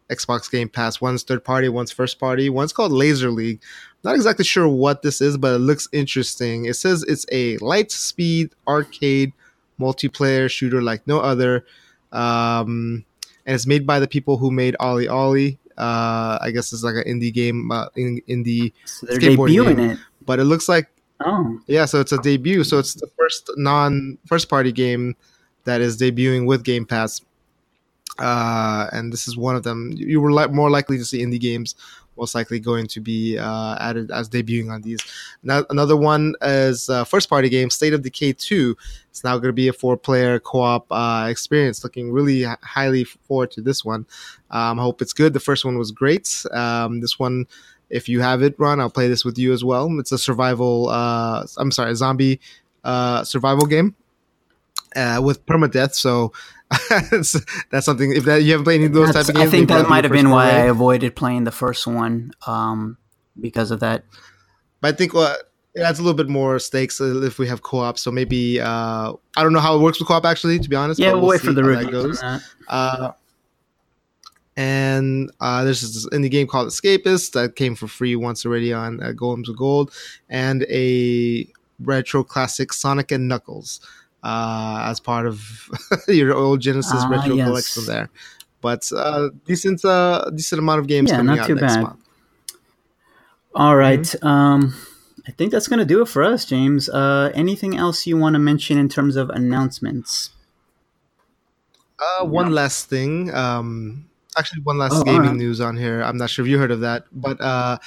Xbox 0.10 0.50
Game 0.50 0.70
Pass. 0.70 1.02
One's 1.02 1.24
third 1.24 1.44
party, 1.44 1.70
one's 1.70 1.92
first 1.92 2.20
party. 2.20 2.50
One's 2.50 2.74
called 2.74 2.92
Laser 2.92 3.30
League. 3.30 3.62
Not 4.04 4.16
exactly 4.16 4.46
sure 4.46 4.68
what 4.68 5.02
this 5.02 5.20
is, 5.20 5.38
but 5.38 5.56
it 5.56 5.60
looks 5.60 5.90
interesting. 5.92 6.66
It 6.66 6.76
says 6.76 7.04
it's 7.04 7.26
a 7.32 7.58
light 7.58 7.92
speed 7.92 8.52
arcade 8.68 9.34
multiplayer 9.80 10.50
shooter 10.50 10.82
like 10.82 11.06
no 11.06 11.20
other. 11.20 11.66
Um, 12.12 13.06
and 13.46 13.56
it's 13.56 13.68
made 13.68 13.86
by 13.86 14.00
the 14.00 14.08
people 14.08 14.38
who 14.38 14.52
made 14.52 14.76
OlliOlli. 14.80 15.58
Uh, 15.78 16.38
I 16.42 16.52
guess 16.54 16.74
it's 16.74 16.84
like 16.84 16.96
an 16.96 17.04
indie 17.04 17.34
game, 17.34 17.72
uh, 17.72 17.88
in, 17.96 18.22
indie 18.28 18.74
so 18.86 19.08
they're 19.08 19.18
skateboard 19.18 19.50
debuting 19.50 19.78
game. 19.78 19.90
it. 19.92 20.00
But 20.30 20.40
it 20.40 20.46
looks 20.46 20.70
like 20.70 20.88
Oh, 21.26 21.60
yeah 21.68 21.86
so 21.86 22.00
it's 22.00 22.14
a 22.14 22.18
debut 22.20 22.64
so 22.64 22.80
it's 22.80 22.94
the 22.94 23.10
first 23.18 23.50
non 23.58 24.18
first 24.26 24.48
party 24.48 24.72
game 24.72 25.16
that 25.66 25.82
is 25.82 25.98
debuting 25.98 26.46
with 26.48 26.64
game 26.64 26.86
pass 26.86 27.22
uh 28.20 28.88
and 28.94 29.12
this 29.12 29.28
is 29.28 29.36
one 29.36 29.56
of 29.58 29.64
them 29.64 29.92
you 29.96 30.22
were 30.22 30.32
li- 30.32 30.48
more 30.48 30.70
likely 30.70 30.98
to 30.98 31.04
see 31.04 31.20
indie 31.26 31.40
games 31.40 31.76
most 32.20 32.36
likely 32.36 32.60
going 32.60 32.86
to 32.86 33.00
be 33.00 33.38
uh, 33.38 33.76
added 33.80 34.12
as 34.12 34.30
debuting 34.30 34.70
on 34.70 34.82
these. 34.82 35.00
Now, 35.42 35.64
another 35.70 35.96
one 35.96 36.36
is 36.42 36.90
uh, 36.90 37.06
first 37.06 37.30
party 37.30 37.50
game, 37.50 37.70
State 37.70 37.94
of 37.94 38.02
Decay 38.02 38.34
2. 38.34 38.76
It's 39.10 39.24
now 39.24 39.38
going 39.38 39.50
to 39.50 39.54
be 39.54 39.70
a 39.70 39.74
four 39.74 39.96
player 39.98 40.40
co 40.40 40.60
op 40.60 40.86
uh, 40.92 41.28
experience. 41.30 41.84
Looking 41.84 42.12
really 42.12 42.44
highly 42.62 43.06
forward 43.06 43.52
to 43.52 43.62
this 43.62 43.84
one. 43.86 44.06
Um, 44.52 44.80
I 44.80 44.84
hope 44.84 45.02
it's 45.02 45.14
good. 45.14 45.34
The 45.34 45.40
first 45.40 45.66
one 45.66 45.78
was 45.78 45.92
great. 45.92 46.46
Um, 46.52 47.00
this 47.00 47.18
one, 47.18 47.48
if 47.90 48.08
you 48.08 48.22
have 48.22 48.42
it, 48.42 48.56
Ron, 48.58 48.80
I'll 48.80 48.90
play 48.90 49.08
this 49.08 49.26
with 49.26 49.38
you 49.38 49.54
as 49.54 49.64
well. 49.64 49.90
It's 50.00 50.12
a 50.12 50.18
survival, 50.18 50.90
uh, 50.90 51.46
I'm 51.58 51.72
sorry, 51.72 51.92
a 51.92 51.96
zombie 51.96 52.40
uh, 52.84 53.24
survival 53.24 53.66
game 53.66 53.96
uh, 54.96 55.22
with 55.24 55.46
permadeath. 55.46 55.94
So 55.96 56.34
that's 57.72 57.86
something. 57.86 58.12
If 58.14 58.26
that 58.26 58.44
you 58.44 58.52
haven't 58.52 58.66
played 58.66 58.76
any 58.76 58.86
of 58.86 58.94
those 58.94 59.14
type 59.14 59.28
of 59.28 59.36
games, 59.36 59.48
I 59.48 59.52
think 59.52 59.70
that 59.70 59.90
might 59.90 60.04
have 60.04 60.14
been 60.14 60.30
why 60.30 60.50
I 60.50 60.66
avoided 60.66 61.16
playing 61.16 61.44
the 61.44 61.52
first 61.52 61.88
one 61.88 62.32
um, 62.46 62.98
because 63.40 63.72
of 63.72 63.80
that. 63.80 64.04
But 64.82 64.94
I 64.94 64.98
think 64.98 65.16
uh, 65.16 65.36
it 65.74 65.82
adds 65.82 66.00
a 66.00 66.04
little 66.04 66.16
bit 66.16 66.30
more 66.30 66.60
stakes 66.60 67.02
if 67.02 67.40
we 67.40 67.48
have 67.48 67.64
co-op. 67.64 67.98
So 67.98 68.12
maybe 68.12 68.62
uh, 68.62 69.14
I 69.36 69.44
don't 69.44 69.54
know 69.54 69.60
how 69.60 69.76
it 69.76 69.82
works 69.82 70.00
with 70.00 70.08
co-op 70.08 70.26
actually. 70.26 70.60
To 70.60 70.70
be 70.70 70.76
honest, 70.76 71.00
yeah, 71.00 71.12
we'll, 71.14 71.22
we'll 71.22 71.30
wait 71.32 71.42
for 71.42 71.54
the 71.54 71.64
review. 71.64 71.92
Goes. 71.92 72.24
Uh, 72.68 73.12
and 74.60 75.32
uh, 75.40 75.64
there's 75.64 75.80
this 75.80 76.06
indie 76.10 76.30
game 76.30 76.46
called 76.46 76.68
Escapist 76.68 77.32
that 77.32 77.56
came 77.56 77.76
for 77.76 77.88
free 77.88 78.18
once 78.18 78.46
already 78.46 78.74
on 78.74 79.02
uh, 79.02 79.14
Games 79.14 79.48
with 79.48 79.58
Gold, 79.58 79.94
and 80.28 80.66
a 80.70 81.48
retro 81.80 82.26
classic 82.26 82.74
Sonic 82.74 83.14
and 83.14 83.30
Knuckles 83.30 83.80
uh, 84.22 84.84
as 84.84 85.00
part 85.00 85.28
of 85.28 85.70
your 86.10 86.34
old 86.36 86.60
Genesis 86.60 87.06
uh, 87.06 87.08
retro 87.10 87.36
yes. 87.36 87.48
collection 87.48 87.86
there. 87.86 88.10
But 88.60 88.92
uh, 88.94 89.30
decent, 89.46 89.86
uh, 89.86 90.30
decent 90.36 90.60
amount 90.60 90.82
of 90.82 90.88
games 90.88 91.10
yeah, 91.10 91.16
coming 91.16 91.38
not 91.38 91.40
out 91.40 91.48
too 91.48 91.56
next 91.56 91.76
bad. 91.76 91.84
month. 91.84 92.00
All 93.56 93.78
right. 93.78 94.02
mm-hmm. 94.02 94.28
um, 94.28 94.76
I 95.26 95.32
think 95.32 95.54
that's 95.54 95.70
going 95.70 95.80
to 95.80 95.86
do 95.86 96.02
it 96.02 96.10
for 96.10 96.22
us, 96.22 96.44
James. 96.44 96.90
Uh, 96.90 97.32
anything 97.34 97.78
else 97.78 98.06
you 98.06 98.18
want 98.18 98.34
to 98.34 98.40
mention 98.40 98.78
in 98.78 98.90
terms 98.90 99.16
of 99.16 99.30
announcements? 99.30 100.32
Uh, 101.98 102.26
one 102.26 102.52
last 102.52 102.90
thing. 102.90 103.34
Um, 103.34 104.09
actually, 104.40 104.62
one 104.62 104.78
last 104.78 104.96
oh, 104.96 105.04
gaming 105.04 105.22
right. 105.22 105.36
news 105.36 105.62
on 105.62 105.78
here. 105.78 106.02
I'm 106.02 106.18
not 106.18 106.30
sure 106.30 106.46
if 106.46 106.50
you 106.50 106.58
heard 106.58 106.72
of 106.72 106.80
that, 106.80 107.06
but 107.12 107.40
uh, 107.42 107.78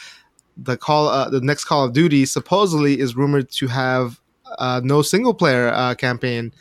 the 0.56 0.76
call, 0.76 1.08
uh, 1.08 1.30
the 1.30 1.40
next 1.40 1.64
Call 1.64 1.84
of 1.84 1.92
Duty 1.92 2.26
supposedly 2.26 3.00
is 3.00 3.16
rumored 3.16 3.50
to 3.52 3.66
have 3.68 4.20
uh, 4.58 4.80
no 4.84 5.02
single 5.02 5.34
player 5.34 5.68
uh, 5.68 5.94
campaign. 5.94 6.52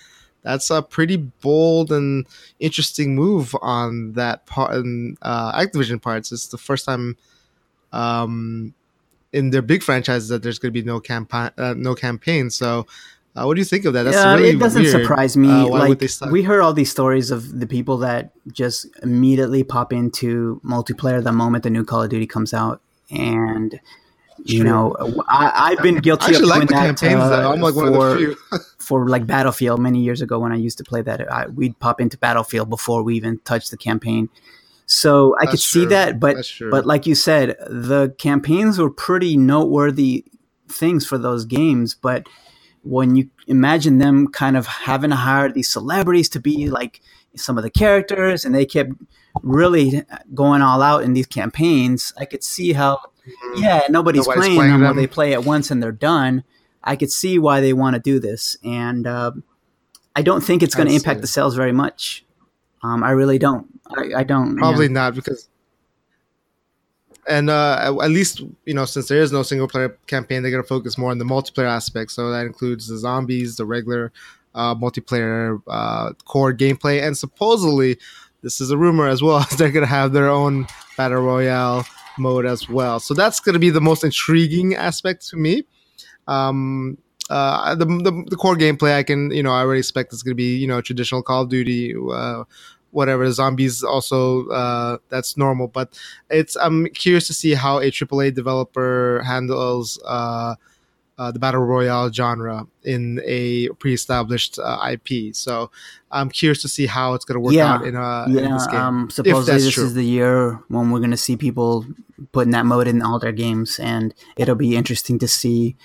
That's 0.43 0.71
a 0.71 0.81
pretty 0.81 1.17
bold 1.17 1.91
and 1.91 2.25
interesting 2.59 3.15
move 3.15 3.55
on 3.61 4.13
that 4.13 4.45
part. 4.47 4.73
And 4.73 5.17
uh, 5.21 5.51
Activision 5.59 6.01
parts. 6.01 6.31
It's 6.31 6.47
the 6.47 6.57
first 6.57 6.85
time 6.85 7.17
um, 7.91 8.73
in 9.33 9.51
their 9.51 9.61
big 9.61 9.83
franchises 9.83 10.29
that 10.29 10.41
there's 10.41 10.57
going 10.57 10.73
to 10.73 10.81
be 10.81 10.85
no 10.85 10.99
campaign. 10.99 11.51
Uh, 11.57 11.75
no 11.77 11.93
campaign. 11.93 12.49
So. 12.49 12.87
Uh, 13.35 13.45
what 13.45 13.55
do 13.55 13.61
you 13.61 13.65
think 13.65 13.85
of 13.85 13.93
that? 13.93 14.03
That's 14.03 14.17
yeah, 14.17 14.35
really 14.35 14.49
it 14.49 14.59
doesn't 14.59 14.81
weird. 14.81 14.91
surprise 14.91 15.37
me. 15.37 15.49
Uh, 15.49 15.67
like 15.67 16.01
we 16.31 16.43
heard 16.43 16.59
all 16.59 16.73
these 16.73 16.91
stories 16.91 17.31
of 17.31 17.59
the 17.59 17.67
people 17.67 17.97
that 17.99 18.31
just 18.51 18.87
immediately 19.01 19.63
pop 19.63 19.93
into 19.93 20.59
multiplayer 20.65 21.23
the 21.23 21.31
moment 21.31 21.63
the 21.63 21.69
new 21.69 21.85
Call 21.85 22.03
of 22.03 22.09
Duty 22.09 22.27
comes 22.27 22.53
out, 22.53 22.81
and 23.09 23.79
you 24.43 24.63
know, 24.63 24.95
I, 25.29 25.71
have 25.71 25.83
been 25.83 25.99
guilty 25.99 26.33
of 26.33 26.39
doing 26.39 26.49
like 26.49 26.69
that. 26.69 27.03
Uh, 27.03 27.53
I'm 27.53 27.61
like 27.61 27.73
for, 27.73 27.91
one 27.91 27.93
of 27.93 27.93
the 27.93 28.17
few. 28.17 28.59
for 28.79 29.07
like 29.07 29.25
Battlefield 29.25 29.79
many 29.79 30.01
years 30.01 30.21
ago 30.21 30.39
when 30.39 30.51
I 30.51 30.55
used 30.55 30.77
to 30.79 30.83
play 30.83 31.01
that, 31.01 31.31
I, 31.31 31.47
we'd 31.47 31.79
pop 31.79 32.01
into 32.01 32.17
Battlefield 32.17 32.69
before 32.69 33.03
we 33.03 33.15
even 33.15 33.39
touched 33.39 33.71
the 33.71 33.77
campaign. 33.77 34.29
So 34.87 35.35
I 35.39 35.45
That's 35.45 35.51
could 35.51 35.61
true. 35.61 35.81
see 35.83 35.87
that, 35.87 36.19
but 36.19 36.51
but 36.69 36.85
like 36.85 37.05
you 37.05 37.15
said, 37.15 37.55
the 37.69 38.13
campaigns 38.17 38.77
were 38.77 38.89
pretty 38.89 39.37
noteworthy 39.37 40.25
things 40.67 41.05
for 41.05 41.17
those 41.17 41.45
games. 41.45 41.95
But 41.95 42.27
when 42.83 43.15
you 43.15 43.29
imagine 43.47 43.99
them 43.99 44.27
kind 44.27 44.57
of 44.57 44.65
having 44.67 45.11
to 45.11 45.15
hire 45.15 45.51
these 45.51 45.69
celebrities 45.69 46.29
to 46.29 46.39
be 46.39 46.69
like 46.69 47.01
some 47.35 47.57
of 47.57 47.63
the 47.63 47.69
characters, 47.69 48.43
and 48.45 48.53
they 48.53 48.65
kept 48.65 48.91
really 49.41 50.03
going 50.33 50.61
all 50.61 50.81
out 50.81 51.03
in 51.03 51.13
these 51.13 51.27
campaigns, 51.27 52.13
I 52.17 52.25
could 52.25 52.43
see 52.43 52.73
how 52.73 52.99
Mm-hmm. 53.27 53.63
Yeah, 53.63 53.81
nobody's, 53.89 54.25
nobody's 54.25 54.43
playing, 54.43 54.57
playing, 54.57 54.79
them, 54.79 54.95
they 54.95 55.07
play 55.07 55.33
it 55.33 55.45
once 55.45 55.69
and 55.69 55.81
they're 55.81 55.91
done. 55.91 56.43
I 56.83 56.95
could 56.95 57.11
see 57.11 57.37
why 57.37 57.61
they 57.61 57.73
want 57.73 57.95
to 57.95 57.99
do 58.01 58.19
this, 58.19 58.57
and 58.63 59.05
uh, 59.05 59.31
I 60.15 60.23
don't 60.23 60.41
think 60.41 60.63
it's 60.63 60.73
going 60.73 60.87
to 60.87 60.95
impact 60.95 61.21
the 61.21 61.27
sales 61.27 61.55
very 61.55 61.71
much. 61.71 62.25
Um, 62.81 63.03
I 63.03 63.11
really 63.11 63.37
don't. 63.37 63.67
I, 63.95 64.21
I 64.21 64.23
don't. 64.23 64.57
Probably 64.57 64.89
not 64.89 65.13
because, 65.13 65.47
and 67.27 67.49
uh, 67.49 67.97
at 68.01 68.09
least 68.09 68.41
you 68.65 68.73
know 68.73 68.85
since 68.85 69.07
there 69.07 69.21
is 69.21 69.31
no 69.31 69.43
single 69.43 69.67
player 69.67 69.97
campaign, 70.07 70.41
they're 70.41 70.51
going 70.51 70.63
to 70.63 70.67
focus 70.67 70.97
more 70.97 71.11
on 71.11 71.17
the 71.17 71.25
multiplayer 71.25 71.69
aspect. 71.69 72.11
So 72.11 72.31
that 72.31 72.45
includes 72.45 72.87
the 72.87 72.97
zombies, 72.97 73.57
the 73.57 73.65
regular 73.65 74.11
uh, 74.55 74.75
multiplayer 74.75 75.61
uh, 75.67 76.13
core 76.25 76.53
gameplay, 76.53 77.01
and 77.05 77.17
supposedly 77.17 77.97
this 78.41 78.59
is 78.59 78.71
a 78.71 78.77
rumor 78.77 79.07
as 79.07 79.21
well. 79.21 79.45
they're 79.57 79.71
going 79.71 79.85
to 79.85 79.89
have 79.89 80.13
their 80.13 80.29
own 80.29 80.67
battle 80.97 81.21
royale 81.21 81.85
mode 82.17 82.45
as 82.45 82.67
well. 82.67 82.99
So 82.99 83.13
that's 83.13 83.39
going 83.39 83.53
to 83.53 83.59
be 83.59 83.69
the 83.69 83.81
most 83.81 84.03
intriguing 84.03 84.75
aspect 84.75 85.27
to 85.29 85.37
me. 85.37 85.63
Um, 86.27 86.97
uh, 87.29 87.75
the, 87.75 87.85
the, 87.85 88.25
the 88.29 88.35
core 88.35 88.57
gameplay, 88.57 88.95
I 88.95 89.03
can 89.03 89.31
you 89.31 89.41
know 89.41 89.51
I 89.51 89.61
already 89.61 89.79
expect 89.79 90.11
it's 90.11 90.23
going 90.23 90.31
to 90.31 90.35
be 90.35 90.57
you 90.57 90.67
know 90.67 90.81
traditional 90.81 91.21
Call 91.21 91.43
of 91.43 91.49
Duty, 91.49 91.95
uh, 91.95 92.43
whatever. 92.91 93.29
Zombies 93.31 93.83
also 93.83 94.47
uh, 94.49 94.97
that's 95.09 95.37
normal, 95.37 95.67
but 95.67 95.99
it's 96.29 96.55
I'm 96.55 96.87
curious 96.87 97.27
to 97.27 97.33
see 97.33 97.53
how 97.53 97.79
a 97.79 97.91
AAA 97.91 98.33
developer 98.33 99.21
handles 99.25 99.99
uh, 100.05 100.55
uh, 101.21 101.31
the 101.31 101.37
battle 101.37 101.61
royale 101.61 102.11
genre 102.11 102.65
in 102.83 103.21
a 103.25 103.69
pre-established 103.79 104.57
uh, 104.57 104.91
IP. 104.91 105.35
So 105.35 105.69
I'm 106.09 106.29
curious 106.29 106.63
to 106.63 106.67
see 106.67 106.87
how 106.87 107.13
it's 107.13 107.25
going 107.25 107.35
to 107.35 107.39
work 107.39 107.53
yeah. 107.53 107.73
out 107.73 107.85
in, 107.85 107.95
a, 107.95 108.25
yeah. 108.27 108.41
in 108.41 108.51
this 108.51 108.65
game. 108.65 108.81
Um, 108.81 109.09
supposedly 109.11 109.61
this 109.61 109.73
true. 109.73 109.85
is 109.85 109.93
the 109.93 110.03
year 110.03 110.59
when 110.69 110.89
we're 110.89 110.97
going 110.97 111.11
to 111.11 111.17
see 111.17 111.37
people 111.37 111.85
putting 112.31 112.51
that 112.53 112.65
mode 112.65 112.87
in 112.87 113.03
all 113.03 113.19
their 113.19 113.31
games, 113.31 113.77
and 113.77 114.15
it'll 114.35 114.55
be 114.55 114.75
interesting 114.75 115.19
to 115.19 115.27
see 115.27 115.75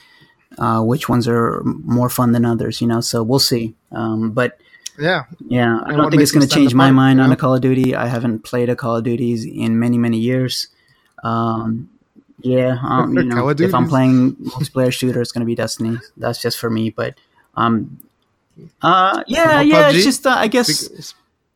uh, 0.56 0.80
which 0.80 1.06
ones 1.06 1.28
are 1.28 1.62
more 1.64 2.08
fun 2.08 2.32
than 2.32 2.46
others. 2.46 2.80
You 2.80 2.86
know, 2.86 3.02
so 3.02 3.22
we'll 3.22 3.38
see. 3.38 3.74
Um, 3.92 4.30
but 4.30 4.58
yeah, 4.98 5.24
yeah, 5.46 5.80
I 5.84 5.96
don't 5.96 6.10
think 6.10 6.22
it's 6.22 6.32
going 6.32 6.46
to 6.46 6.54
change 6.54 6.74
my 6.74 6.90
mind 6.90 7.20
on 7.20 7.32
a 7.32 7.36
Call 7.36 7.54
of 7.54 7.60
Duty. 7.60 7.94
I 7.94 8.06
haven't 8.06 8.40
played 8.40 8.68
a 8.68 8.76
Call 8.76 8.96
of 8.96 9.04
Duty 9.04 9.32
in 9.60 9.78
many 9.78 9.98
many 9.98 10.18
years. 10.18 10.68
Um, 11.22 11.90
yeah, 12.40 12.78
um, 12.82 13.16
you 13.16 13.24
know, 13.24 13.48
if 13.48 13.74
I'm 13.74 13.88
playing 13.88 14.36
multiplayer 14.36 14.92
shooter, 14.92 15.20
it's 15.20 15.32
gonna 15.32 15.46
be 15.46 15.54
Destiny. 15.54 15.98
That's 16.16 16.40
just 16.40 16.58
for 16.58 16.70
me. 16.70 16.90
But 16.90 17.18
um, 17.54 18.00
uh, 18.82 19.22
yeah, 19.26 19.60
yeah, 19.60 19.90
it's 19.90 20.04
just 20.04 20.26
uh, 20.26 20.30
I 20.30 20.48
guess 20.48 21.14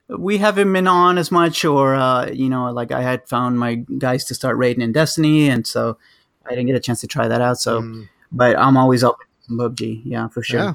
we 0.09 0.38
haven't 0.38 0.72
been 0.72 0.86
on 0.86 1.18
as 1.18 1.30
much, 1.30 1.64
or 1.64 1.95
uh, 1.95 2.26
you 2.30 2.49
know, 2.49 2.70
like 2.72 2.93
I 2.93 3.03
had 3.03 3.28
found 3.28 3.59
my 3.59 3.76
guys 3.76 4.24
to 4.26 4.34
start 4.34 4.57
raiding 4.57 4.82
in 4.82 4.93
Destiny, 4.93 5.49
and 5.49 5.66
so 5.66 5.99
I 6.47 6.51
didn't 6.51 6.66
get 6.66 6.76
a 6.76 6.80
chance 6.80 7.01
to 7.01 7.07
try 7.07 7.28
that 7.28 7.41
out. 7.41 7.59
So, 7.59 7.80
mm. 7.80 8.09
but 8.32 8.59
I'm 8.59 8.76
always 8.76 9.05
up 9.05 9.18
PUBG, 9.51 10.03
yeah, 10.05 10.28
for 10.28 10.43
sure. 10.43 10.61
Yeah. 10.61 10.74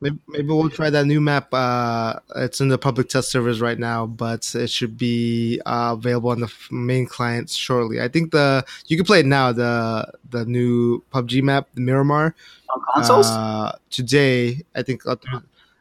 Maybe, 0.00 0.18
maybe 0.28 0.48
we'll 0.48 0.68
try 0.68 0.90
that 0.90 1.06
new 1.06 1.22
map. 1.22 1.48
Uh, 1.52 2.18
it's 2.36 2.60
in 2.60 2.68
the 2.68 2.76
public 2.76 3.08
test 3.08 3.30
servers 3.30 3.62
right 3.62 3.78
now, 3.78 4.04
but 4.06 4.54
it 4.54 4.68
should 4.68 4.98
be 4.98 5.58
uh, 5.64 5.96
available 5.96 6.30
on 6.30 6.40
the 6.40 6.52
main 6.70 7.06
clients 7.06 7.54
shortly. 7.54 8.00
I 8.00 8.08
think 8.08 8.30
the 8.30 8.64
you 8.88 8.98
can 8.98 9.06
play 9.06 9.20
it 9.20 9.26
now. 9.26 9.52
The 9.52 10.12
the 10.28 10.44
new 10.44 11.02
PUBG 11.12 11.42
map, 11.42 11.68
the 11.74 11.80
Miramar, 11.80 12.34
on 12.68 12.82
consoles 12.94 13.26
uh, 13.26 13.78
today. 13.90 14.62
I 14.74 14.82
think 14.82 15.02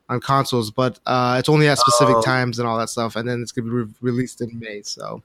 on 0.07 0.19
consoles, 0.19 0.71
but 0.71 0.99
uh, 1.05 1.37
it's 1.39 1.49
only 1.49 1.67
at 1.67 1.79
specific 1.79 2.15
oh. 2.17 2.21
times 2.21 2.59
and 2.59 2.67
all 2.67 2.77
that 2.77 2.89
stuff. 2.89 3.15
And 3.15 3.27
then 3.27 3.41
it's 3.41 3.51
gonna 3.51 3.65
be 3.65 3.71
re- 3.71 3.93
released 4.01 4.41
in 4.41 4.59
May. 4.59 4.81
So 4.83 5.23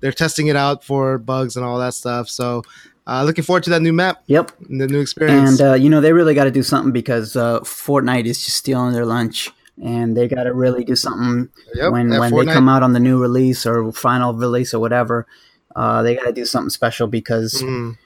they're 0.00 0.12
testing 0.12 0.46
it 0.46 0.56
out 0.56 0.84
for 0.84 1.18
bugs 1.18 1.56
and 1.56 1.64
all 1.64 1.78
that 1.78 1.94
stuff. 1.94 2.28
So 2.28 2.62
uh, 3.06 3.24
looking 3.24 3.42
forward 3.42 3.64
to 3.64 3.70
that 3.70 3.82
new 3.82 3.92
map. 3.92 4.22
Yep. 4.26 4.52
The 4.60 4.86
new 4.86 5.00
experience. 5.00 5.58
And, 5.58 5.70
uh, 5.70 5.74
you 5.74 5.90
know, 5.90 6.00
they 6.00 6.12
really 6.12 6.34
got 6.34 6.44
to 6.44 6.50
do 6.50 6.62
something 6.62 6.92
because 6.92 7.34
uh, 7.34 7.60
Fortnite 7.60 8.26
is 8.26 8.44
just 8.44 8.56
stealing 8.58 8.92
their 8.92 9.06
lunch. 9.06 9.50
And 9.82 10.14
they 10.16 10.28
got 10.28 10.44
to 10.44 10.52
really 10.52 10.84
do 10.84 10.94
something 10.94 11.48
yep. 11.74 11.90
when, 11.90 12.10
when 12.10 12.34
they 12.34 12.52
come 12.52 12.68
out 12.68 12.82
on 12.82 12.92
the 12.92 13.00
new 13.00 13.20
release 13.20 13.64
or 13.64 13.90
final 13.92 14.34
release 14.34 14.74
or 14.74 14.78
whatever. 14.78 15.26
Uh, 15.74 16.02
they 16.02 16.14
got 16.14 16.24
to 16.24 16.32
do 16.32 16.44
something 16.44 16.68
special 16.68 17.06
because 17.06 17.62
mm. 17.62 17.96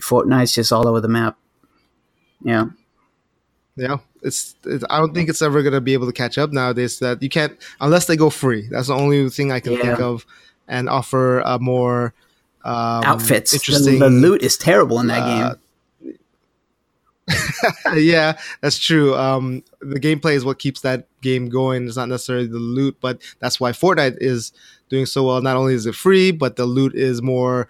Fortnite's 0.00 0.54
just 0.54 0.72
all 0.72 0.88
over 0.88 1.00
the 1.00 1.08
map. 1.08 1.38
Yeah. 2.42 2.66
Yeah, 3.76 3.98
it's, 4.22 4.54
it's, 4.64 4.84
I 4.90 4.98
don't 4.98 5.14
think 5.14 5.28
it's 5.28 5.42
ever 5.42 5.62
gonna 5.62 5.80
be 5.80 5.92
able 5.92 6.06
to 6.06 6.12
catch 6.12 6.38
up 6.38 6.52
nowadays. 6.52 6.98
That 6.98 7.22
you 7.22 7.28
can't 7.28 7.56
unless 7.80 8.06
they 8.06 8.16
go 8.16 8.30
free. 8.30 8.68
That's 8.70 8.88
the 8.88 8.94
only 8.94 9.28
thing 9.30 9.52
I 9.52 9.60
can 9.60 9.74
yeah. 9.74 9.82
think 9.82 10.00
of, 10.00 10.26
and 10.68 10.88
offer 10.88 11.40
a 11.40 11.58
more 11.58 12.14
um, 12.64 13.04
outfits. 13.04 13.52
Interesting. 13.52 13.98
The, 13.98 14.08
the, 14.08 14.10
loot 14.10 14.42
is 14.42 14.56
terrible 14.56 15.00
in 15.00 15.06
that 15.08 15.22
uh, 15.22 15.54
game. 15.54 16.18
yeah, 17.94 18.38
that's 18.60 18.78
true. 18.78 19.14
Um, 19.14 19.62
the 19.80 20.00
gameplay 20.00 20.34
is 20.34 20.44
what 20.44 20.58
keeps 20.58 20.80
that 20.80 21.06
game 21.20 21.48
going. 21.48 21.86
It's 21.86 21.96
not 21.96 22.08
necessarily 22.08 22.46
the 22.46 22.58
loot, 22.58 22.96
but 23.00 23.20
that's 23.38 23.60
why 23.60 23.72
Fortnite 23.72 24.18
is 24.20 24.52
doing 24.88 25.06
so 25.06 25.24
well. 25.24 25.40
Not 25.40 25.56
only 25.56 25.74
is 25.74 25.86
it 25.86 25.94
free, 25.94 26.32
but 26.32 26.56
the 26.56 26.66
loot 26.66 26.94
is 26.94 27.22
more. 27.22 27.68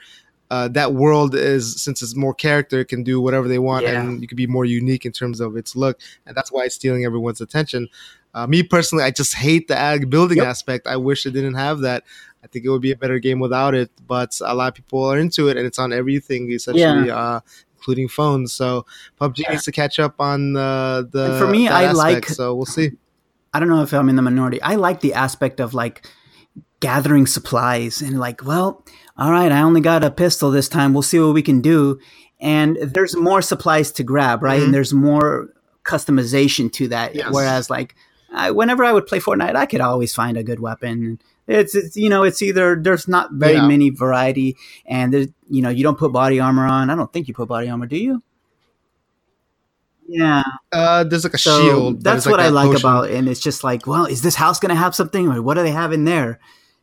Uh, 0.50 0.66
that 0.68 0.94
world 0.94 1.34
is 1.34 1.80
since 1.80 2.02
it's 2.02 2.16
more 2.16 2.34
character, 2.34 2.84
can 2.84 3.02
do 3.04 3.20
whatever 3.20 3.46
they 3.46 3.58
want, 3.60 3.84
Yeah. 3.84 4.00
and 4.02 4.20
you 4.20 4.26
can 4.26 4.36
be 4.36 4.46
more 4.48 4.64
unique 4.64 5.06
in 5.06 5.12
terms 5.12 5.40
of 5.40 5.56
its 5.56 5.76
look, 5.76 6.00
and 6.26 6.36
that's 6.36 6.50
why 6.50 6.64
it's 6.64 6.74
stealing 6.74 7.04
everyone's 7.04 7.40
attention. 7.40 7.88
Uh, 8.34 8.46
me 8.46 8.62
personally, 8.62 9.04
I 9.04 9.10
just 9.10 9.34
hate 9.34 9.68
the 9.68 9.76
ag 9.76 10.10
building 10.10 10.38
Yep. 10.38 10.46
aspect. 10.46 10.86
I 10.86 10.96
wish 10.96 11.24
it 11.26 11.32
didn't 11.32 11.54
have 11.54 11.80
that. 11.80 12.04
I 12.42 12.46
think 12.48 12.64
it 12.64 12.68
would 12.70 12.82
be 12.82 12.90
a 12.90 12.96
better 12.96 13.18
game 13.18 13.38
without 13.38 13.74
it, 13.74 13.90
but 14.06 14.38
a 14.44 14.54
lot 14.54 14.68
of 14.68 14.74
people 14.74 15.04
are 15.04 15.18
into 15.18 15.48
it, 15.48 15.56
and 15.56 15.66
it's 15.66 15.78
on 15.78 15.92
everything 15.92 16.50
essentially, 16.50 17.10
uh, 17.10 17.40
including 17.76 18.08
phones. 18.08 18.52
So 18.52 18.86
PUBG 19.20 19.38
Yeah. 19.44 19.50
needs 19.52 19.64
to 19.64 19.72
catch 19.72 19.98
up 20.00 20.14
on 20.20 20.56
uh, 20.56 21.02
the. 21.10 21.30
And 21.32 21.38
for 21.38 21.46
me, 21.48 21.68
I 21.68 21.84
aspect, 21.84 21.96
like- 21.96 22.28
So 22.28 22.54
we'll 22.54 22.66
see. 22.66 22.92
I 23.52 23.58
don't 23.60 23.68
know 23.68 23.82
if 23.82 23.92
I'm 23.92 24.08
in 24.08 24.16
the 24.16 24.22
minority. 24.22 24.60
I 24.62 24.74
like 24.76 25.00
the 25.00 25.14
aspect 25.14 25.58
of 25.60 25.74
like 25.74 26.06
gathering 26.80 27.26
supplies 27.26 28.00
and 28.02 28.18
like, 28.18 28.44
well, 28.44 28.84
all 29.16 29.30
right, 29.30 29.52
I 29.52 29.62
only 29.62 29.80
got 29.80 30.02
a 30.04 30.10
pistol 30.10 30.50
this 30.50 30.68
time. 30.68 30.92
We'll 30.92 31.02
see 31.02 31.18
what 31.20 31.34
we 31.34 31.42
can 31.42 31.60
do. 31.60 31.98
And 32.40 32.76
there's 32.80 33.14
more 33.16 33.42
supplies 33.42 33.92
to 33.92 34.02
grab, 34.02 34.42
right? 34.42 34.60
Mhm. 34.60 34.64
And 34.66 34.74
there's 34.74 34.94
more 34.94 35.50
customization 35.84 36.72
to 36.72 36.88
that. 36.88 37.14
Yes. 37.14 37.28
Whereas 37.30 37.68
like 37.70 37.94
I, 38.32 38.50
whenever 38.50 38.84
I 38.84 38.92
would 38.92 39.06
play 39.06 39.18
Fortnite, 39.20 39.56
I 39.56 39.66
could 39.66 39.80
always 39.80 40.14
find 40.14 40.36
a 40.36 40.42
good 40.42 40.60
weapon. 40.60 41.20
It's, 41.46 41.74
it's 41.74 41.96
you 41.96 42.08
know 42.08 42.22
it's 42.22 42.40
either 42.42 42.76
there's 42.80 43.08
not 43.08 43.32
very 43.32 43.54
Yeah. 43.54 43.66
many 43.66 43.90
variety 43.90 44.56
and 44.86 45.12
there's 45.12 45.26
you 45.50 45.60
know 45.62 45.68
you 45.68 45.82
don't 45.82 45.98
put 45.98 46.12
body 46.12 46.38
armor 46.40 46.64
on. 46.64 46.88
I 46.90 46.94
don't 46.94 47.12
think 47.12 47.28
you 47.28 47.34
put 47.34 47.48
body 47.48 47.68
armor, 47.68 47.86
do 47.86 47.96
you? 47.96 48.22
Yeah, 50.12 50.42
Uh, 50.72 51.04
there's 51.04 51.22
like 51.24 51.34
a 51.34 51.38
so 51.38 51.62
shield. 51.62 52.02
that's 52.02 52.26
what 52.26 52.40
I 52.40 52.48
like 52.48 52.66
potion. 52.70 52.80
about, 52.80 53.10
and 53.10 53.28
it's 53.28 53.38
just 53.38 53.62
like, 53.62 53.86
well, 53.86 54.06
is 54.06 54.22
this 54.22 54.34
house 54.34 54.58
going 54.58 54.70
to 54.70 54.74
have 54.74 54.92
something, 54.92 55.28
or 55.28 55.40
what 55.40 55.54
do 55.54 55.62
they 55.62 55.70
have 55.70 55.92
in 55.92 56.04
there? 56.04 56.40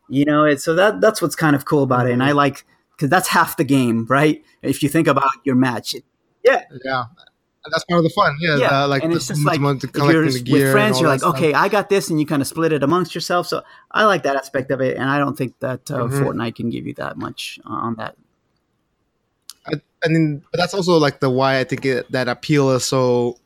You 0.09 0.25
know, 0.25 0.45
it's 0.45 0.63
so 0.63 0.75
that 0.75 1.01
that's 1.01 1.21
what's 1.21 1.35
kind 1.35 1.55
of 1.55 1.65
cool 1.65 1.83
about 1.83 2.07
it, 2.07 2.13
and 2.13 2.23
I 2.23 2.29
Mm-hmm. 2.29 2.37
like 2.37 2.65
because 2.95 3.09
that's 3.09 3.27
half 3.29 3.57
the 3.57 3.63
game, 3.63 4.05
right? 4.09 4.43
If 4.61 4.81
you 4.81 4.89
think 4.89 5.07
about 5.07 5.29
your 5.43 5.55
match, 5.55 5.93
yeah, 6.43 6.63
Yeah, 6.83 7.03
and 7.65 7.71
that's 7.73 7.83
part 7.85 7.99
of 7.99 8.03
the 8.03 8.09
fun. 8.09 8.35
Yeah, 8.39 8.57
yeah, 8.57 8.83
uh, 8.83 8.87
like 8.87 9.03
and 9.03 9.11
the, 9.11 9.17
it's 9.17 9.27
just 9.27 9.45
like 9.45 9.59
if 9.59 10.09
you're 10.09 10.23
with 10.23 10.71
friends, 10.71 10.99
you're 10.99 11.09
like, 11.09 11.19
stuff. 11.19 11.35
okay, 11.35 11.53
I 11.53 11.67
got 11.67 11.89
this, 11.89 12.09
and 12.09 12.19
you 12.19 12.25
kind 12.25 12.41
of 12.41 12.47
split 12.47 12.71
it 12.73 12.83
amongst 12.83 13.13
yourself. 13.13 13.47
So 13.47 13.63
I 13.91 14.05
like 14.05 14.23
that 14.23 14.35
aspect 14.35 14.71
of 14.71 14.81
it, 14.81 14.97
and 14.97 15.09
I 15.09 15.19
don't 15.19 15.37
think 15.37 15.59
that 15.59 15.91
uh, 15.91 16.07
Mhm. 16.07 16.19
Fortnite 16.23 16.55
can 16.55 16.69
give 16.69 16.87
you 16.87 16.93
that 16.95 17.17
much 17.17 17.59
uh, 17.65 17.73
on 17.73 17.95
that. 17.95 18.15
I, 19.67 19.73
I 20.03 20.07
mean, 20.07 20.43
but 20.51 20.57
that's 20.59 20.73
also 20.73 20.97
like 20.97 21.19
the 21.19 21.29
why 21.29 21.59
I 21.59 21.63
think 21.65 21.85
it, 21.85 22.11
that 22.11 22.27
appeal 22.27 22.71
is 22.71 22.85
so 22.85 23.37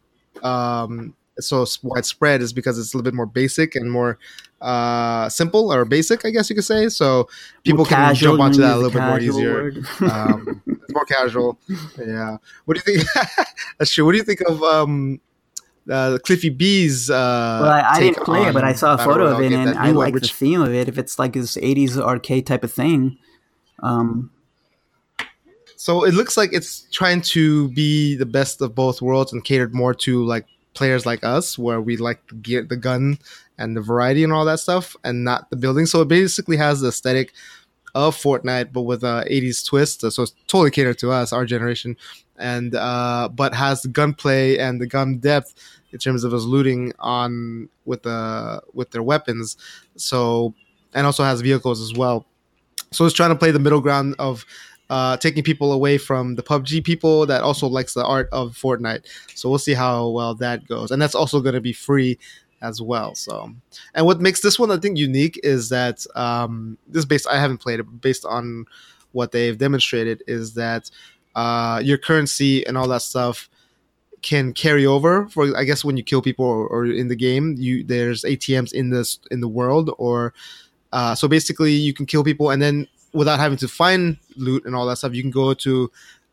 um 0.44 1.16
so 1.40 1.66
widespread 1.84 2.42
is 2.42 2.54
because 2.54 2.78
it's 2.78 2.94
a 2.94 2.98
little 2.98 3.04
bit 3.10 3.14
more 3.16 3.26
basic 3.26 3.76
and 3.76 3.92
more 3.92 4.18
uh 4.62 5.28
simple 5.30 5.74
or 5.74 5.86
basic, 5.86 6.24
I 6.26 6.30
guess 6.30 6.50
you 6.50 6.56
could 6.56 6.66
say. 6.66 6.90
So 6.90 7.28
people 7.64 7.86
can 7.86 8.14
jump 8.16 8.40
onto 8.40 8.62
that 8.62 8.74
a 8.74 8.76
little 8.76 8.92
bit 8.92 9.02
more 9.02 9.20
easier. 9.20 9.72
Um, 10.02 10.62
it's 10.68 10.94
more 10.94 11.06
casual. 11.06 11.58
Yeah. 11.98 12.38
What 12.66 12.78
do 12.78 12.92
you 12.92 13.00
think? 13.00 13.28
that's 13.80 13.92
true. 13.92 14.06
What 14.06 14.12
do 14.12 14.18
you 14.18 14.24
think 14.24 14.42
of 14.42 14.62
um 14.64 15.20
uh, 15.90 16.20
Cliffy 16.24 16.50
B's 16.50 17.10
uh 17.10 17.60
Well, 17.64 17.72
I, 17.72 17.82
I 17.94 18.00
didn't 18.00 18.24
play 18.24 18.44
it, 18.48 18.54
but 18.54 18.64
I 18.64 18.74
saw 18.74 18.94
a 18.94 18.98
photo 19.00 19.26
of 19.26 19.42
it, 19.42 19.52
and 19.52 19.78
I 19.78 19.92
like 19.92 20.14
the 20.14 20.20
theme 20.28 20.62
of 20.62 20.74
it. 20.74 20.88
If 20.88 20.98
it's 21.00 21.18
like 21.18 21.34
this 21.34 21.58
'80s 21.58 21.98
arcade 21.98 22.46
type 22.46 22.64
of 22.64 22.72
thing, 22.72 23.18
um, 23.82 24.30
So 25.76 26.04
it 26.04 26.14
looks 26.14 26.38
like 26.38 26.54
it's 26.54 26.86
trying 26.92 27.22
to 27.34 27.70
be 27.70 28.16
the 28.16 28.28
best 28.28 28.62
of 28.62 28.76
both 28.76 29.02
worlds 29.02 29.34
and 29.34 29.44
catered 29.44 29.74
more 29.74 29.96
to 29.96 30.24
like 30.24 30.46
players 30.74 31.06
like 31.06 31.24
us, 31.24 31.58
where 31.58 31.82
we 31.82 31.98
like 31.98 32.26
the 32.28 32.36
gear, 32.36 32.64
the 32.64 32.78
gun, 32.78 33.20
and 33.58 33.76
the 33.76 33.82
variety 33.82 34.24
and 34.24 34.34
all 34.34 34.46
that 34.46 34.60
stuff, 34.60 34.96
and 35.04 35.24
not 35.24 35.50
the 35.50 35.56
building. 35.56 35.86
So 35.86 36.02
it 36.02 36.08
basically 36.08 36.58
has 36.58 36.82
the 36.82 36.90
aesthetic 36.90 37.34
of 37.94 38.16
Fortnite, 38.16 38.72
but 38.72 38.84
with 38.84 39.04
a 39.04 39.26
'80s 39.30 39.66
twist. 39.66 40.02
So 40.02 40.24
it's 40.24 40.34
totally 40.48 40.72
catered 40.72 40.98
to 41.00 41.12
us, 41.12 41.34
our 41.34 41.46
generation, 41.46 41.98
and 42.38 42.76
uh, 42.76 43.30
but 43.34 43.54
has 43.54 43.82
the 43.82 43.90
gunplay 43.90 44.58
and 44.58 44.82
the 44.82 44.88
gun 44.88 45.18
depth 45.18 45.54
in 45.92 46.00
terms 46.00 46.24
of 46.24 46.34
us 46.34 46.44
looting 46.44 46.94
on 47.00 47.70
with 47.86 48.04
the 48.04 48.62
with 48.74 48.92
their 48.92 49.04
weapons. 49.04 49.58
So 49.98 50.54
and 50.94 51.06
also 51.06 51.24
has 51.24 51.42
vehicles 51.42 51.82
as 51.82 51.94
well. 51.94 52.26
So 52.92 53.06
it's 53.06 53.16
trying 53.16 53.30
to 53.30 53.36
play 53.36 53.52
the 53.52 53.60
middle 53.60 53.80
ground 53.80 54.16
of 54.20 54.46
uh, 54.92 55.16
taking 55.16 55.42
people 55.42 55.72
away 55.72 55.98
from 55.98 56.36
the 56.36 56.44
PUBG 56.44 56.84
people 56.84 57.26
that 57.26 57.42
also 57.42 57.66
likes 57.66 57.94
the 57.94 58.06
art 58.06 58.28
of 58.34 58.58
Fortnite. 58.58 59.06
So 59.36 59.50
we'll 59.50 59.58
see 59.58 59.74
how 59.74 60.10
well 60.10 60.36
that 60.36 60.68
goes, 60.68 60.92
and 60.92 61.02
that's 61.02 61.16
also 61.16 61.40
going 61.40 61.56
to 61.56 61.62
be 61.62 61.72
free 61.72 62.20
as 62.62 62.82
well. 62.82 63.16
So, 63.16 63.54
and 63.96 64.06
what 64.06 64.20
makes 64.20 64.42
this 64.42 64.60
one 64.60 64.70
I 64.70 64.76
think 64.76 64.98
unique 64.98 65.40
is 65.44 65.70
that 65.70 66.06
um, 66.16 66.78
this 66.90 67.00
is 67.00 67.06
based. 67.06 67.26
I 67.30 67.40
haven't 67.40 67.60
played 67.60 67.80
it, 67.80 67.84
but 67.84 68.02
based 68.02 68.26
on 68.26 68.66
what 69.14 69.32
they've 69.32 69.58
demonstrated 69.58 70.24
is 70.28 70.56
that 70.56 70.92
uh, 71.36 71.82
your 71.82 71.98
currency 71.98 72.68
and 72.68 72.78
all 72.78 72.90
that 72.90 73.02
stuff 73.02 73.50
can 74.22 74.52
carry 74.52 74.86
over 74.86 75.28
for 75.30 75.58
I 75.58 75.64
guess 75.64 75.86
when 75.86 75.98
you 75.98 76.04
kill 76.04 76.22
people 76.22 76.46
or, 76.46 76.68
or 76.68 76.86
in 76.86 77.08
the 77.08 77.16
game 77.16 77.56
you 77.58 77.84
there's 77.84 78.24
ATMs 78.24 78.72
in 78.72 78.92
this 78.92 79.18
in 79.32 79.40
the 79.40 79.48
world 79.48 79.90
or 79.98 80.34
uh, 80.94 81.16
so 81.16 81.28
basically 81.28 81.72
you 81.72 81.92
can 81.92 82.06
kill 82.06 82.24
people 82.24 82.52
and 82.52 82.62
then 82.62 82.88
without 83.14 83.40
having 83.40 83.58
to 83.58 83.68
find 83.68 84.18
loot 84.38 84.66
and 84.66 84.76
all 84.76 84.86
that 84.86 84.98
stuff 84.98 85.14
you 85.14 85.22
can 85.22 85.32
go 85.32 85.54
to 85.54 85.92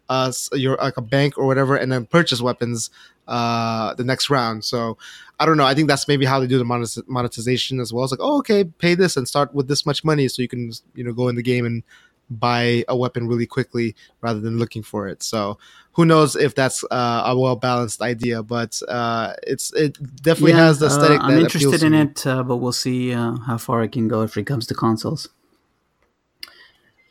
uh 0.09 0.33
your 0.53 0.77
like 0.77 0.97
a 0.97 1.03
bank 1.03 1.37
or 1.37 1.47
whatever 1.47 1.77
and 1.77 1.91
then 1.93 2.07
purchase 2.07 2.41
weapons 2.41 2.91
uh 3.27 3.95
the 3.95 4.05
next 4.05 4.31
round 4.31 4.65
so 4.65 4.97
I 5.39 5.45
don't 5.47 5.57
know 5.57 5.67
I 5.67 5.75
think 5.75 5.89
that's 5.89 6.09
maybe 6.09 6.25
how 6.25 6.41
they 6.41 6.47
do 6.47 6.59
the 6.59 6.65
monet- 6.65 7.03
monetization 7.07 7.79
as 7.81 7.93
well 7.93 8.05
it's 8.05 8.13
like 8.13 8.21
oh 8.23 8.39
okay 8.39 8.65
pay 8.65 8.95
this 8.95 9.17
and 9.17 9.29
start 9.29 9.55
with 9.55 9.69
this 9.69 9.85
much 9.85 10.05
money 10.05 10.29
so 10.29 10.41
you 10.41 10.49
can 10.49 10.73
you 10.95 11.05
know 11.05 11.13
go 11.13 11.29
in 11.29 11.37
the 11.37 11.43
game 11.43 11.67
and 11.67 11.83
buy 12.31 12.85
a 12.89 12.97
weapon 12.97 13.27
really 13.27 13.47
quickly 13.47 13.95
rather 14.21 14.41
than 14.41 14.59
looking 14.59 14.83
for 14.83 15.09
it 15.09 15.23
so 15.23 15.59
who 15.99 16.05
knows 16.05 16.37
if 16.37 16.55
that's 16.55 16.85
uh, 16.93 17.23
a 17.27 17.37
well 17.37 17.57
balanced 17.57 18.01
idea, 18.01 18.41
but 18.41 18.81
uh, 18.89 19.33
it's 19.43 19.73
it 19.73 19.99
definitely 20.23 20.53
Yeah, 20.53 20.67
has 20.67 20.79
the 20.79 20.87
aesthetic. 20.87 21.21
uh, 21.21 21.25
I'm 21.25 21.41
interested 21.41 21.83
in 21.83 21.91
me. 21.91 22.03
it, 22.03 22.25
uh, 22.25 22.45
but 22.45 22.59
we'll 22.59 22.71
see 22.71 23.13
uh, 23.13 23.37
how 23.49 23.59
far 23.59 23.83
it 23.83 23.91
can 23.91 24.07
go 24.07 24.23
if 24.23 24.37
it 24.37 24.45
comes 24.45 24.65
to 24.69 24.75
consoles. 24.75 25.29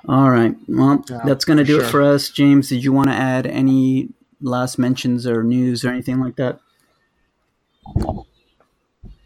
All 0.08 0.30
right. 0.30 0.56
Well, 0.68 1.04
Yeah, 1.10 1.22
that's 1.26 1.44
going 1.46 1.58
to 1.58 1.66
for 1.66 1.68
do 1.68 1.80
it 1.82 1.90
for 1.90 2.02
us. 2.02 2.30
James, 2.30 2.70
did 2.70 2.84
you 2.84 2.94
want 2.94 3.10
to 3.10 3.16
add 3.16 3.46
any 3.46 4.10
last 4.42 4.78
mentions 4.78 5.28
or 5.28 5.44
news 5.44 5.84
or 5.84 5.90
anything 5.90 6.20
like 6.20 6.36
that? 6.38 6.60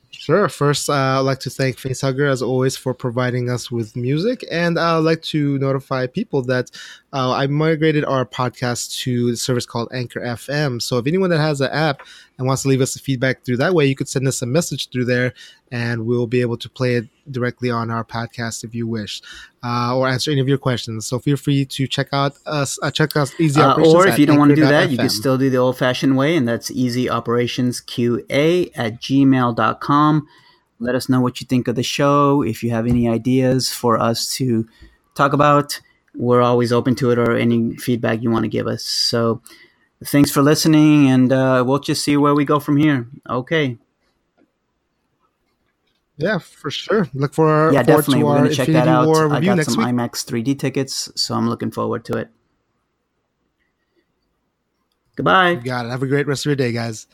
Sure. 0.10 0.48
First, 0.50 0.88
uh, 0.88 0.94
I'd 0.94 1.20
like 1.22 1.40
to 1.40 1.50
thank 1.50 1.78
Facehugger 1.78 2.30
as 2.30 2.44
always 2.44 2.78
for 2.78 2.94
providing 2.94 3.50
us 3.50 3.72
with 3.72 3.96
music, 3.96 4.46
and 4.52 4.78
I'd 4.78 4.98
like 4.98 5.24
to 5.24 5.58
notify 5.58 6.06
people 6.06 6.44
that 6.44 6.70
uh, 7.12 7.32
I 7.32 7.48
migrated 7.48 8.06
our 8.06 8.24
podcast 8.24 9.00
to 9.00 9.32
the 9.32 9.38
service 9.38 9.66
called 9.66 9.90
Anchor 9.92 10.20
FM. 10.20 10.80
So 10.80 11.00
if 11.00 11.08
anyone 11.08 11.32
that 11.32 11.40
has 11.40 11.60
an 11.60 11.72
app 11.72 12.04
and 12.42 12.48
wants 12.48 12.64
to 12.64 12.68
leave 12.68 12.82
us 12.82 12.96
a 12.96 13.00
feedback 13.00 13.46
through 13.46 13.58
that 13.58 13.74
way, 13.74 13.86
you 13.86 13.96
could 13.96 14.10
send 14.10 14.28
us 14.28 14.42
a 14.42 14.46
message 14.46 14.90
through 14.90 15.06
there, 15.06 15.34
and 15.72 16.06
we'll 16.06 16.28
be 16.28 16.42
able 16.42 16.58
to 16.58 16.70
play 16.70 16.96
it 16.96 17.08
directly 17.30 17.70
on 17.70 17.90
our 17.90 18.04
podcast 18.04 18.64
if 18.64 18.76
you 18.76 18.88
wish, 18.88 19.22
uh, 19.64 19.96
or 19.96 20.08
answer 20.08 20.32
any 20.32 20.42
of 20.42 20.48
your 20.48 20.58
questions. 20.58 21.06
So 21.06 21.20
feel 21.20 21.38
free 21.38 21.66
to 21.66 21.88
check 21.88 22.08
out 22.12 22.34
us. 22.46 22.78
Uh, 22.82 22.92
check 22.92 23.16
us 23.16 23.34
Easy 23.40 23.62
Uh, 23.62 23.70
Operations. 23.70 23.96
or 23.96 24.08
if 24.08 24.20
you 24.20 24.26
don't 24.26 24.40
want 24.40 24.50
to 24.50 24.56
do 24.56 24.66
that, 24.66 24.90
you 24.90 24.98
can 24.98 25.10
still 25.10 25.38
do 25.38 25.50
the 25.50 25.58
old 25.58 25.78
fashioned 25.78 26.18
way, 26.18 26.36
and 26.36 26.48
that's 26.48 26.72
easyoperationsqa 26.72 28.72
at 28.76 29.02
gmail.com. 29.02 30.28
Let 30.80 30.96
us 30.96 31.10
know 31.10 31.22
what 31.22 31.40
you 31.40 31.48
think 31.48 31.68
of 31.68 31.76
the 31.76 31.84
show. 31.84 32.42
If 32.42 32.64
you 32.64 32.72
have 32.72 32.88
any 32.88 33.08
ideas 33.08 33.72
for 33.72 34.00
us 34.00 34.34
to 34.36 34.68
talk 35.14 35.34
about, 35.34 35.80
we're 36.16 36.42
always 36.42 36.74
open 36.74 36.96
to 36.96 37.12
it 37.12 37.20
or 37.20 37.38
any 37.38 37.76
feedback 37.78 38.24
you 38.24 38.32
want 38.32 38.44
to 38.44 38.50
give 38.50 38.68
us. 38.68 38.84
So 38.84 39.42
thanks 40.06 40.32
for 40.32 40.42
listening, 40.42 41.10
and 41.10 41.32
uh, 41.34 41.64
we'll 41.68 41.80
just 41.80 42.04
see 42.04 42.18
where 42.18 42.36
we 42.36 42.46
go 42.46 42.60
from 42.60 42.78
here. 42.78 43.08
Okay. 43.30 43.78
Yeah, 46.18 46.40
for 46.40 46.72
sure. 46.72 47.10
Look 47.14 47.34
for 47.34 47.74
Yeah, 47.74 47.84
forward 47.84 48.06
definitely. 48.06 48.20
To 48.20 48.26
We're 48.26 48.38
going 48.38 48.50
to 48.50 48.56
check 48.56 48.68
Infinity 48.68 48.86
that 48.86 48.88
out. 48.88 49.08
War 49.08 49.26
I 49.34 49.42
got 49.42 49.64
some 49.64 49.78
week. 49.78 49.88
IMAX 49.88 50.26
3D 50.26 50.60
tickets, 50.60 51.12
so 51.16 51.36
I'm 51.36 51.50
looking 51.50 51.72
forward 51.72 52.06
to 52.06 52.18
it. 52.18 52.30
Goodbye. 55.16 55.52
You 55.52 55.62
got 55.62 55.86
it. 55.86 55.90
Have 55.90 56.04
a 56.04 56.08
great 56.08 56.28
rest 56.28 56.44
of 56.46 56.50
your 56.52 56.56
day, 56.58 56.72
guys. 56.72 57.08